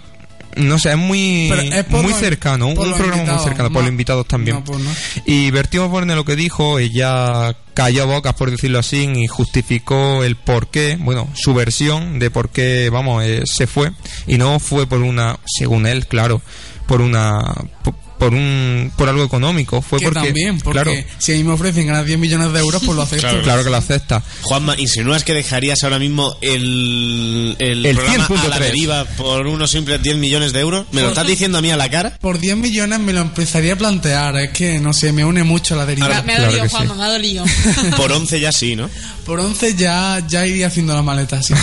[0.56, 2.68] no sé, es muy, es muy cercano.
[2.68, 4.56] Un, programa muy cercano, por los invitados también.
[4.56, 4.90] no, pues no.
[5.24, 10.36] Y Bertino Osborne lo que dijo, ella cayó bocas, por decirlo así, y justificó el
[10.36, 13.92] por qué, bueno, su versión de por qué, vamos, eh, se fue.
[14.26, 16.42] Y no fue por una, según él, claro,
[16.86, 17.40] por una.
[17.82, 21.42] por, por un por algo económico fue que porque también, porque claro si a mí
[21.42, 23.26] me ofrecen ganar 10 millones de euros, pues lo acepto.
[23.26, 23.42] Claro.
[23.42, 24.22] Claro que lo acepta.
[24.42, 28.60] Juanma, ¿insinúas que dejarías ahora mismo el, el, El programa a la 100.3?
[28.60, 30.86] deriva por unos simples 10 millones de euros?
[30.92, 32.16] ¿Me lo estás diciendo a mí a la cara?
[32.20, 34.36] Por 10 millones me lo empezaría a plantear.
[34.36, 36.08] Es que, no sé, me une mucho la deriva.
[36.08, 36.70] Me, me ha Claro dolido, sí.
[36.70, 37.44] Juanma, me ha dolido.
[37.96, 38.88] Por 11 ya sí, ¿no?
[39.26, 41.42] Por 11 ya, ya iría haciendo la maleta.
[41.42, 41.54] Sí.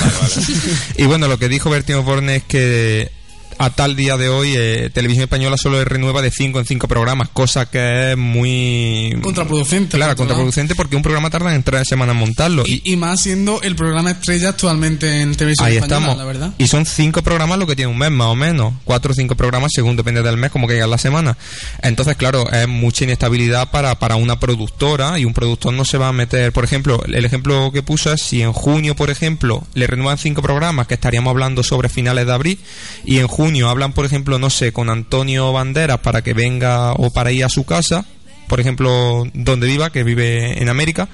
[0.98, 3.12] Y bueno, lo que dijo Bertino Borne es que
[3.60, 7.28] a tal día de hoy eh, Televisión Española solo renueva de 5 en 5 programas,
[7.28, 9.14] cosa que es muy...
[9.22, 9.98] Contraproducente.
[9.98, 12.64] Claro, contraproducente porque un programa tarda en tres semanas en montarlo.
[12.66, 16.18] Y, y más siendo el programa estrella actualmente en televisión Ahí española, estamos.
[16.18, 16.54] la verdad.
[16.58, 18.76] Y son cinco programas lo que tiene un mes, más o menos.
[18.86, 21.38] Cuatro o cinco programas, según depende del mes, como que la semana.
[21.84, 26.08] Entonces, claro, es mucha inestabilidad para, para una productora y un productor no se va
[26.08, 26.54] a meter.
[26.54, 30.42] Por ejemplo, el ejemplo que puso es si en junio, por ejemplo, le renuevan cinco
[30.42, 32.60] programas, que estaríamos hablando sobre finales de abril,
[33.04, 37.12] y en junio hablan, por ejemplo, no sé, con Antonio Banderas para que venga o
[37.12, 38.06] para ir a su casa,
[38.48, 41.10] por ejemplo, donde viva, que vive en América.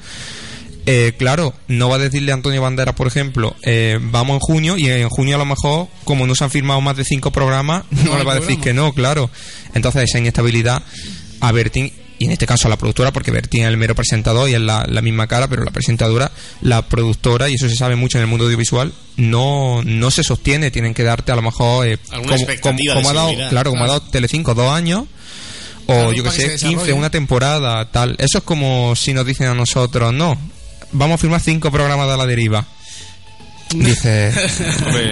[0.87, 4.77] Eh, claro, no va a decirle a Antonio Banderas, por ejemplo, eh, vamos en junio
[4.77, 7.85] y en junio a lo mejor, como no se han firmado más de cinco programas,
[7.89, 9.29] no, hay le va a decir que no, claro.
[9.73, 10.83] Entonces esa inestabilidad
[11.41, 14.49] a Bertín, y en este caso a la productora, porque Bertín es el mero presentador
[14.49, 16.31] y es la, la misma cara, pero la presentadora,
[16.61, 20.71] la productora, y eso se sabe mucho en el mundo audiovisual, no, no se sostiene,
[20.71, 23.49] tienen que darte a lo mejor, eh, expectativa de como ha dado, seguridad.
[23.49, 23.99] claro, como ha Claro.
[23.99, 25.03] dado Telecinco dos años,
[25.87, 26.93] o Claro, yo que que sé, se 15, desarrolle.
[26.93, 28.15] una temporada, tal.
[28.17, 30.37] Eso es como si nos dicen a nosotros, no,
[30.93, 32.65] vamos a firmar cinco programas de la deriva.
[33.73, 34.31] Dice,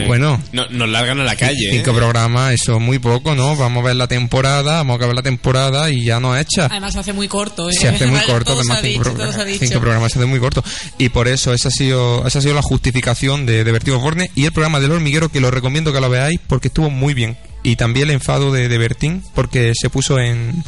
[0.07, 1.69] bueno, no- nos largan a la calle.
[1.69, 1.71] ¿eh?
[1.77, 3.55] cinco programas, eso es muy poco, ¿no?
[3.55, 6.67] Vamos a ver la temporada, vamos a acabar la temporada y ya no hecha.
[6.67, 7.73] Además se hace muy corto, ¿eh?
[7.73, 9.65] Se hace muy corto, todo se además ha cinco, dicho, todo se ha pro- dicho.
[9.65, 10.63] cinco programas se hace muy corto.
[10.97, 14.30] Y por eso esa ha sido, esa ha sido la justificación de, de Vertigo Borne
[14.35, 17.38] y el programa del hormiguero que lo recomiendo que lo veáis porque estuvo muy bien.
[17.63, 20.63] Y también el enfado de, de Bertín porque se puso en,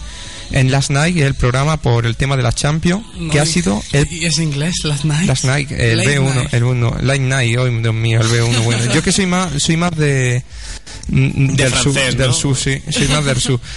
[0.51, 3.81] en Last Night, el programa por el tema de la Champions, No, que ha sido
[3.91, 5.27] el Y es inglés, Last Night.
[5.27, 6.53] Last Night, el Late B1, Night.
[6.53, 8.93] el 1, Light Night, oh, Dios mío, el B1, bueno.
[8.93, 10.43] Yo que soy más, soy más de,
[11.07, 13.59] mm, del sur, del sur, sí, soy más del sur.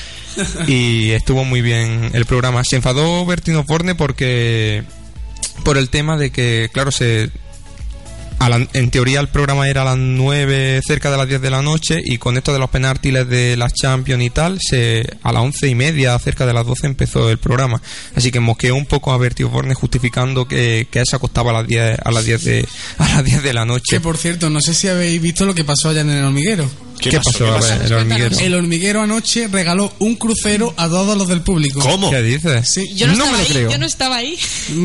[0.68, 2.62] Y estuvo muy bien el programa.
[2.62, 4.84] Se enfadó Bertino Forne porque,
[5.64, 7.30] por el tema de que, claro, se,
[8.72, 11.98] en teoría el programa era a las 9, cerca de las 10 de la noche,
[12.04, 15.68] y con esto de los penaltis de las Champions y tal, se, a las 11
[15.68, 17.82] y media, cerca de las 12, empezó el programa.
[18.14, 21.66] Así que mosqueó un poco a Bertio Borne justificando que, que se acostaba a las
[21.66, 23.96] 10, a las 10 de, a las 10 de la noche.
[23.96, 26.68] Que por cierto, no sé si habéis visto lo que pasó allá en el hormiguero.
[27.00, 27.46] ¿Qué ¿Qué pasó?
[27.46, 27.72] pasó?
[27.84, 28.38] El hormiguero.
[28.38, 31.80] El hormiguero anoche regaló un crucero a todos los del público.
[31.80, 32.10] ¿Cómo?
[32.10, 32.68] ¿Qué dices?
[32.72, 32.92] Sí.
[32.94, 34.38] Yo no, estaba ahí, yo no estaba ahí.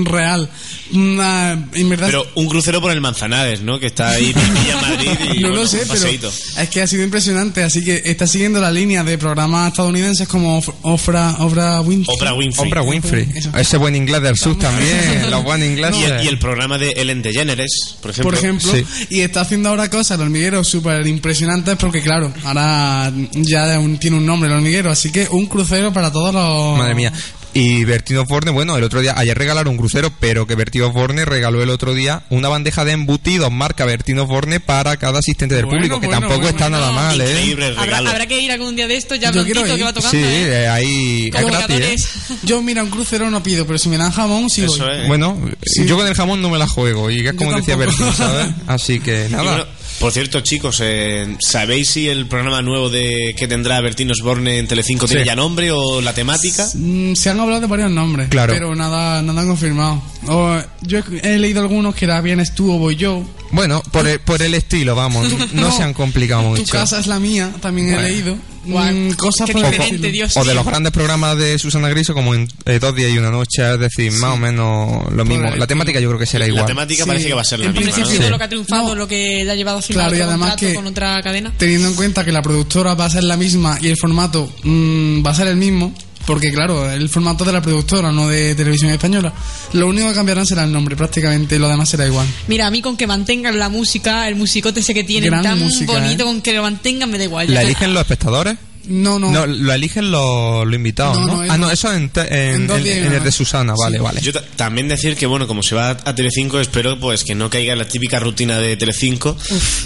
[0.04, 0.50] Real.
[0.92, 2.08] Una- en verdad.
[2.08, 3.80] Pero un crucero por el Manzanares, ¿no?
[3.80, 6.88] Que está ahí en Villa Madrid y no bueno, lo sé, pero es que ha
[6.88, 7.64] sido impresionante.
[7.64, 12.16] Así que está siguiendo la línea de programas estadounidenses como Of- Ofra, Ofra Winfrey.
[12.16, 12.68] Oprah Winfrey.
[12.68, 13.28] Oprah Winfrey.
[13.36, 13.50] Eso.
[13.58, 16.00] Ese buen inglés del sur también, los buen ingleses.
[16.00, 18.30] Y el, y el programa de Ellen DeGeneres, por ejemplo.
[18.30, 18.86] Por ejemplo, Sí.
[19.10, 24.26] y está haciendo ahora cosas, el hormiguero, súper impresionantes porque, claro, ahora ya tiene un
[24.26, 26.78] nombre el hormiguero, así que un crucero para todos los.
[26.78, 27.12] Madre mía.
[27.56, 31.24] Y Bertino Forne, bueno, el otro día, ayer regalaron un crucero, pero que Bertino Forne
[31.24, 35.66] regaló el otro día una bandeja de embutidos marca Bertino Forne para cada asistente del
[35.66, 37.30] Bueno, público, que bueno, tampoco bueno, está nada mal, ¿eh?
[37.30, 38.10] Increíble Habrá, regalo.
[38.10, 40.10] habrá que ir algún día de esto, ya Yo blancito quiero que va tocando.
[40.18, 40.64] Sí, ¿eh?
[40.64, 42.36] eh, ahí es gratis, ¿eh?
[42.42, 45.02] Yo, mira, un crucero no pido, pero si me dan jamón, sí Eso voy.
[45.02, 45.08] es.
[45.08, 45.86] Bueno, Sí.
[45.86, 47.76] yo con el jamón no me la juego, y es como Yo decía.
[47.76, 48.48] Bertino, ¿sabes?
[48.66, 49.68] Así que Y nada.
[50.00, 54.68] Por cierto, chicos, eh, ¿sabéis si el programa nuevo de que tendrá Bertín Osborne en
[54.68, 55.28] Telecinco tiene Sí.
[55.28, 56.68] ya nombre o la temática?
[56.74, 58.54] Mm, Se han hablado de varios nombres, Claro.
[58.54, 60.02] pero nada, nada han confirmado.
[60.28, 63.24] O, yo he, he leído algunos que era vienes tú o voy yo.
[63.52, 66.72] Bueno, por el, por el estilo, vamos, no, se han complicado Tu mucho.
[66.72, 68.08] casa es la mía, también he Bueno.
[68.08, 68.38] leído.
[68.66, 70.10] Guau, Mm, cosas por diferente.
[70.10, 70.38] Dios.
[70.38, 73.30] O de los grandes programas de Susana Griso como en eh, Dos días y una
[73.30, 75.50] noche, es decir, más o menos lo mismo.
[75.50, 76.66] el La temática yo creo que será La igual.
[76.66, 77.08] temática Sí.
[77.10, 78.08] parece que va a ser la En misma, si ¿no?
[78.08, 78.30] Sí.
[78.30, 80.74] lo que ha triunfado, lo que le ha llevado a firmar Claro, y además que-
[80.76, 81.52] con otra cadena.
[81.58, 85.26] Teniendo en cuenta que la productora va a ser la misma y el formato mm,
[85.26, 85.94] va a ser el mismo,
[86.26, 89.34] porque claro, el formato de la productora, no de televisión española.
[89.74, 92.28] Lo único que cambiarán será el nombre, prácticamente, y lo demás será igual.
[92.48, 95.60] Mira, a mí con que mantengan la música, el musicote ese que tienen Gran tan
[95.60, 96.26] música, bonito, ¿eh?
[96.26, 97.54] con que lo mantengan me da igual.
[97.54, 98.58] ¿La eligen los espectadores?
[98.86, 99.32] No, no.
[99.32, 101.34] No, lo eligen los, los invitados, No, ¿no?
[101.36, 101.72] no, ah, no, no.
[101.72, 102.22] eso en, te-
[102.54, 103.32] en, En días el de.
[103.32, 104.20] Susana, vale, vale.
[104.22, 107.50] Yo ta- también decir que, bueno, como se va a Telecinco, espero pues que no
[107.50, 109.38] caiga la típica rutina de Telecinco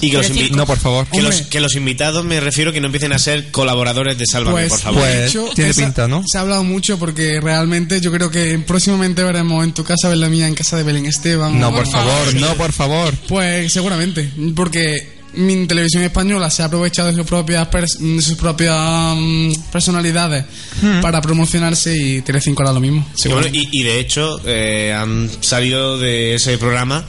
[0.02, 0.56] y que los, Telecinco.
[0.58, 1.06] No, por favor.
[1.08, 1.50] que, los, Hombre.
[1.50, 4.80] que los invitados me refiero que no empiecen a ser colaboradores de Sálvame, Pues, por
[4.80, 5.02] favor.
[5.02, 6.24] Pues, de hecho, tiene esa- pinta, ¿no?
[6.26, 10.18] Se ha hablado mucho porque realmente yo creo que próximamente veremos en tu casa, ver
[10.18, 11.60] la mía, en casa de Belén Esteban.
[11.60, 13.14] No, por favor, no, por favor.
[13.28, 18.36] Pues seguramente, porque mi televisión española se ha aprovechado de sus propias pers- de sus
[18.36, 18.76] propias
[19.18, 20.46] mm, personalidades
[20.82, 21.02] Hmm.
[21.02, 23.04] para promocionarse y Telecinco hará lo mismo.
[23.30, 27.04] Bueno, y, y de hecho eh, han salido de ese programa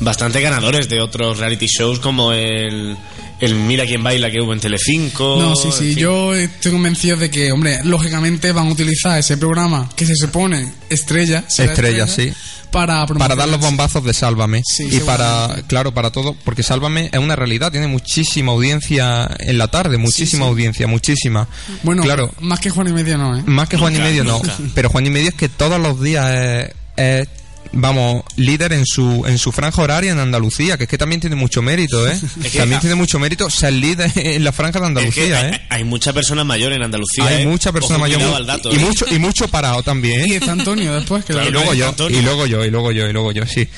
[0.00, 2.96] bastante ganadores de otros reality shows como el,
[3.40, 5.36] el Mira quién baila que hubo en Telecinco.
[5.40, 5.96] No, sí, en sí, fin.
[5.96, 10.72] yo estoy convencido de que, hombre, lógicamente van a utilizar ese programa que se supone
[10.88, 12.32] estrella, Estrella, sí.
[12.70, 14.62] para Para dar los bombazos de Sálvame.
[14.64, 19.58] Sí, y para, claro, para todo, porque Sálvame es una realidad, tiene muchísima audiencia en
[19.58, 20.50] la tarde, muchísima sí.
[20.50, 21.48] audiencia, muchísima.
[21.82, 23.42] Bueno, claro, más que Juan y Medio no, ¿eh?
[23.46, 24.40] más que Juan Nunca, y Medio no.
[24.74, 27.28] Pero Juan y Medio es que todos los días es, es,
[27.74, 31.36] vamos, líder en su, en su franja horaria en Andalucía, que es que también tiene
[31.36, 32.18] mucho mérito, ¿eh?
[32.44, 35.40] Es que- también tiene mucho mérito ser líder en la franja de Es que Andalucía,
[35.40, 35.60] hay, ¿eh?
[35.70, 37.26] hay mucha persona mayor en Andalucía.
[37.26, 37.46] Hay ¿eh?
[37.46, 38.78] mucha persona mayor dato, y ¿eh?
[38.78, 40.28] mucho y mucho parado también.
[40.28, 42.18] Y está Antonio después, que Claro, y luego yo, Antonio.
[42.18, 43.68] y luego yo, y luego yo, y luego yo, sí.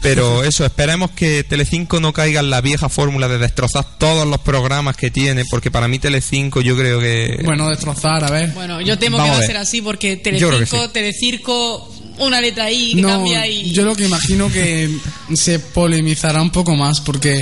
[0.00, 4.40] Pero eso, esperemos que Telecinco no caiga en la vieja fórmula de destrozar todos los
[4.40, 7.40] programas que tiene, porque para mí Telecinco yo creo que...
[7.44, 8.50] Bueno, destrozar, a ver.
[8.50, 10.90] Bueno, yo temo Vamos que va a ser así porque Yo creo que Telecinco, sí.
[10.92, 11.92] Telecirco,
[12.26, 13.70] una letra ahí que No, cambia y...
[13.72, 14.90] yo lo que imagino que
[15.34, 17.38] se polemizará un poco más porque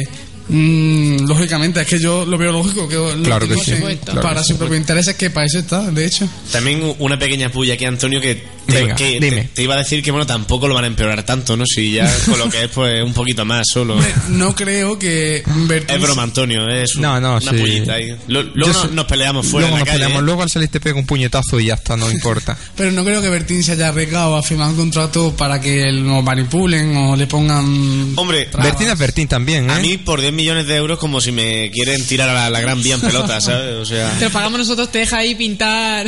[0.49, 3.73] mm, lógicamente es que yo lo veo lógico que lo Claro que sí,
[4.05, 7.19] claro para que su propio interés es que para eso está de hecho También una
[7.19, 9.43] pequeña puya aquí, Antonio, que Te, Venga, que- dime.
[9.43, 11.65] te- te iba a decir que bueno, tampoco lo van a empeorar tanto, ¿no?
[11.67, 13.97] Si ya con lo que es, pues un poquito más solo.
[14.29, 15.97] No creo que Bertín...
[15.97, 17.57] Es broma, Antonio, es un- No, no, una sí.
[17.59, 18.15] pullita ahí.
[18.29, 19.99] Luego nos, nos peleamos fuera luego en la nos calle.
[19.99, 20.23] peleamos.
[20.23, 20.25] ¿eh?
[20.25, 22.57] Luego al salir te pega un puñetazo y ya está, no importa.
[22.77, 26.23] Pero no creo que Bertín se haya arriesgado a firmar un contrato para que lo
[26.23, 28.13] manipulen o le pongan...
[28.17, 29.73] Hombre, Bertín es Bertín también, ¿eh?
[29.73, 32.61] A mí por 10 millones de euros como si me quieren tirar a la, la
[32.61, 33.77] gran vía en pelota, ¿sabes?
[33.77, 34.11] O sea...
[34.19, 36.07] Te lo pagamos nosotros, te deja ahí pintar.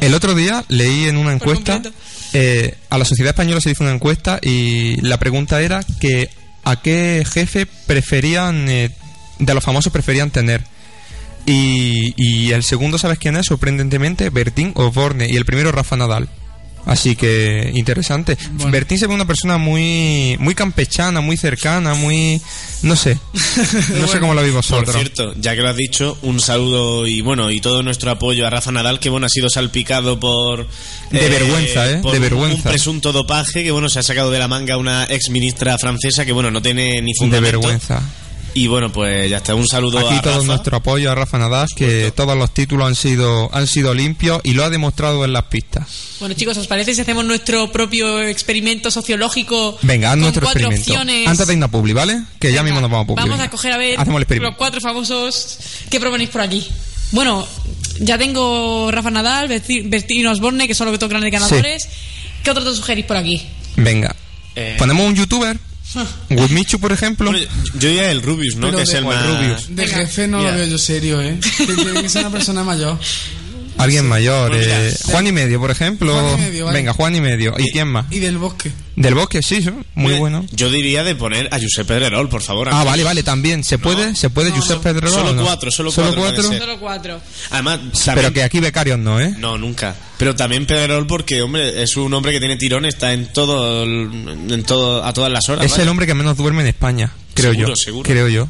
[0.00, 1.82] El otro día leí en una encuesta,
[2.32, 6.30] eh, a la sociedad española se hizo una encuesta y la pregunta era que
[6.64, 8.90] a qué jefe preferían, eh,
[9.38, 10.62] de los famosos preferían tener.
[11.46, 13.46] Y, y el segundo, ¿sabes quién es?
[13.46, 15.28] Sorprendentemente, Bertín Osborne.
[15.28, 16.28] Y el primero, Rafa Nadal.
[16.86, 18.36] Así que interesante.
[18.70, 22.40] Bertín se ve una persona muy muy campechana, muy cercana, muy...
[22.82, 23.18] No sé.
[24.00, 24.94] No sé cómo lo Por vosotros.
[24.94, 28.50] cierto, ya que lo has dicho, un saludo y bueno, y todo nuestro apoyo a
[28.50, 30.66] Rafa Nadal, que bueno, ha sido salpicado por...
[31.10, 31.98] De vergüenza, ¿eh?
[32.02, 32.56] por De vergüenza.
[32.56, 36.24] Un presunto dopaje que bueno, se ha sacado de la manga una ex ministra francesa
[36.24, 37.58] que bueno, no tiene ni De fundamento.
[37.60, 38.02] vergüenza.
[38.56, 40.46] Y bueno, pues ya está, un saludo Aquí a todo Rafa.
[40.46, 44.52] nuestro apoyo a Rafa Nadal, que todos los títulos han sido han sido limpios y
[44.52, 45.88] lo ha demostrado en las pistas.
[46.20, 49.76] Bueno, chicos, ¿os parece si hacemos nuestro propio experimento sociológico?
[49.82, 50.92] Venga, haz con nuestro cuatro experimento.
[50.92, 51.26] opciones?
[51.28, 52.22] Antes de irnos a Publi, ¿vale?
[52.38, 53.20] Que ya mismo nos vamos a Publi.
[53.22, 53.44] Vamos venga.
[53.44, 55.58] a coger a ver Hacemos el los cuatro famosos
[55.90, 56.64] que proponéis por aquí.
[57.10, 57.44] Bueno,
[57.98, 61.88] ya tengo Rafa Nadal, Berti- Bertino Osborne, que son los dos grandes ganadores.
[62.44, 63.42] ¿Qué otros dos sugerís por aquí?
[63.76, 64.14] Venga.
[64.54, 64.76] Eh.
[64.78, 65.58] Ponemos un youtuber.
[66.30, 67.32] Wismichu, por ejemplo.
[67.32, 68.66] Yo diría el Rubius, ¿no?
[68.68, 69.26] Pero que es de- el o el más...
[69.40, 69.76] Rubius.
[69.76, 70.50] De jefe no Mira.
[70.52, 71.38] lo veo yo serio, ¿eh?
[71.58, 72.98] Que Tiene que ser una persona mayor.
[73.76, 74.50] Alguien mayor.
[74.50, 76.12] Pues mira, eh, Juan y medio, por ejemplo.
[76.12, 76.78] Juan y medio, vale.
[76.78, 77.54] Venga, Juan y medio.
[77.58, 78.06] ¿Y quién más?
[78.10, 78.70] Y del bosque.
[78.96, 80.46] Del bosque, sí, sí, muy bueno.
[80.52, 82.68] Yo diría de poner a Josep Pedrerol, por favor.
[82.70, 83.64] Ah, vale, vale, también.
[83.64, 84.14] ¿Se puede?
[84.14, 85.10] ¿Se puede, Josep Pedrerol?
[85.12, 85.42] Solo no?
[85.44, 86.42] cuatro, solo cuatro.
[86.42, 87.20] Solo cuatro.
[87.50, 87.80] Además,
[88.14, 89.34] Pero que aquí becarios no, ¿eh?
[89.38, 89.96] No, nunca.
[90.18, 94.48] Pero también Pedrerol porque, hombre, es un hombre que tiene tirón, está en todo, el-
[94.52, 95.64] en todo a todas las horas.
[95.64, 95.82] Es vaya.
[95.82, 97.76] el hombre que menos duerme en España, creo Seguro, yo.
[97.76, 98.08] seguro.
[98.08, 98.48] Creo yo.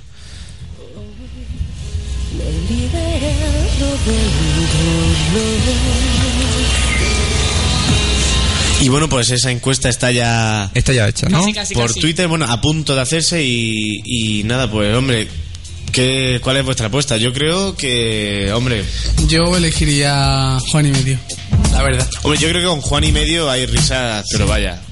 [8.81, 10.71] Y bueno, pues esa encuesta está ya...
[10.75, 11.39] Está ya hecha, ¿no?
[11.41, 12.01] Casi, casi, Por casi.
[12.01, 15.27] Twitter, bueno, a punto de hacerse y, y nada, pues hombre,
[15.91, 17.17] ¿qué, ¿cuál es vuestra apuesta?
[17.17, 18.85] Yo creo que, hombre,
[19.27, 21.19] Yo elegiría Juan y medio.
[21.73, 22.07] La verdad.
[22.25, 24.83] hombre, yo creo que con Juan y medio hay risas, pero vaya.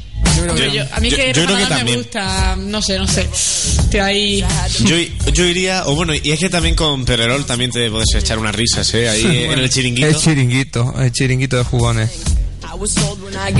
[0.72, 3.28] Yo- a mí que yo creo que me gusta, no sé, no sé.
[3.32, 4.44] Estoy ahí.
[4.84, 4.96] Yo,
[5.32, 8.54] yo iría, o bueno, y es que también con Pedrerol también te puedes echar unas
[8.54, 9.08] risas, ¿eh?
[9.08, 10.06] Ahí en el chiringuito.
[10.08, 12.10] El chiringuito, el chiringuito de jugones.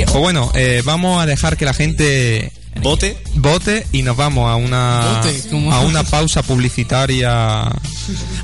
[0.07, 2.51] Pues bueno, eh, vamos a dejar que la gente
[2.81, 7.63] vote, vote y nos vamos a una a una pausa publicitaria.
[7.63, 7.73] A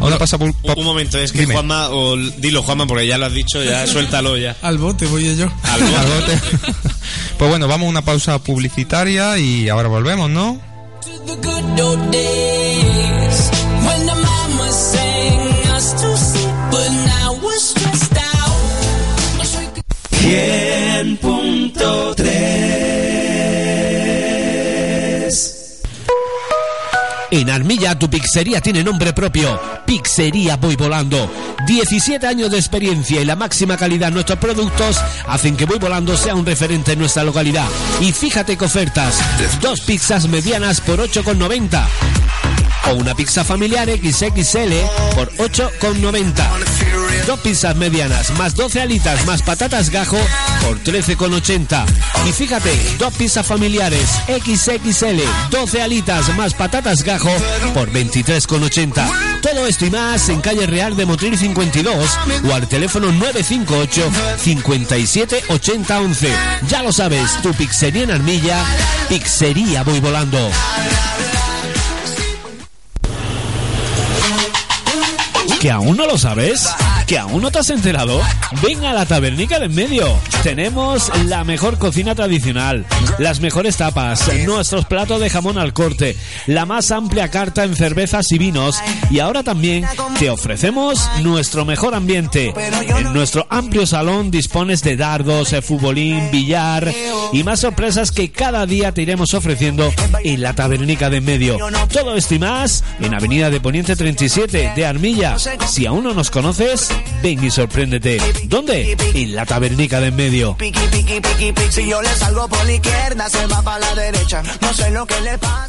[0.00, 1.54] una pausa pu- Un momento, es que Dime.
[1.54, 4.56] Juanma, o dilo Juanma, porque ya lo has dicho, ya suéltalo ya.
[4.62, 5.50] Al bote voy yo.
[5.62, 5.96] Al bote.
[5.96, 6.40] al bote.
[7.38, 10.60] Pues bueno, vamos a una pausa publicitaria y ahora volvemos, ¿no?
[27.38, 31.30] En Armilla tu pizzería tiene nombre propio, Pizzería Voy Volando.
[31.68, 36.16] 17 años de experiencia y la máxima calidad en nuestros productos hacen que Voy Volando
[36.16, 37.68] sea un referente en nuestra localidad.
[38.00, 39.20] Y fíjate que ofertas,
[39.60, 42.47] dos pizzas medianas por 8,90
[42.86, 44.72] o una pizza familiar XXL
[45.14, 47.26] por 8,90.
[47.26, 50.18] Dos pizzas medianas más 12 alitas más patatas gajo
[50.62, 51.84] por 13,80.
[52.28, 57.30] Y fíjate, dos pizzas familiares XXL, 12 alitas más patatas gajo
[57.74, 59.40] por 23,80.
[59.42, 62.18] Todo esto y más en calle Real de Motril 52
[62.48, 66.32] o al teléfono 958 57 80 11.
[66.68, 68.62] Ya lo sabes, tu pizzería en Armilla,
[69.08, 70.50] Pizzería Voy Volando.
[75.60, 76.68] ¿Que aún no lo sabes?
[77.08, 78.20] ¿Que aún no te has enterado?
[78.62, 80.06] Ven a la tabernica de en medio.
[80.42, 82.84] Tenemos la mejor cocina tradicional,
[83.18, 86.16] las mejores tapas, nuestros platos de jamón al corte,
[86.46, 88.78] la más amplia carta en cervezas y vinos
[89.10, 89.86] y ahora también
[90.18, 92.52] te ofrecemos nuestro mejor ambiente.
[92.98, 96.92] En nuestro amplio salón dispones de dardos, eh, futbolín, billar
[97.32, 99.90] y más sorpresas que cada día te iremos ofreciendo
[100.22, 101.58] en la tabernica de en medio.
[101.90, 105.36] Todo esto y más en Avenida de Poniente 37 de Armilla.
[105.66, 106.90] Si aún no nos conoces,
[107.22, 108.18] ven y sorpréndete.
[108.44, 108.96] ¿Dónde?
[109.14, 110.56] En la tabernica de en medio.
[110.56, 111.72] Piqui, piqui, piqui, piqui.
[111.72, 114.42] Si yo le salgo por la izquierda, se va para la derecha.
[114.60, 115.68] No sé lo que le pasa.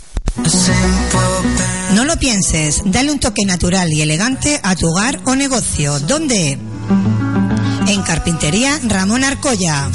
[1.94, 6.00] No lo pienses, dale un toque natural y elegante a tu hogar o negocio.
[6.00, 6.58] ¿Dónde?
[7.90, 9.90] En Carpintería Ramón Arcoya.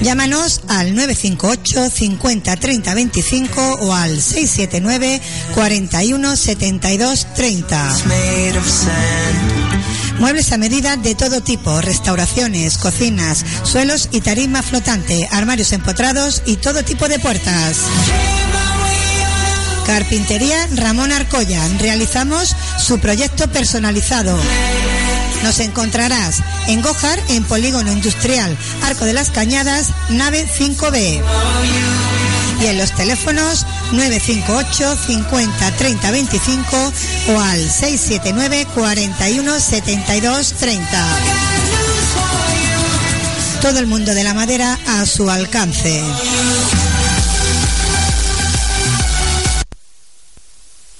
[0.00, 5.20] Llámanos al 958 50 30 25 o al 679
[5.54, 7.96] 41 72 30.
[10.18, 16.56] Muebles a medida de todo tipo, restauraciones, cocinas, suelos y tarima flotante, armarios empotrados y
[16.56, 17.76] todo tipo de puertas.
[19.86, 21.62] Carpintería Ramón Arcoya.
[21.78, 24.36] Realizamos su proyecto personalizado.
[25.42, 31.22] Nos encontrarás en Gojar, en Polígono Industrial, Arco de las Cañadas, nave 5B.
[32.60, 36.92] Y en los teléfonos 958 50 30 25
[37.34, 41.06] o al 679 41 72 30.
[43.60, 46.02] Todo el mundo de la madera a su alcance.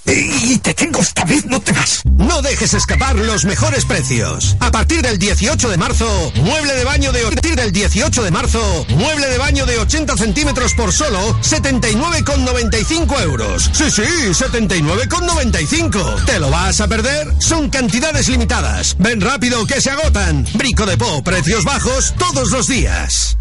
[0.07, 2.03] Y te tengo esta vez, no te vas.
[2.05, 4.57] No dejes escapar los mejores precios.
[4.61, 7.27] A partir del 18 de marzo, mueble de baño de...
[7.27, 13.21] A partir del 18 de marzo, mueble de baño de 80 centímetros por solo 79,95
[13.23, 13.69] euros.
[13.73, 16.25] Sí, sí, 79,95.
[16.25, 17.33] ¿Te lo vas a perder?
[17.39, 18.95] Son cantidades limitadas.
[18.99, 20.47] Ven rápido que se agotan.
[20.55, 23.37] Brico de Po, precios bajos todos los días.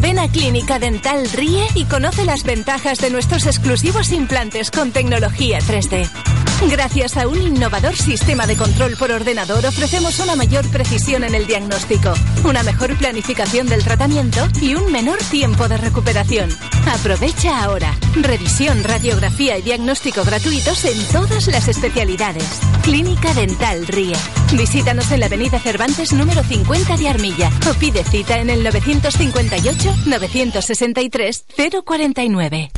[0.00, 5.58] Ven a Clínica Dental Ríe y conoce las ventajas de nuestros exclusivos implantes con tecnología
[5.58, 6.51] 3D.
[6.70, 11.46] Gracias a un innovador sistema de control por ordenador ofrecemos una mayor precisión en el
[11.46, 12.14] diagnóstico,
[12.44, 16.50] una mejor planificación del tratamiento y un menor tiempo de recuperación.
[16.86, 17.94] Aprovecha ahora.
[18.14, 22.60] Revisión, radiografía y diagnóstico gratuitos en todas las especialidades.
[22.82, 24.16] Clínica Dental Ríe.
[24.52, 29.94] Visítanos en la Avenida Cervantes número 50 de Armilla o pide cita en el 958
[30.06, 31.44] 963
[31.84, 32.70] 049.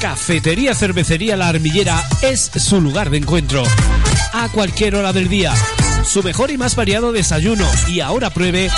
[0.00, 3.62] Cafetería Cervecería La Armillera es su lugar de encuentro.
[4.32, 5.54] A cualquier hora del día.
[6.04, 7.68] Su mejor y más variado desayuno.
[7.88, 8.70] Y ahora pruebe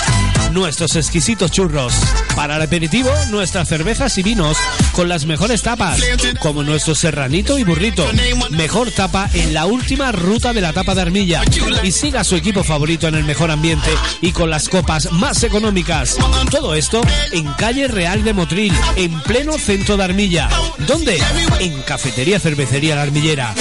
[0.51, 1.93] nuestros exquisitos churros.
[2.35, 4.57] Para el aperitivo, nuestras cervezas y vinos
[4.93, 5.99] con las mejores tapas,
[6.39, 8.05] como nuestro serranito y burrito.
[8.49, 11.43] Mejor tapa en la última ruta de la tapa de Armilla.
[11.83, 13.89] Y siga su equipo favorito en el mejor ambiente
[14.21, 16.17] y con las copas más económicas.
[16.49, 17.01] Todo esto
[17.31, 20.49] en calle Real de Motril, en pleno centro de Armilla.
[20.87, 21.21] ¿Dónde?
[21.59, 23.53] En Cafetería Cervecería La Armillera.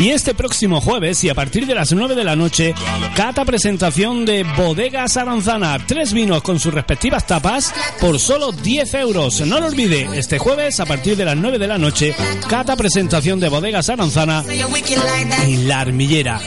[0.00, 2.74] Y este próximo jueves y a partir de las 9 de la noche,
[3.14, 5.76] cata presentación de Bodegas Aranzana.
[5.86, 7.70] Tres vinos con sus respectivas tapas
[8.00, 9.42] por solo 10 euros.
[9.42, 12.14] No lo olvide, este jueves a partir de las 9 de la noche,
[12.48, 16.40] cata presentación de Bodegas Aranzana en La Armillera.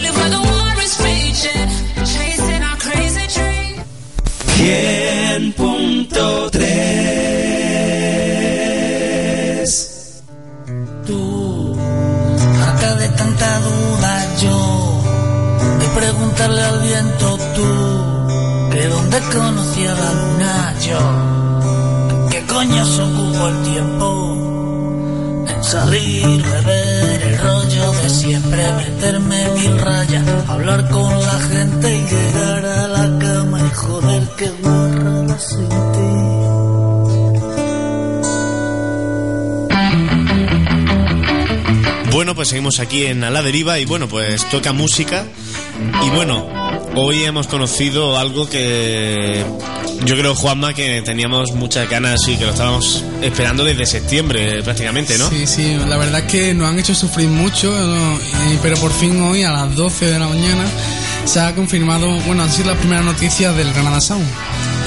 [5.55, 7.32] punto tres.
[13.69, 15.01] Duda yo,
[15.79, 17.69] de preguntarle al viento tú,
[18.71, 24.07] que dónde conocía la luna yo, que coño se ocupó el tiempo
[25.47, 32.01] en salir, beber el rollo de siempre, meterme mil rayas, hablar con la gente y
[32.01, 36.42] llegar a la cama y joder que guarrada sin ti.
[42.13, 45.25] Bueno, pues seguimos aquí en A la Deriva y bueno, pues toca música.
[46.05, 46.47] Y bueno,
[46.93, 49.43] hoy hemos conocido algo que
[50.05, 55.17] yo creo, Juanma, que teníamos muchas ganas y que lo estábamos esperando desde septiembre prácticamente,
[55.17, 55.27] ¿no?
[55.27, 57.73] Sí, sí, la verdad es que nos han hecho sufrir mucho,
[58.61, 60.65] pero por fin hoy a las 12 de la mañana
[61.25, 64.27] se ha confirmado, bueno, han sido las primeras noticias del Granada Sound.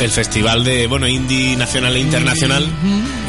[0.00, 2.70] El festival de, bueno, indie nacional e internacional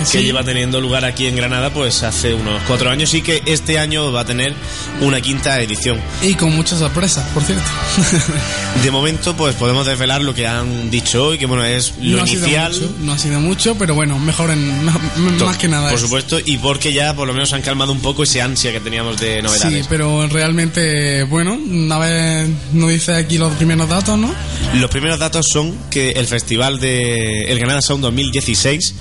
[0.07, 0.19] sí.
[0.23, 4.11] lleva teniendo lugar aquí en Granada pues hace unos cuatro años y que este año
[4.11, 4.53] va a tener
[5.01, 5.99] una quinta edición.
[6.21, 7.63] Y con muchas sorpresas, por cierto.
[8.83, 12.23] De momento pues podemos desvelar lo que han dicho hoy, que bueno, es lo no
[12.23, 12.71] Ha sido inicial.
[12.73, 14.85] mucho, no ha sido mucho, pero bueno, mejor en,
[15.39, 15.89] más que nada.
[15.89, 16.01] Por es.
[16.01, 19.19] supuesto, y porque ya por lo menos han calmado un poco ese ansia que teníamos
[19.19, 19.87] de Sí, novedades.
[19.87, 24.33] pero realmente, bueno, una vez nos dice aquí los primeros datos, ¿no?
[24.75, 28.93] Los primeros datos son que el festival de El Granada Sound 2016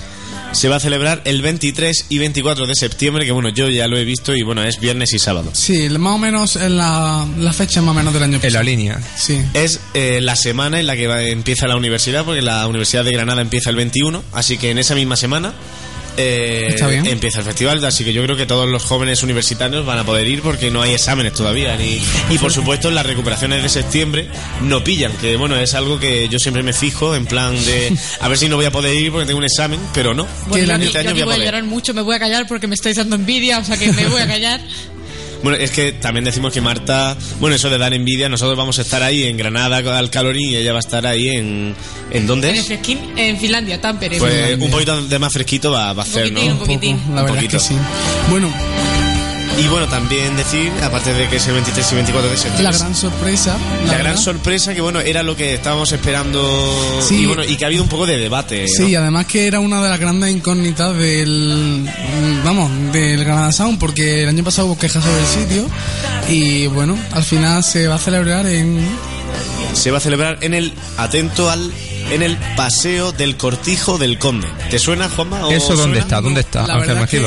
[0.56, 3.96] se va a celebrar el 23 y 24 de septiembre, que bueno, yo ya lo
[3.98, 5.50] he visto y bueno, es viernes y sábado.
[5.52, 8.48] Sí, más o menos en la, la fecha más o menos del año pasado.
[8.48, 9.00] En la línea.
[9.16, 9.38] Sí.
[9.54, 13.12] Es eh, la semana en la que va- empieza la universidad, porque la Universidad de
[13.12, 15.54] Granada empieza el 21, así que en esa misma semana
[16.16, 16.74] eh,
[17.05, 20.26] empieza el festival, así que yo creo que todos los jóvenes universitarios van a poder
[20.26, 21.76] ir porque no hay exámenes todavía.
[21.76, 24.28] Ni, y por supuesto las recuperaciones de septiembre
[24.62, 28.28] no pillan, que bueno, es algo que yo siempre me fijo en plan de a
[28.28, 30.26] ver si no voy a poder ir porque tengo un examen, pero no.
[30.48, 31.47] Bueno, yo, este yo año voy a voy a poder.
[31.47, 34.06] llorar mucho, me voy a callar porque me estáis dando envidia, o sea que me
[34.09, 34.60] voy a callar.
[35.42, 38.82] Bueno, es que también decimos que Marta, bueno, eso de dar envidia, nosotros vamos a
[38.82, 41.74] estar ahí en Granada al calorín y ella va a estar ahí en...
[42.10, 42.66] ¿En dónde En el es?
[42.66, 44.18] Fresquín, en Finlandia, Tampere.
[44.18, 46.52] Pues un poquito de más fresquito va, va a hacer, poquitín, ¿no?
[46.52, 47.00] un poquitín.
[47.14, 47.74] La verdad es que sí.
[48.30, 48.48] Bueno,
[49.58, 52.62] Y bueno, también decir, aparte de que es el 23 y 24 de septiembre...
[52.64, 53.56] la gran sorpresa.
[53.86, 57.22] La gran sorpresa que bueno era lo que estábamos esperando Sí.
[57.22, 58.86] y bueno y que ha habido un poco de debate ¿no?
[58.86, 61.88] Sí, además que era una de las grandes incógnitas del
[62.44, 65.66] vamos, del Granada Sound porque el año pasado hubo quejas sobre el sitio
[66.28, 68.86] y bueno, al final se va a celebrar en
[69.72, 71.72] se va a celebrar en el atento al
[72.10, 75.46] en el paseo del Cortijo del Conde ¿te suena Juanma?
[75.46, 75.98] o ¿Eso dónde suena?
[76.00, 76.20] está?
[76.20, 76.66] ¿Dónde está?
[76.66, 77.26] La Ángel.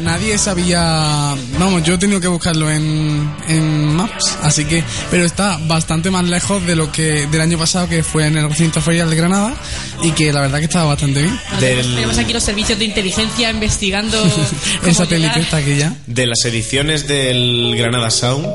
[0.00, 5.58] Nadie sabía, vamos, yo he tenido que buscarlo en, en Maps, así que pero está
[5.66, 9.10] bastante más lejos de lo que del año pasado que fue en el recinto ferial
[9.10, 9.54] de Granada
[10.02, 11.38] y que la verdad que estaba bastante bien.
[11.58, 14.22] Tenemos aquí los servicios de inteligencia investigando.
[14.74, 15.94] El cómo satélite está aquí ya.
[16.06, 18.46] de las ediciones del Granada Sound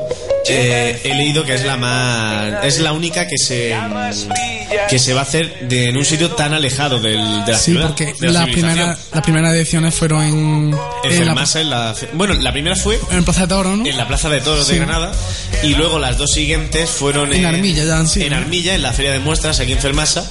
[0.48, 3.74] eh, he leído que es la más es la única que se
[4.88, 7.72] que se va a hacer de, en un sitio tan alejado del, de la Sí,
[7.72, 10.34] ciudad porque de la las primeras las primeras ediciones fueron en
[11.04, 13.86] en en la, en la- bueno la primera fue en Plaza de Toro, ¿no?
[13.86, 14.72] en la Plaza de Toros Sí.
[14.74, 15.12] de Granada
[15.62, 19.18] y luego las dos siguientes fueron En Armilla, ya en Armilla, en la Feria de
[19.20, 20.28] Muestras, aquí en Fermasa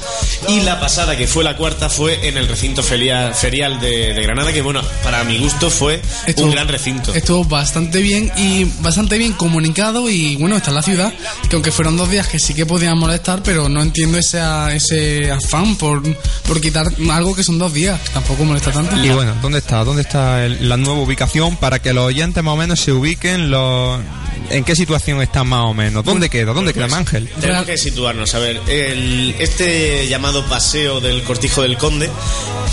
[0.48, 4.22] y la pasada, que fue la cuarta, fue en el recinto feria- ferial de, de
[4.24, 7.14] Granada, que bueno, para mi gusto fue Estuvo- un gran recinto.
[7.14, 11.14] Estuvo bastante bien y bastante bien comunicado y bueno, está en la ciudad,
[11.50, 14.40] que aunque fueron dos días que sí que podían molestar, pero no entiendo ese,
[14.74, 16.02] ese afán por,
[16.48, 18.96] por quitar algo que son dos días, tampoco molesta tanto.
[19.04, 19.84] Y bueno, ¿dónde está?
[19.84, 23.50] ¿Dónde está el- la nueva ubicación para que los oyentes más o menos se ubiquen
[23.52, 24.00] los...
[24.50, 26.04] ¿En qué situación está más o menos?
[26.04, 26.52] ¿Dónde queda?
[26.54, 27.30] ¿Dónde queda Ángel?
[27.40, 28.36] Tenemos que situarnos.
[28.36, 32.10] A ver, el- este llamado paseo del Cortijo del Conde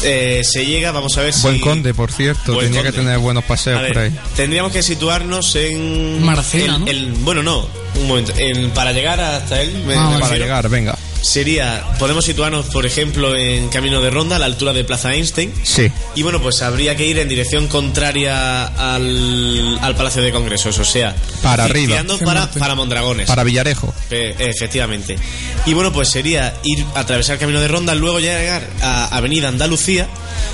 [0.03, 1.43] eh, se llega, vamos a ver si.
[1.43, 2.55] Buen conde, por cierto.
[2.55, 4.13] Buen Tenía que tener buenos paseos ver, por ahí.
[4.37, 6.23] Tendríamos que situarnos en.
[6.25, 6.87] Maracena, el- ¿no?
[6.87, 7.67] el- bueno, no,
[7.97, 8.33] un momento.
[8.37, 9.73] En- para llegar hasta él.
[9.87, 10.97] me- Ah, me para refiero, llegar, venga.
[11.23, 15.53] Sería, podemos situarnos, por ejemplo, en Camino de Ronda, a la altura de Plaza Einstein.
[15.63, 15.93] Sí.
[16.15, 20.85] Y bueno, pues habría que ir en dirección contraria al, al Palacio de Congresos, o
[20.85, 22.03] sea, Para arriba.
[22.25, 23.27] para, para Mondragones.
[23.27, 23.93] Para Villarejo.
[24.11, 25.19] Eh, efectivamente.
[25.67, 30.09] Y bueno, pues sería ir a atravesar Camino de Ronda, luego llegar a Avenida Andalucía,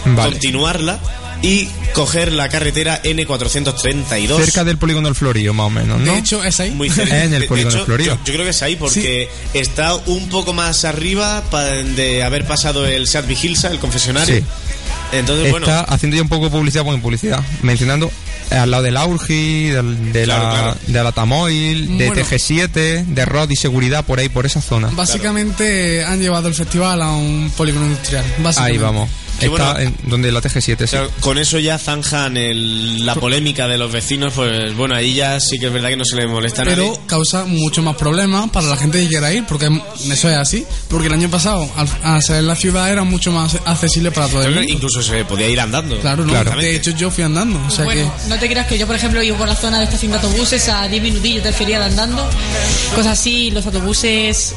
[0.04, 0.32] Vale.
[0.32, 0.98] continuarla
[1.42, 4.36] y coger la carretera N432.
[4.44, 6.12] Cerca del polígono del Florío, más o menos, ¿no?
[6.12, 6.70] De hecho, es ahí.
[6.70, 7.16] Muy cerca.
[7.24, 8.06] En el polígono de del hecho, Florío.
[8.14, 11.42] Yo, yo creo que es ahí porque está un poco más arriba
[11.96, 14.36] de haber pasado el Seat Vigilsa, el confesionario.
[14.36, 14.44] Sí.
[15.12, 18.10] Entonces, bueno, Está haciendo ya un poco de publicidad, bueno, publicidad, mencionando
[18.50, 20.76] eh, al lado del Aurgi, del- de, Claro, la, claro.
[20.86, 22.22] de la Tamoil, de Bueno.
[22.22, 24.88] TG7, de Rod y Seguridad, por ahí, por esa zona.
[24.92, 28.24] Básicamente han llevado el festival a un polígono industrial.
[28.24, 28.78] Ahí básicamente.
[28.78, 29.10] vamos.
[29.38, 29.78] Qué Está bueno.
[29.80, 30.90] en donde la TG7, sí.
[30.96, 35.38] Claro, con eso ya zanjan el- la polémica de los vecinos, pues bueno, ahí ya
[35.40, 36.76] sí que es verdad que no se le molesta a nadie.
[36.76, 39.66] Pero causa mucho más problemas para la gente que quiera ir, porque
[40.10, 40.64] eso es así.
[40.88, 44.42] Porque el año pasado, al, al ser la ciudad, era mucho más accesible para todo
[44.42, 44.68] el mundo.
[44.72, 45.98] incluso se podía ir andando.
[46.00, 46.70] Claro, no, Exactamente.
[46.70, 47.60] de hecho yo fui andando.
[47.66, 49.78] O sea bueno, que no te creas que yo, por ejemplo, iba por la zona
[49.78, 52.26] de estación de autobuses a 10 minutillos del ferial andando.
[52.94, 54.54] Cosas así, los autobuses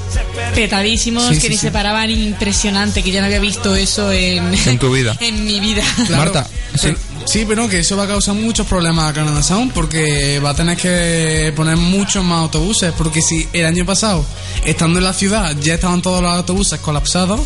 [0.55, 1.61] petadísimos Sí, que sí, ni sí.
[1.61, 5.15] se paraban, impresionante, que yo no había visto eso en, En tu vida.
[5.19, 5.83] en mi vida.
[6.07, 6.95] Claro, Marta, sí.
[7.29, 10.55] Sí, pero que eso va a causar muchos problemas a Canada Sound porque va a
[10.55, 12.93] tener que poner muchos más autobuses.
[12.97, 14.25] Porque si el año pasado,
[14.65, 17.41] estando en la ciudad, ya estaban todos los autobuses colapsados,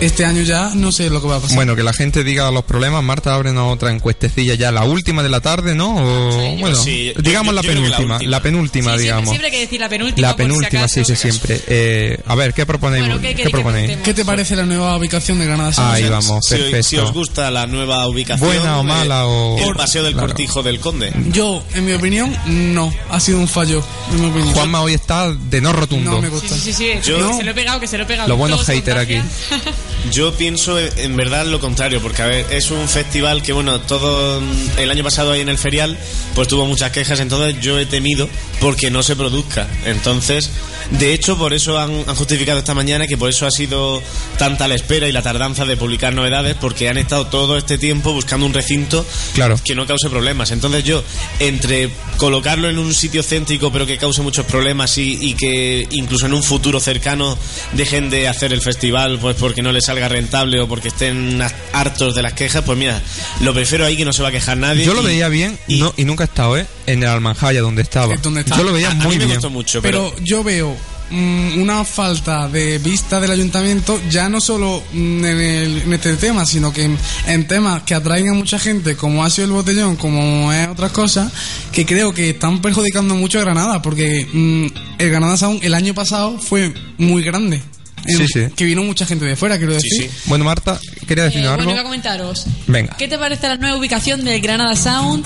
[0.00, 1.56] este año ya no sé lo que va a pasar.
[1.56, 3.02] Bueno, que la gente diga los problemas.
[3.02, 5.96] Marta, ábrenos otra encuestecilla ya, la última de la tarde, ¿no?
[5.96, 7.98] O, bueno, Sí, yo- digamos yo- la yo penúltima.
[7.98, 8.30] última.
[8.30, 9.28] La penúltima, Sí, digamos.
[9.28, 10.28] siempre hay que decir la penúltima.
[10.28, 10.94] La por si penúltima, acaso.
[10.94, 11.60] sí, sí, siempre.
[11.66, 13.04] Eh, a ver, ¿qué proponéis?
[13.04, 13.98] Bueno, ¿qué ¿Qué, queréis que proponéis?
[14.02, 15.94] ¿Qué te parece la nueva ubicación de Granada Sound?
[15.94, 16.82] Ahí vamos, Si, perfecto.
[16.88, 18.84] si os gusta la nueva ubicación, Buena o eh,
[19.26, 20.28] o- el paseo del Claro.
[20.28, 21.12] cortijo del conde.
[21.32, 22.92] Yo, en mi opinión, no.
[23.10, 23.82] Ha sido un fallo,
[24.12, 24.52] en mi opinión.
[24.54, 26.10] Juanma hoy está de no rotundo.
[26.12, 26.54] No me gusta.
[26.54, 28.28] sí, sí, sí, Yo- que se lo he pegado, que se lo he pegado.
[28.28, 29.16] Los buenos haters aquí.
[30.12, 34.42] Yo pienso en verdad lo contrario, porque a ver, es un festival que bueno, todo
[34.78, 35.98] el año pasado ahí en el ferial,
[36.34, 38.28] pues tuvo muchas quejas, entonces yo he temido
[38.60, 39.68] porque no se produzca.
[39.84, 40.50] Entonces,
[40.92, 44.02] de hecho, por eso han, han justificado esta mañana que por eso ha sido
[44.38, 48.12] tanta la espera y la tardanza de publicar novedades, porque han estado todo este tiempo
[48.14, 48.99] buscando un recinto
[49.34, 49.58] Claro.
[49.64, 50.50] que no cause problemas.
[50.50, 51.02] Entonces yo,
[51.38, 56.26] entre colocarlo en un sitio céntrico pero que cause muchos problemas y, y que incluso
[56.26, 57.36] en un futuro cercano
[57.72, 61.40] dejen de hacer el festival pues porque no les salga rentable o porque estén
[61.72, 63.00] hartos de las quejas, pues mira,
[63.40, 64.84] lo prefiero ahí que no se va a quejar nadie.
[64.84, 66.66] Yo lo veía bien y, no, y nunca he estado, ¿eh?
[66.86, 68.14] En el Almanjaya, donde estaba.
[68.14, 68.60] Es donde estaba.
[68.60, 69.36] Yo lo veía a, a muy mí me bien.
[69.36, 70.76] gustó mucho, pero, Pero yo veo
[71.10, 76.44] una falta de vista del ayuntamiento, ya no solo mm, en, el- en este tema,
[76.46, 79.96] sino que en, en temas que atraen a mucha gente, como ha sido el botellón,
[79.96, 81.32] como es otras cosas,
[81.72, 84.66] que creo que están perjudicando mucho a Granada, porque mm,
[84.98, 87.62] el Granada Sound el año pasado fue muy grande.
[88.06, 88.46] Sí, sí.
[88.56, 90.10] Que vino mucha gente de fuera, quiero decir.
[90.26, 91.56] Bueno, Marta, quería decir Eh, algo.
[91.56, 92.46] bueno, iba a comentaros.
[92.66, 92.96] Venga.
[92.98, 95.24] ¿Qué te parece la nueva ubicación del Granada Sound?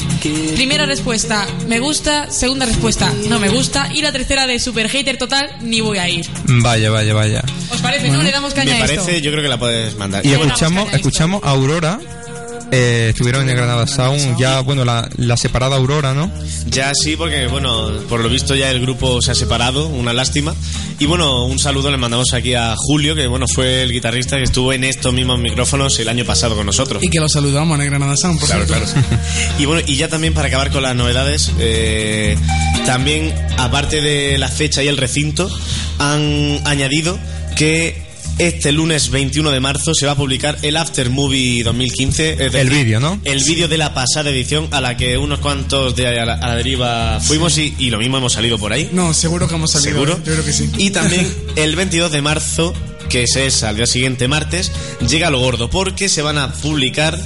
[0.54, 2.30] Primera respuesta, me gusta.
[2.30, 3.88] Segunda respuesta, no me gusta.
[3.94, 6.26] Y la tercera de super hater total, ni voy a ir.
[6.46, 7.42] Vaya, vaya, vaya.
[7.70, 8.08] ¿Os parece?
[8.10, 8.22] ¿No?
[8.22, 9.02] Le damos caña Me a esto.
[9.02, 10.24] parece, yo creo que la puedes mandar.
[10.26, 12.00] Y escuchamos, escuchamos a Aurora.
[12.74, 16.30] Eh, estuvieron en el Granada Sound, ya, bueno, la, la separada Aurora, ¿no?
[16.66, 20.54] Ya sí, porque bueno, por lo visto ya el grupo se ha separado, una lástima.
[20.98, 24.44] Y bueno, un saludo le mandamos aquí a Julio, que bueno, fue el guitarrista que
[24.44, 27.02] estuvo en estos mismos micrófonos el año pasado con nosotros.
[27.02, 28.84] Y que lo saludamos en el Granada Sound, por Claro, cierto.
[28.92, 29.22] claro.
[29.58, 32.36] Y bueno, y ya también para acabar con las novedades, eh,
[32.86, 35.48] también aparte de la fecha y el recinto,
[35.98, 37.18] han añadido
[37.56, 38.02] que
[38.38, 42.32] este lunes 21 de marzo se va a publicar el After Movie 2015.
[42.32, 43.20] es decir, El vídeo, ¿no?
[43.24, 46.48] El vídeo de la pasada edición a la que unos cuantos de a la, a
[46.48, 48.88] la deriva fuimos y, y lo mismo hemos salido por ahí.
[48.92, 49.92] No, seguro que hemos salido.
[49.92, 50.18] ¿Seguro?
[50.18, 50.70] Yo creo que sí.
[50.78, 52.74] Y también el 22 de marzo,
[53.08, 54.72] que es al día siguiente martes,
[55.08, 57.18] llega lo gordo, porque se van a publicar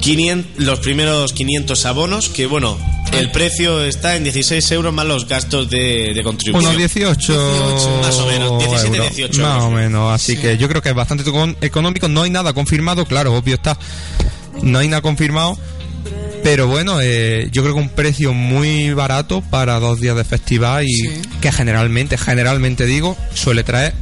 [0.00, 2.78] 500 los primeros 500 abonos, que bueno,
[3.18, 6.66] el precio está en 16 euros más los gastos de, de contribución.
[6.66, 10.82] Unos 18, Más o menos, 17, euros, 18 Más o menos, así que yo creo
[10.82, 12.08] que es bastante con- económico.
[12.08, 13.78] No hay nada confirmado, claro, obvio está.
[14.62, 15.58] No hay nada confirmado.
[16.42, 20.84] Pero bueno, eh, yo creo que un precio muy barato para dos días de festival
[20.86, 20.92] y
[21.40, 23.94] que generalmente, generalmente digo, suele traer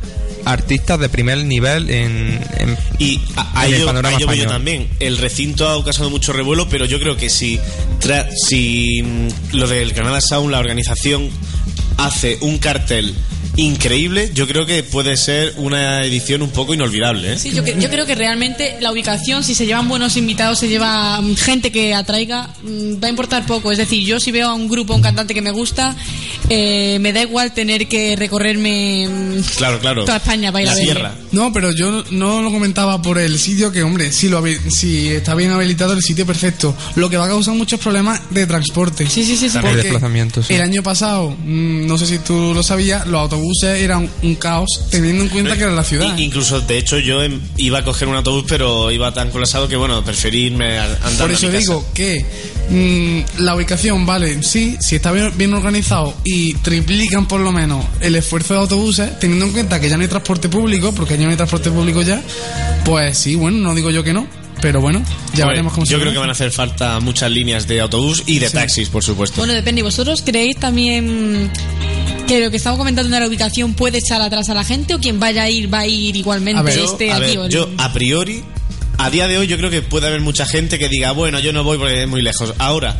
[0.45, 4.37] artistas de primer nivel en, en- Y a, a en el panorama a ello voy
[4.37, 4.53] yo español.
[4.59, 4.89] también.
[5.01, 7.59] El recinto ha ocasionado mucho revuelo, pero yo creo que si,
[8.01, 11.29] tra- si mm, lo del Granada Sound, la organización,
[11.99, 13.15] hace un cartel
[13.57, 17.35] increíble, yo creo que puede ser una edición un poco inolvidable.
[17.35, 17.39] ¿eh?
[17.39, 21.37] Sí, yo, creo que realmente la ubicación, si se llevan buenos invitados, se lleva mm,
[21.37, 23.71] gente que atraiga, mm, va a importar poco.
[23.71, 25.95] Es decir, yo si veo a un grupo, a un cantante que me gusta,
[26.49, 30.05] eh, me da igual tener que recorrerme mm, Claro, claro.
[30.05, 31.15] toda España para ir a.
[31.33, 35.35] No, pero yo no lo comentaba por el sitio que, hombre, si, lo, si está
[35.35, 36.75] bien habilitado el sitio, perfecto.
[36.95, 39.07] Lo que va a causar muchos problemas de transporte.
[39.09, 39.51] Sí, sí, sí.
[39.51, 39.59] sí.
[40.43, 40.55] Sí.
[40.55, 44.69] El año pasado, mm, no sé si tú lo sabías, los autobuses eran un caos,
[44.91, 46.17] teniendo en cuenta que era la ciudad.
[46.19, 49.77] Incluso, de hecho, yo em- iba a coger un autobús, pero iba tan colapsado que,
[49.77, 51.59] bueno, preferí irme a- andando Por a eso casa.
[51.59, 52.25] digo que
[52.71, 57.85] mm, la ubicación, vale, sí, si está bien, bien organizado y triplican por lo menos
[58.01, 61.25] el esfuerzo de autobuses, teniendo en cuenta que ya no hay transporte público, porque ya
[61.25, 62.23] no hay transporte público ya,
[62.85, 64.27] pues sí, bueno, no digo yo que no,
[64.63, 65.03] pero bueno,
[65.35, 68.23] ya veremos cómo se Yo creo que van a hacer falta muchas líneas de autobús
[68.27, 68.55] y de Sí.
[68.55, 69.37] taxis, por supuesto.
[69.39, 69.81] Bueno, depende.
[69.81, 71.51] ¿Y vosotros creéis también
[72.27, 74.99] que lo que estamos comentando de la ubicación puede echar atrás a la gente o
[75.01, 77.37] quien vaya a ir va a ir igualmente Yo, este a aquí?
[77.37, 78.43] ver, yo a priori,
[78.99, 81.53] a día de hoy yo creo que puede haber mucha gente que diga, bueno, yo
[81.53, 82.55] no voy porque es muy lejos.
[82.59, 82.97] Ahora,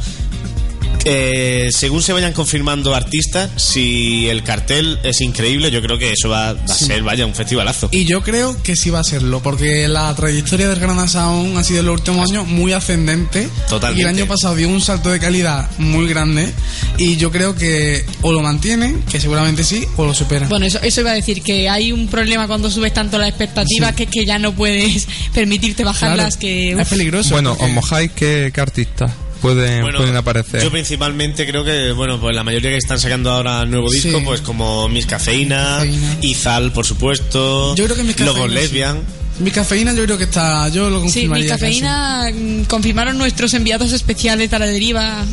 [1.05, 6.29] eh, según se vayan confirmando artistas, si el cartel es increíble, yo creo que eso
[6.29, 6.87] va, va a Sí.
[6.87, 7.89] ser, vaya, un festivalazo.
[7.91, 11.65] Y yo creo que sí va a serlo, porque la trayectoria del Granada Sound ha
[11.65, 13.49] sido en los últimos años muy ascendente.
[13.69, 14.01] Totalmente.
[14.01, 16.53] Y el año pasado dio un salto de calidad muy grande.
[16.99, 20.49] Y yo creo que o lo mantienen, que seguramente sí, o lo superan.
[20.49, 23.91] Bueno, eso, eso iba a decir, que hay un problema cuando subes tanto las expectativas
[23.91, 23.97] Sí.
[23.97, 26.77] que es que ya no puedes permitirte bajarlas, que...
[26.77, 27.31] uf.
[27.31, 29.11] Bueno, os mojáis, ¿qué, qué artistas
[29.43, 30.63] pueden, Bueno, pueden aparecer?
[30.63, 34.25] Yo principalmente creo que, bueno, pues la mayoría que están sacando ahora nuevo disco, Sí.
[34.25, 35.81] pues como Miss Cafeína,
[36.23, 38.25] Izal, por supuesto, Yo creo que Miss sí.
[38.49, 39.01] Lesbian.
[39.41, 41.49] Mi cafeína yo creo que está, yo lo Sí, mi confirmaría.
[41.49, 45.25] cafeína mm, confirmaron nuestros enviados especiales para la deriva.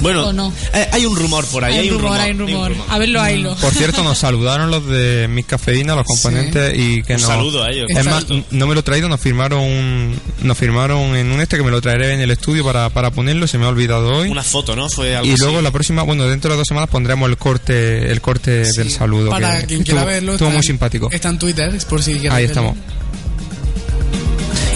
[0.00, 2.72] Bueno, eh, hay un rumor por ahí, hay, hay, un rumor, hay un rumor.
[2.88, 3.54] A verlo, haylo.
[3.56, 7.28] Por cierto, nos saludaron los de Mis Cafeína, los componentes, y que Un nos...
[7.30, 11.16] saludo a ellos, Es más, no me lo he traído, nos firmaron un- nos firmaron
[11.16, 13.64] en un este que me lo traeré en el estudio para, para ponerlo, se me
[13.64, 14.28] ha olvidado hoy.
[14.28, 14.88] Una foto, ¿no?
[14.90, 15.64] Fue algo Y luego así.
[15.64, 19.30] la próxima, bueno, dentro de dos semanas pondremos el corte el corte del saludo.
[19.30, 21.08] Para que quien quiera estuvo- verlo, Estuvo está muy en- simpático.
[21.10, 22.70] Está en Twitter, es por si quieres Ahí verlo.
[22.70, 22.76] estamos.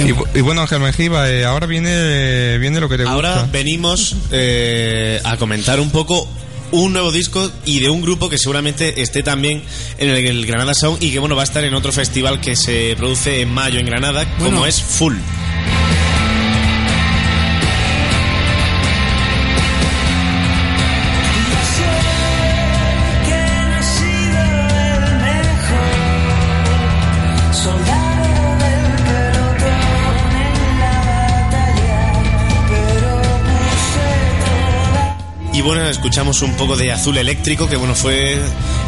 [0.00, 3.48] Y, bu- y bueno, Ángel Mejiba, eh, ahora viene, viene lo que te Ahora gusta.
[3.52, 6.26] venimos eh, a comentar un poco
[6.72, 9.62] un nuevo disco y de un grupo que seguramente esté también
[9.98, 12.54] en el, el Granada Sound y que bueno va a estar en otro festival que
[12.56, 15.16] se produce en mayo en Granada como es Full.
[35.60, 38.38] Y bueno, escuchamos un poco de Azul Eléctrico, que bueno, fue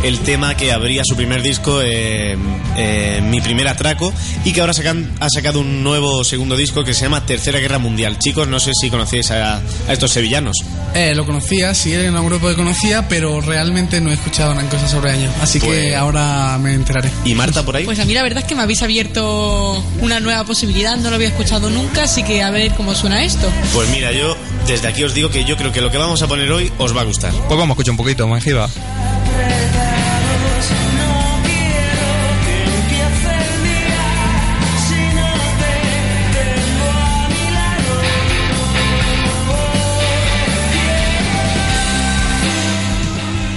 [0.03, 2.35] el tema que abría su primer disco, eh,
[2.79, 4.11] eh, Mi Primer Atraco,
[4.43, 7.79] y que ahora sacan- ha sacado un nuevo segundo disco que se llama Tercera Guerra
[7.79, 8.19] Mundial.
[8.19, 10.57] Chicos, no sé si conocéis a, a estos sevillanos.
[10.95, 14.67] Eh, lo conocía, sí, era un grupo que conocía, pero realmente no he escuchado gran
[14.69, 15.31] cosa sobre ellos.
[15.43, 17.11] Así que Pues- ahora me enteraré.
[17.27, 17.85] ¿Y Marta por ahí?
[17.85, 21.17] Pues a mí la verdad es que me habéis abierto una nueva posibilidad, no lo
[21.17, 23.47] había escuchado nunca, así que a ver cómo suena esto.
[23.75, 24.35] Pues mira, yo
[24.67, 26.97] desde aquí os digo que yo creo que lo que vamos a poner hoy os
[26.97, 27.33] va a gustar.
[27.33, 28.69] Pues vamos a escuchar un poquito, Manjiva.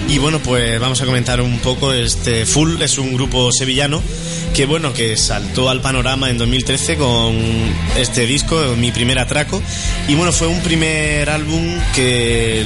[0.07, 1.91] Y bueno, pues vamos a comentar un poco.
[1.91, 4.01] Este Full es un grupo sevillano
[4.55, 7.35] que bueno, que saltó al panorama en 2013 con
[7.97, 9.61] este disco, Mi Primer Atraco.
[10.07, 11.61] Y bueno, fue un primer álbum
[11.93, 12.65] que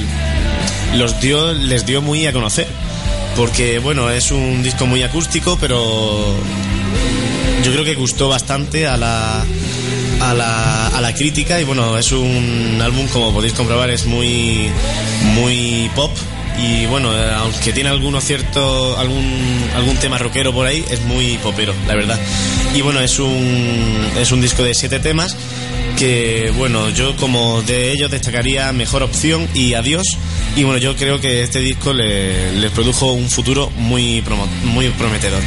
[0.94, 2.68] los dio, les dio muy a conocer.
[3.34, 6.36] Porque bueno, es un disco muy acústico, pero
[7.64, 9.44] yo creo que gustó bastante a la,
[10.20, 14.70] a la, a la crítica y bueno, es un álbum como podéis comprobar es muy
[15.34, 16.12] muy pop
[16.58, 18.14] y bueno, eh, aunque tiene algún
[19.74, 22.18] algún tema rockero por ahí, es muy popero, la verdad.
[22.74, 25.36] Y bueno, es un es un disco de siete temas
[25.98, 30.06] que bueno, yo como de ellos destacaría Mejor Opción y Adiós.
[30.56, 35.42] Y bueno, yo creo que este disco le, produjo un futuro muy, promo- muy prometedor.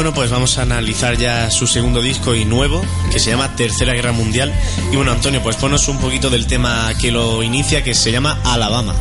[0.00, 2.82] Bueno, pues vamos a analizar ya su segundo disco y nuevo,
[3.12, 4.50] que se llama Tercera Guerra Mundial.
[4.90, 8.40] Y bueno, Antonio, pues ponos un poquito del tema que lo inicia, que se llama
[8.42, 8.94] Alabama.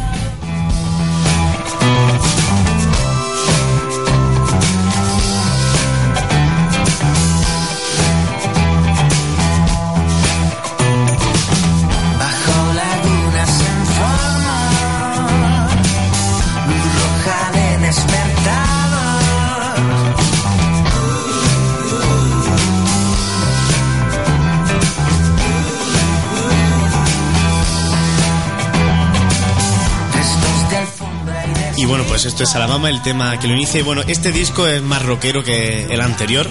[32.19, 33.79] Pues esto es Alabama, el tema que lo inicia.
[33.79, 36.49] Y bueno, este disco es más rockero que el anterior.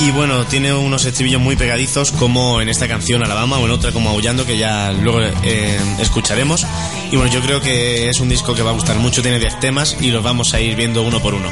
[0.00, 3.90] Y bueno, tiene unos estribillos muy pegadizos, como en esta canción Alabama o en otra
[3.92, 6.66] como Aullando, que ya luego eh, escucharemos.
[7.10, 9.60] Y bueno, yo creo que es un disco que va a gustar mucho, tiene 10
[9.60, 11.48] temas y los vamos a ir viendo uno por uno.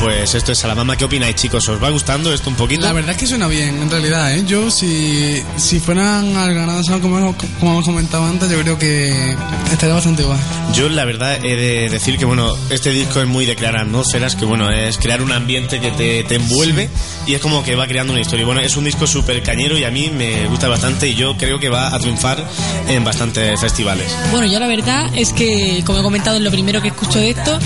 [0.00, 0.96] Pues esto es Alabama.
[0.96, 1.68] ¿Qué opináis, chicos?
[1.68, 2.82] ¿Os va gustando esto un poquito?
[2.82, 4.44] La verdad es que suena bien, en realidad, ¿eh?
[4.46, 8.78] Yo, si, si fueran al Granada Sound, como, hemos- como hemos comentado antes, yo creo
[8.78, 9.36] que
[9.72, 10.38] estaría bastante guay.
[10.74, 14.36] Yo la verdad he de decir que bueno, este disco es muy de crear atmósferas,
[14.36, 16.90] que bueno, es crear un ambiente que te, te envuelve
[17.26, 18.44] y es como que va creando una historia.
[18.44, 21.58] Bueno, es un disco súper cañero y a mí me gusta bastante y yo creo
[21.58, 22.44] que va a triunfar
[22.88, 24.14] en bastantes festivales.
[24.30, 27.30] Bueno, yo la verdad es que, como he comentado, es lo primero que escucho de
[27.30, 27.58] esto,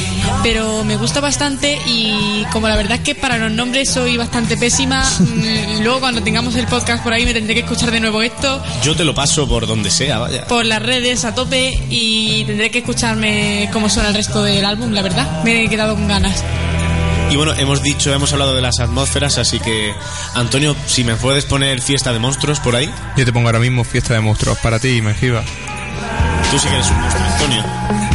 [0.43, 2.15] pero me gusta bastante y
[2.53, 6.55] como la verdad es que para los nombres soy bastante pésima, mm, luego cuando tengamos
[6.57, 9.49] el podcast por ahí me tendré que escuchar de nuevo esto Yo te lo paso
[9.49, 10.47] por donde sea, vaya.
[10.47, 14.93] por las redes a tope y tendré que escucharme cómo suena el resto del álbum,
[14.93, 15.43] la verdad.
[15.45, 16.43] Me he quedado con ganas.
[17.31, 19.95] Y bueno, hemos dicho, hemos hablado de las atmósferas, así que
[20.35, 22.91] Antonio, si me puedes poner fiesta de monstruos por ahí.
[23.17, 25.43] Yo te pongo ahora mismo fiesta de monstruos para ti, Menjiva.
[26.51, 28.10] Tú sí que eres un monstruo, Antonio.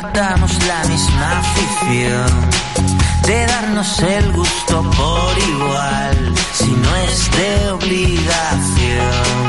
[0.00, 2.50] Compartamos la misma afición
[3.26, 9.47] de darnos el gusto por igual, si no es de obligación.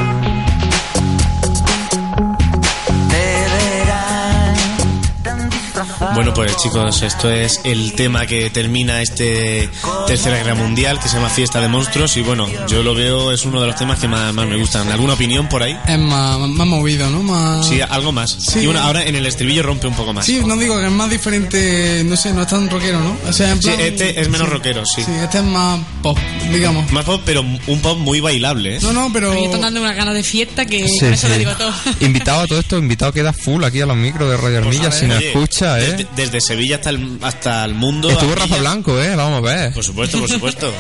[6.20, 9.70] Bueno, pues chicos, esto es el tema que termina este
[10.06, 13.46] Tercera Guerra Mundial, que se llama Fiesta de Monstruos, y bueno, yo lo veo, es
[13.46, 14.92] uno de los temas que más, más me gustan.
[14.92, 15.80] ¿Alguna opinión por ahí?
[15.88, 17.24] Es más, más movido, ¿no?
[17.24, 17.66] Más...
[17.66, 18.32] Sí, algo más.
[18.32, 18.60] Sí.
[18.60, 20.26] Y una, ahora en el estribillo rompe un poco más.
[20.26, 23.16] Sí, no digo que es más diferente, no sé, no es tan rockero, ¿no?
[23.26, 25.02] O sea, en Sí, este es menos rockero, sí.
[25.02, 26.18] Sí, este es más pop,
[26.52, 26.92] digamos.
[26.92, 28.80] Más pop, pero un pop muy bailable, ¿eh?
[28.82, 29.34] No, no, pero...
[29.34, 31.32] Me están dando una gana de fiesta que Sí, con eso sí.
[31.32, 31.74] le digo todo.
[32.02, 35.06] Invitado a todo esto, invitado queda full aquí a los micros de Radio Armilla, si
[35.06, 36.09] nos Oye, escucha, ¿eh?
[36.16, 38.10] Desde, Sevilla hasta el, hasta el mundo.
[38.10, 39.16] Estuvo Rafa Blanco, ¿eh?
[39.16, 39.74] Vamos a ver.
[39.74, 40.74] Por supuesto, por supuesto.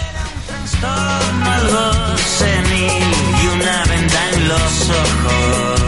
[3.41, 5.81] y una venda en los ojos.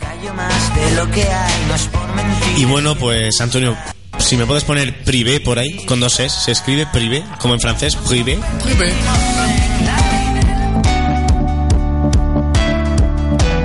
[0.00, 2.58] Callo más de lo que hay, no es por mentir.
[2.58, 3.76] Y bueno, pues Antonio,
[4.18, 7.60] si me puedes poner privé por ahí, con dos es, se escribe privé, como en
[7.60, 8.38] francés, privé.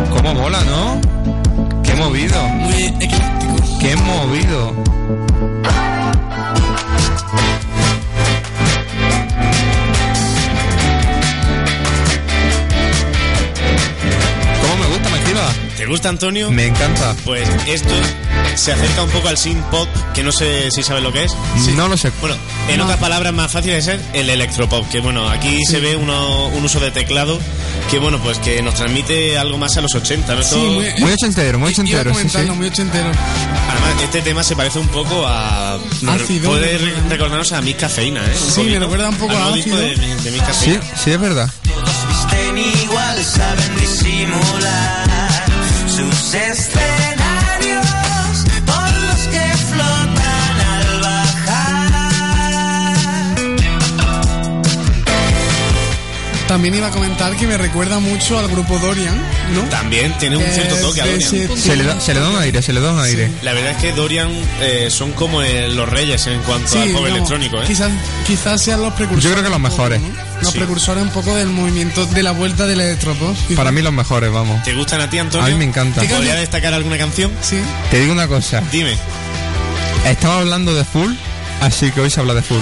[0.10, 1.02] ¿Cómo mola, no?
[1.84, 2.42] Qué movido.
[2.48, 2.94] Muy.
[3.86, 4.74] Qué movido.
[14.60, 15.54] ¿Cómo me gusta, Maquila?
[15.78, 16.50] ¿Te gusta Antonio?
[16.50, 17.16] Me encanta.
[17.26, 17.94] Pues esto
[18.56, 21.32] se acerca un poco al synth pop, que no sé si sabes lo que es.
[21.76, 22.12] No lo sé.
[22.22, 22.36] Bueno,
[22.70, 26.48] en otras palabras más fácil de ser el electropop, que bueno, aquí se ve uno,
[26.48, 27.40] un uso de teclado
[27.90, 30.42] que bueno, pues que nos transmite algo más a los 80, ¿no?
[31.00, 32.28] Muy ochentero, muy a ochentero, sí, sí.
[32.28, 33.10] comentarlo, muy ochentero.
[33.70, 35.76] Además, este tema se parece un poco a...
[36.08, 36.50] Ácido.
[36.50, 38.36] Puede re- recordarnos a Miss Cafeína, ¿eh?
[38.44, 39.78] Un Sí, me recuerda un poco a disco Ácido.
[39.78, 40.82] de, de Miss Sí, Cafeína.
[41.04, 41.50] sí, es verdad.
[42.10, 45.06] Visten igual, saben disimular
[45.88, 47.05] sus escenarios
[56.56, 59.14] También iba a comentar que me recuerda mucho al grupo Dorian,
[59.54, 59.64] ¿no?
[59.64, 61.58] También tiene un cierto toque a Dorian.
[61.58, 63.30] Se le, da, se le da un aire, se le da un aire.
[63.42, 64.30] La verdad es que Dorian
[64.62, 67.66] eh, son como eh, los reyes en cuanto Sí, al pop electrónico, ¿eh?
[67.68, 67.92] Quizás,
[68.26, 69.26] quizás sean los precursores.
[69.26, 70.00] Yo creo que los poco, mejores.
[70.02, 70.08] ¿no?
[70.42, 70.58] Los Sí.
[70.60, 73.36] precursores un poco del movimiento de la vuelta del electropop.
[73.36, 73.58] quizás.
[73.58, 74.64] Para mí los mejores, vamos.
[74.64, 75.46] ¿Te gustan a ti, Antonio?
[75.46, 76.00] A mí me encanta.
[76.00, 77.32] ¿Te ¿Podría destacar alguna canción?
[77.42, 77.58] Sí.
[77.92, 78.62] Te digo una cosa.
[78.72, 78.96] Dime.
[80.06, 81.12] Estamos hablando de full,
[81.60, 82.62] así que hoy se habla de full.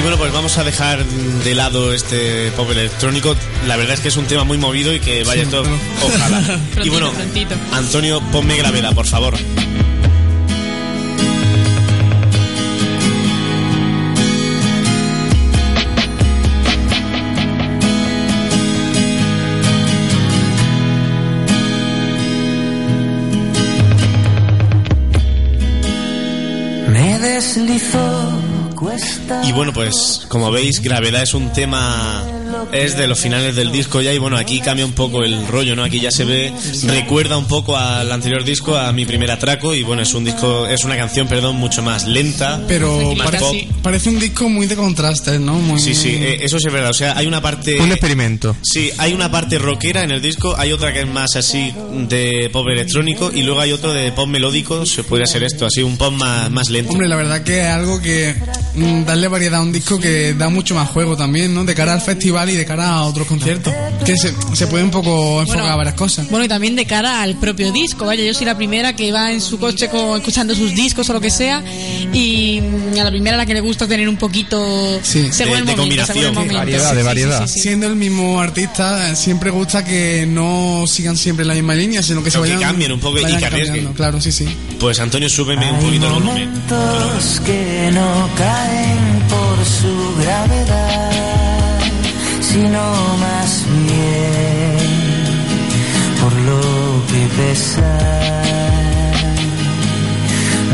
[0.00, 3.36] Y bueno, pues vamos a dejar de lado este pop electrónico.
[3.66, 5.64] La verdad es que es un tema muy movido y que vaya Sí, todo.
[6.02, 6.58] Ojalá.
[6.82, 7.54] y bueno, prontito.
[7.70, 9.34] Antonio, ponme gravedad, por favor.
[26.88, 28.40] Me deslizo,
[28.74, 29.19] cuesta.
[29.44, 32.24] Y bueno, pues como veis, Gravedad es un tema
[32.72, 35.76] es de los finales del disco ya y bueno, aquí cambia un poco el rollo,
[35.76, 35.84] ¿no?
[35.84, 36.52] Aquí ya se ve
[36.86, 40.66] recuerda un poco al anterior disco, a mi primer atraco y bueno, es un disco
[40.66, 43.82] es una canción, perdón, mucho más lenta, Pero más parece, pop.
[43.82, 45.54] parece un disco muy de contrastes, ¿no?
[45.54, 48.56] Muy, Sí, sí, eh, eso sí es verdad, o sea, hay una parte Un experimento.
[48.62, 51.72] Sí, hay una parte rockera en el disco, hay otra que es más así
[52.08, 55.82] de pop electrónico y luego hay otro de pop melódico, se podría ser esto, así
[55.82, 56.92] un pop más, más lento.
[56.92, 58.34] Hombre, la verdad que es algo que
[58.74, 61.64] mm, darle variedad a un disco que da mucho más juego también, ¿no?
[61.64, 63.72] De cara al festival y de cara a otros conciertos.
[64.04, 65.72] Que se, se puede un poco enfocar Bueno.
[65.74, 66.28] a varias cosas.
[66.30, 69.30] Bueno, y también de cara al propio disco, vaya, yo soy la primera que va
[69.32, 71.62] en su coche co- escuchando sus discos o lo que sea,
[72.12, 75.28] y mm, a la primera a la que le gusta tener un poquito Sí.
[75.32, 76.34] según De- el de momento, según el combinación.
[76.34, 76.54] momento.
[76.58, 77.40] Variedad, Sí, de variedad.
[77.46, 77.60] sí, sí, sí.
[77.60, 82.22] Siendo el mismo artista, siempre gusta que no sigan siempre en la misma línea, sino
[82.22, 82.70] que se Pero que vayan.
[82.70, 83.92] cambien un poco y vayan que arriesguen.
[83.94, 84.46] Claro, sí, sí.
[84.78, 86.48] Pues Antonio, súbeme un poquito el volumen.
[86.50, 90.89] momentos que no caen por su gravedad,
[92.52, 92.82] sino
[93.20, 94.80] más bien
[96.20, 96.60] por lo
[97.10, 98.40] que pesan.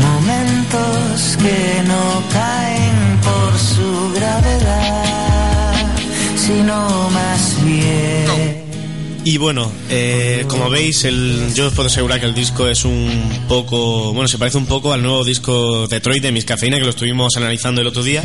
[0.07, 2.97] Momentos que no caen
[3.27, 5.73] por su gravedad,
[6.35, 8.66] sino más bien.
[9.29, 13.29] Y bueno, eh, como veis, el, yo os puedo asegurar que el disco es un
[13.49, 16.91] poco, bueno, se parece un poco al nuevo disco Detroit de Miss Cafeína que lo
[16.91, 18.23] estuvimos analizando el otro día.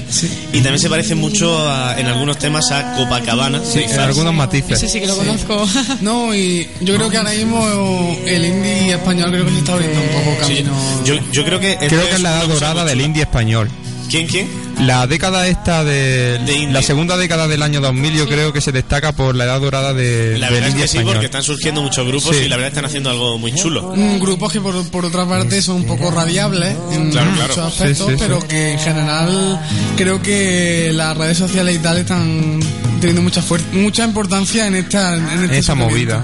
[0.53, 3.61] Y también se parece mucho a- en algunos temas a Copacabana.
[3.65, 4.79] Sí, en algunos matices.
[4.79, 5.67] Sí, sí, que lo conozco.
[6.03, 10.01] No, y yo creo que ahora mismo el indie español creo que se está abriendo
[10.01, 10.73] un poco Sí, camino.
[11.05, 11.77] yo, yo creo que...
[11.79, 13.69] Creo que es la edad dorada del indie español.
[14.09, 14.47] ¿Quién, quién?
[14.81, 16.41] La década esta de,
[16.71, 19.93] la segunda década del año 2000 yo creo que se destaca por la edad dorada
[19.95, 21.13] de La del verdad es que sí, español.
[21.15, 22.45] porque están surgiendo muchos grupos Sí.
[22.45, 23.93] y la verdad están haciendo algo muy chulo.
[23.95, 27.67] Mm, grupos que por, por otra parte son un poco radiables en Claro, muchos claro.
[27.69, 28.25] aspectos, Sí, sí, sí.
[28.27, 29.61] pero que en general
[29.97, 32.61] creo que las redes sociales y tal están
[33.03, 33.43] teniendo mucha
[33.73, 36.23] mucha importancia en esta en este surgimiento.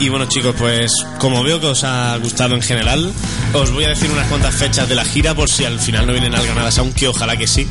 [0.00, 3.12] Y bueno chicos, pues como veo que os ha gustado en general,
[3.52, 6.12] os voy a decir unas cuantas fechas de la gira por si al final no
[6.12, 7.68] vienen al Granada Sound, que ojalá que sí.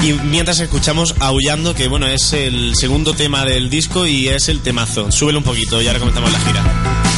[0.00, 4.60] Y mientras escuchamos Aullando, que bueno, es el segundo tema del disco y es el
[4.60, 5.10] temazo.
[5.10, 7.09] Súbelo un poquito y ahora comenzamos la gira.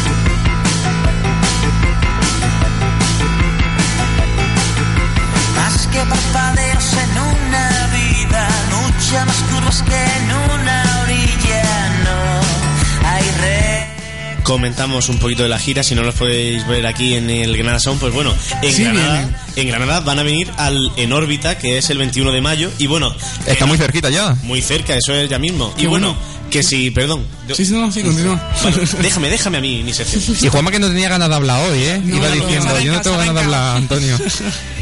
[14.42, 17.78] Comentamos un poquito de la gira, si no los podéis ver aquí en el Granada
[17.78, 19.36] Sound, pues bueno, en, Sí, Granada, vienen.
[19.56, 22.86] en Granada van a venir al En órbita, que es el 21 de mayo, y
[22.88, 23.14] bueno...
[23.46, 24.36] Está muy cerquita ya.
[24.42, 25.72] Muy cerca, eso es ya mismo.
[25.78, 26.50] y bueno, bueno.
[26.50, 27.24] que si, perdón.
[27.54, 28.40] Sí, sí, no, sí, continúa.
[28.62, 30.22] Bueno, déjame, déjame a mí mi sección.
[30.40, 32.00] Y Juanma que no tenía ganas de hablar hoy, ¿eh?
[32.04, 34.18] No, Iba no, diciendo, no, yo no tengo ganas de hablar, Antonio.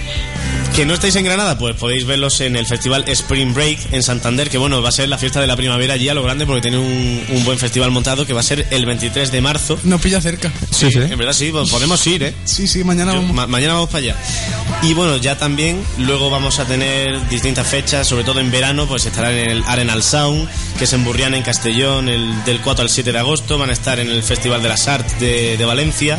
[0.74, 4.48] Que no estáis en Granada, pues podéis verlos en el festival Spring Break en Santander,
[4.48, 6.62] que bueno, va a ser la fiesta de la primavera allí a lo grande porque
[6.62, 9.78] tiene un, un buen festival montado que va a ser el 23 de marzo.
[9.82, 10.50] Nos pilla cerca.
[10.70, 12.34] Sí, En verdad sí, pues podemos ir, ¿eh?
[12.44, 13.34] Sí, sí, mañana Yo- vamos.
[13.34, 14.16] ma- mañana vamos para allá.
[14.82, 19.04] Y bueno, ya también luego vamos a tener distintas fechas, sobre todo en verano, pues
[19.04, 20.48] estarán en el Arenal Sound,
[20.78, 23.58] que es en Burriana, en Castellón, el, del 4 al 7 de agosto.
[23.58, 26.18] Van a estar en el Festival de las Arts de, de Valencia,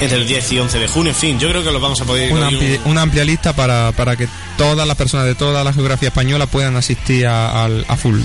[0.00, 1.10] entre el 10 y 11 de junio.
[1.12, 3.52] En fin, yo creo que los vamos a poder Una, un- amplia, una amplia lista
[3.52, 7.84] para, para que todas las personas de toda la geografía española puedan asistir a, al-
[7.88, 8.20] a full.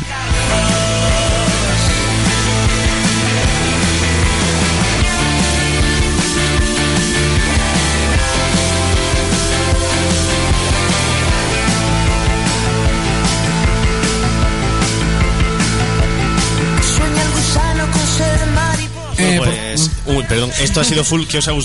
[20.28, 21.24] Perdón, esto ha sido full.
[21.28, 21.64] ¿Qué os ha, mm,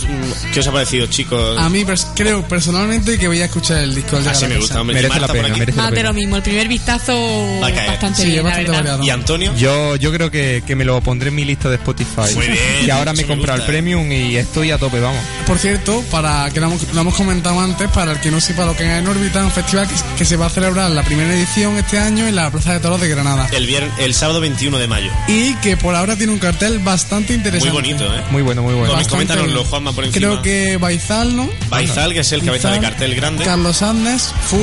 [0.53, 1.59] qué os ha parecido, chicos?
[1.59, 4.95] A mí pers- creo personalmente que voy a escuchar el disco Así me gusta, hombre.
[4.95, 5.61] Merece ¿Y Marta la por pena, aquí?
[5.61, 6.09] merece la Más de pena.
[6.11, 7.89] lo mismo, el primer vistazo Va a caer.
[7.91, 8.83] bastante Sí, bien, es la bastante verdad.
[8.85, 9.05] variado.
[9.05, 9.55] ¿Y Antonio?
[9.57, 12.35] Yo, yo creo que, que me lo pondré en mi lista de Spotify.
[12.35, 13.73] Muy bien, y ahora me he eso me comprado el gusta.
[13.73, 15.21] premium y estoy a tope, vamos.
[15.47, 18.65] Por cierto, para que lo hemos, lo hemos comentado antes, para el que no sepa
[18.67, 21.33] lo que es en órbita, un festival que, que se va a celebrar la primera
[21.35, 23.49] edición este año en la Plaza de Toros de Granada.
[23.53, 25.11] El, vier- el sábado 21 de mayo.
[25.29, 27.71] Y que por ahora tiene un cartel bastante Muy interesante.
[27.73, 28.23] bonito, ¿eh?
[28.31, 28.95] Muy bueno, muy bueno.
[29.09, 29.65] Coméntanoslo.
[29.65, 30.27] Juanma, por encima.
[30.27, 31.51] Creo que Baizal, ¿no?
[31.69, 33.45] Baizal, que es el cabeza de cartel grande.
[33.45, 34.63] Carlos Andes, Full.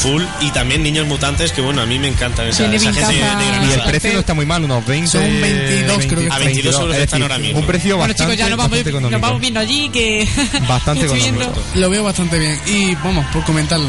[0.00, 3.72] Full y también Niños Mutantes, que bueno, a mí me encantan esa, gente de, Y
[3.72, 5.08] el precio no está muy mal, unos 20.
[5.08, 7.58] Son 22 creo que A 22 euros están ahora mismo.
[7.58, 10.26] Un precio Bueno bastante, chicos, ya nos vamos, nos vamos viendo allí que...
[10.66, 11.52] Bastante económico.
[11.74, 12.58] Lo veo bastante bien.
[12.66, 13.88] Y vamos, por comentarlo.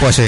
[0.00, 0.24] Pues sí.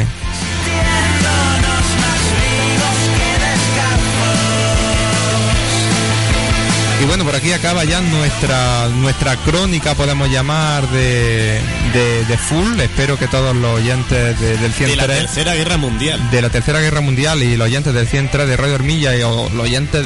[7.16, 11.60] Bueno, por aquí acaba ya nuestra nuestra crónica, podemos llamar, de,
[11.94, 12.78] de, de Full.
[12.78, 16.30] Espero que todos los oyentes de- del De la 103, Tercera Guerra Mundial.
[16.30, 19.48] de la Tercera Guerra Mundial y los oyentes del 103 de Radio Hormilla y o
[19.48, 20.04] los oyentes,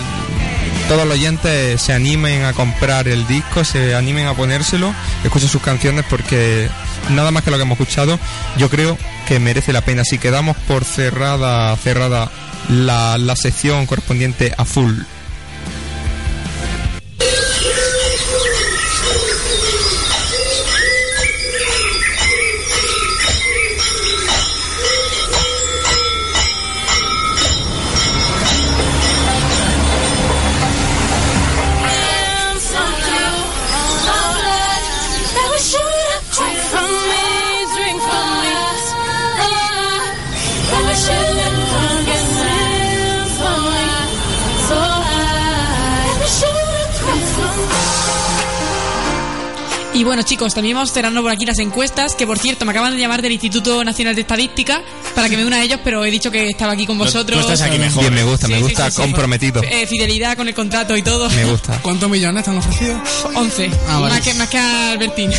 [0.88, 5.62] todos los oyentes se animen a comprar el disco, se animen a ponérselo, escuchen sus
[5.62, 6.68] canciones porque
[7.08, 8.20] nada más que lo que hemos escuchado,
[8.56, 8.96] yo creo
[9.26, 10.04] que merece la pena.
[10.04, 12.30] Si quedamos por cerrada, cerrada
[12.68, 15.00] la, la sección correspondiente a Full.
[50.00, 52.94] Y bueno chicos, también vamos cerrando por aquí las encuestas, que por cierto me acaban
[52.94, 54.80] de llamar del Instituto Nacional de Estadística
[55.14, 57.10] para que me una a ellos, pero he dicho que estaba aquí con No, tú
[57.10, 57.38] vosotros.
[57.40, 58.04] estás aquí mejor.
[58.04, 59.02] Bien, me gusta, me Sí, gusta, sí, sí.
[59.02, 59.62] comprometido.
[59.62, 61.28] Eh, fidelidad con el contrato y todo.
[61.28, 61.78] Me gusta.
[61.82, 62.98] ¿Cuántos millones te han ofrecido?
[63.34, 63.70] 11.
[63.88, 64.14] Ah, vale.
[64.14, 65.30] más, que, más que a Albertín.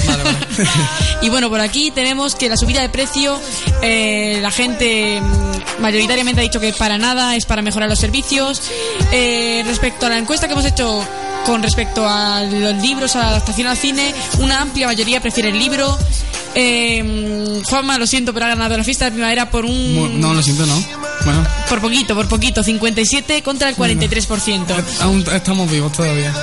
[1.23, 3.39] y bueno, por aquí tenemos que la subida de precio,
[3.81, 8.61] eh, la gente mm, mayoritariamente ha dicho que para nada, es para mejorar los servicios.
[9.11, 11.03] Eh, respecto a la encuesta que hemos hecho
[11.45, 15.59] con respecto a los libros, a la adaptación al cine, una amplia mayoría prefiere el
[15.59, 15.97] libro.
[16.55, 20.19] Eh, Juanma, lo siento, pero ha ganado la fiesta de primavera por un...
[20.19, 20.75] No, lo siento, no.
[21.23, 24.65] Bueno, Por poquito, por poquito, 57 contra el 43%.
[25.01, 26.33] aún estamos vivos todavía.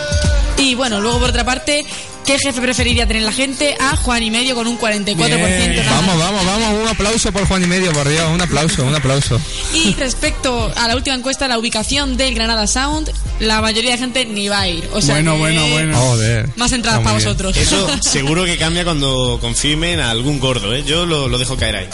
[0.57, 1.85] Y bueno, luego por otra parte,
[2.29, 3.75] ¿Qué jefe preferiría tener la gente?
[3.81, 5.17] A Juan y medio con un 44%.
[5.17, 6.83] nada Vamos, vamos, vamos.
[6.83, 8.23] Un aplauso por Juan y medio, por Dios.
[8.31, 9.41] Un aplauso, un aplauso.
[9.73, 13.11] Y respecto a la última encuesta, la ubicación del Granada Sound,
[13.41, 14.87] la mayoría de gente ni va a ir.
[14.93, 15.99] O sea Bueno, que bueno, bueno.
[15.99, 16.51] Joder.
[16.57, 17.57] Más entradas Está para vosotros.
[17.57, 20.85] Eso seguro que cambia cuando confirmen a algún gordo, ¿eh?
[20.87, 21.89] Yo lo, lo dejo caer ahí.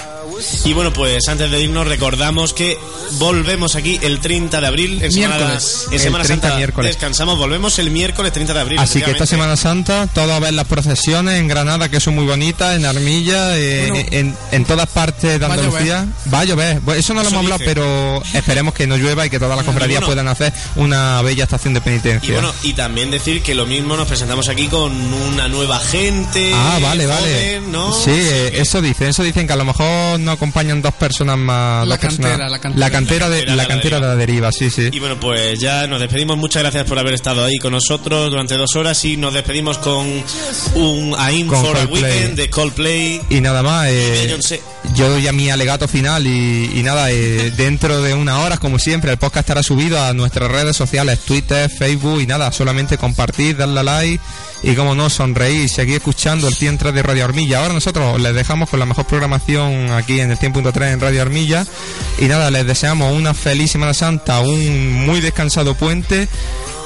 [0.64, 2.78] Y bueno, pues antes de irnos recordamos que
[3.18, 5.02] volvemos aquí el 30 de abril.
[5.02, 5.84] En Semana, Miércoles.
[5.88, 6.90] en El Semana 30 Santa miércoles.
[6.94, 8.78] descansamos, volvemos el miércoles 30 de abril.
[8.78, 9.26] Así que esta.
[9.26, 13.56] Semana Santa, todos a ver las procesiones en Granada, que son muy bonitas, en Armilla,
[13.58, 14.06] eh, Bueno.
[14.10, 16.06] en, en todas partes de Andalucía.
[16.32, 16.80] Va a llover.
[16.96, 19.64] Eso no lo Eso hemos hablado, pero esperemos que no llueva y que todas las
[19.66, 20.06] cofradías bueno.
[20.08, 22.32] puedan hacer una bella estación de Y penitencia.
[22.34, 26.52] bueno, y también decir que lo mismo nos presentamos aquí con una nueva gente.
[26.54, 27.60] Ah, vale, vale.
[28.04, 31.86] Sí, eh, eso dicen, eso dicen que a lo mejor no acompañan dos personas más.
[31.86, 32.80] La dos personas- cantera, la cantera.
[32.86, 34.88] La cantera de, la cantera de la deriva, sí, sí.
[34.92, 36.36] Y bueno, pues ya nos despedimos.
[36.36, 40.06] Muchas gracias por haber estado ahí con nosotros durante dos horas y nos despedimos con
[40.74, 41.84] un AIM for a.
[41.84, 43.20] Weekend de Coldplay.
[43.30, 44.60] Y nada más, eh, Beyoncé.
[44.92, 49.10] Yo doy ya mi alegato final y, nada, eh, dentro de unas horas, como siempre,
[49.10, 53.80] el podcast estará subido a nuestras redes sociales, Twitter, Facebook y nada, solamente compartir, darle
[53.80, 54.20] a like
[54.62, 57.60] y como no, sonreír, seguir escuchando el 103 de Radio Armilla.
[57.60, 61.66] Ahora nosotros les dejamos con la mejor programación aquí en el 100.3 en Radio Armilla
[62.18, 66.28] y nada, les deseamos una feliz Semana Santa, un muy descansado puente.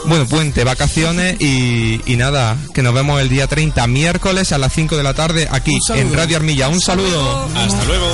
[0.07, 4.73] Bueno, puente, vacaciones y, y nada, que nos vemos el día 30, miércoles a las
[4.73, 6.69] 5 de la tarde aquí en Radio Armilla.
[6.69, 7.49] Un saludo.
[7.55, 8.07] Hasta luego.